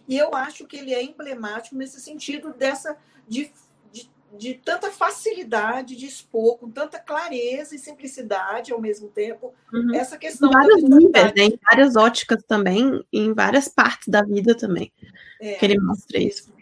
E 0.08 0.18
eu 0.18 0.34
acho 0.36 0.66
que 0.66 0.78
ele 0.78 0.94
é 0.94 1.04
emblemático 1.04 1.76
nesse 1.76 2.00
sentido 2.00 2.54
dessa 2.54 2.96
de, 3.30 3.52
de, 3.92 4.10
de 4.38 4.54
tanta 4.56 4.92
facilidade 4.92 5.96
de 5.96 6.08
expor, 6.08 6.58
com 6.58 6.70
tanta 6.70 7.00
clareza 7.00 7.76
e 7.76 7.80
simplicidade 7.80 8.74
ao 8.74 8.82
mesmo 8.82 9.08
tempo, 9.08 9.54
uhum. 9.72 9.94
essa 9.94 10.18
questão. 10.18 10.50
Em 10.50 10.54
várias 10.54 10.84
níveis, 10.84 11.34
né, 11.36 11.44
em 11.44 11.60
várias 11.70 11.96
óticas 11.96 12.44
também, 12.44 13.06
em 13.14 13.34
várias 13.34 13.68
partes 13.68 14.08
da 14.08 14.24
vida 14.24 14.56
também, 14.58 14.92
é, 15.40 15.54
que 15.54 15.66
ele 15.66 15.80
mostra 15.80 16.18
isso. 16.18 16.50
isso. 16.50 16.54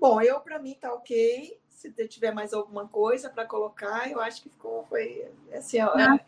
Bom, 0.00 0.20
eu 0.20 0.40
para 0.40 0.58
mim 0.58 0.76
tá 0.80 0.92
ok. 0.92 1.58
Se 1.68 1.90
tiver 2.08 2.32
mais 2.32 2.54
alguma 2.54 2.88
coisa 2.88 3.28
para 3.28 3.44
colocar, 3.44 4.10
eu 4.10 4.18
acho 4.18 4.42
que 4.42 4.48
ficou 4.48 4.84
foi 4.84 5.26
assim, 5.52 5.80
ó, 5.82 5.92
ah. 5.94 6.18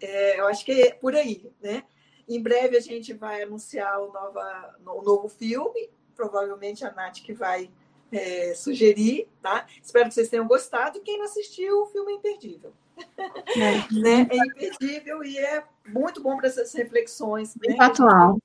É, 0.00 0.38
eu 0.38 0.46
acho 0.46 0.64
que 0.64 0.72
é 0.80 0.92
por 0.94 1.14
aí, 1.16 1.50
né? 1.60 1.82
Em 2.28 2.40
breve 2.40 2.76
a 2.76 2.80
gente 2.80 3.12
vai 3.12 3.42
anunciar 3.42 4.00
o, 4.00 4.12
nova, 4.12 4.76
o 4.84 5.02
novo 5.02 5.28
filme, 5.28 5.90
provavelmente 6.14 6.84
a 6.84 6.92
Nath 6.92 7.20
que 7.22 7.32
vai 7.32 7.70
é, 8.12 8.54
sugerir, 8.54 9.28
tá? 9.42 9.66
Espero 9.82 10.08
que 10.08 10.14
vocês 10.14 10.28
tenham 10.28 10.46
gostado. 10.46 11.00
Quem 11.00 11.18
não 11.18 11.24
assistiu, 11.24 11.82
o 11.82 11.86
filme 11.86 12.12
é 12.12 12.16
imperdível. 12.16 12.72
É, 13.26 13.72
né? 13.92 14.26
é 14.30 14.36
imperdível 14.36 15.24
e 15.24 15.38
é 15.38 15.62
muito 15.86 16.22
bom 16.22 16.36
para 16.36 16.48
essas 16.48 16.72
reflexões. 16.72 17.54
Muito 17.56 17.78
né? 17.78 17.84
atual. 17.84 18.38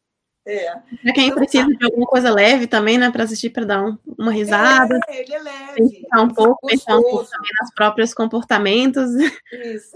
É. 0.43 0.71
Pra 1.03 1.13
quem 1.13 1.27
então, 1.27 1.37
precisa 1.37 1.65
tá. 1.65 1.77
de 1.77 1.85
alguma 1.85 2.07
coisa 2.07 2.31
leve 2.31 2.65
também, 2.65 2.97
né, 2.97 3.11
para 3.11 3.23
assistir, 3.23 3.51
para 3.51 3.65
dar 3.65 3.83
um, 3.83 3.97
uma 4.17 4.31
risada. 4.31 4.99
É, 5.07 5.21
ele 5.21 5.33
é 5.33 5.39
leve. 5.39 6.01
Pensar 6.01 6.21
um 6.21 6.29
pouco, 6.29 6.67
pensar 6.67 6.97
um 6.97 7.03
pouco 7.03 7.29
também 7.29 7.51
nos 7.61 7.71
próprios 7.73 8.13
comportamentos. 8.13 9.11
Isso. 9.53 9.95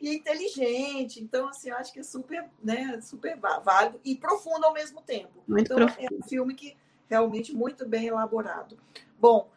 E 0.00 0.08
é 0.08 0.14
inteligente. 0.14 1.20
Então, 1.20 1.48
assim, 1.48 1.70
eu 1.70 1.76
acho 1.76 1.92
que 1.92 1.98
é 1.98 2.02
super, 2.02 2.44
né, 2.62 3.00
super 3.02 3.36
válido 3.64 4.00
e 4.04 4.14
profundo 4.14 4.64
ao 4.64 4.72
mesmo 4.72 5.02
tempo. 5.02 5.42
Muito 5.48 5.72
então, 5.72 5.76
profundo. 5.76 6.14
é 6.14 6.16
um 6.16 6.28
filme 6.28 6.54
que 6.54 6.76
realmente 7.10 7.52
muito 7.52 7.86
bem 7.86 8.06
elaborado. 8.06 8.78
Bom, 9.18 9.50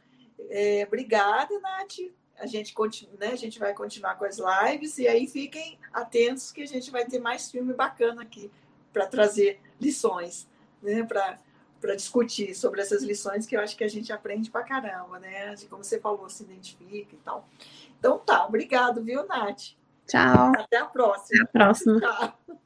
é, 0.50 0.84
obrigada, 0.86 1.58
Nath. 1.60 2.12
A 2.40 2.48
gente, 2.48 2.74
continua, 2.74 3.16
né, 3.20 3.28
a 3.28 3.36
gente 3.36 3.60
vai 3.60 3.74
continuar 3.74 4.16
com 4.16 4.26
as 4.26 4.40
lives 4.40 4.98
e 4.98 5.08
aí 5.08 5.28
fiquem 5.28 5.80
atentos 5.94 6.52
que 6.52 6.64
a 6.64 6.66
gente 6.66 6.90
vai 6.90 7.06
ter 7.06 7.20
mais 7.20 7.52
filme 7.52 7.74
bacana 7.74 8.24
aqui 8.24 8.52
para 8.92 9.06
trazer 9.06 9.62
lições, 9.80 10.48
né? 10.82 11.04
Para 11.04 11.96
discutir 11.96 12.56
sobre 12.56 12.82
essas 12.82 13.04
lições 13.04 13.46
que 13.46 13.56
eu 13.56 13.62
acho 13.62 13.78
que 13.78 13.84
a 13.84 13.88
gente 13.88 14.12
aprende 14.12 14.50
para 14.50 14.64
caramba, 14.64 15.20
né? 15.20 15.54
De 15.56 15.68
como 15.68 15.84
você 15.84 16.00
falou, 16.00 16.28
se 16.30 16.44
identifica 16.44 17.16
e 17.16 17.20
tal. 17.20 17.48
Então 18.00 18.18
tá, 18.18 18.46
obrigado, 18.46 19.04
viu, 19.04 19.26
Nath? 19.28 19.76
Tchau. 20.08 20.52
Até 20.58 20.78
a 20.78 20.86
próxima. 20.86 21.44
Até 21.44 21.60
a 21.60 21.66
próxima. 21.66 22.00
Tchau. 22.00 22.58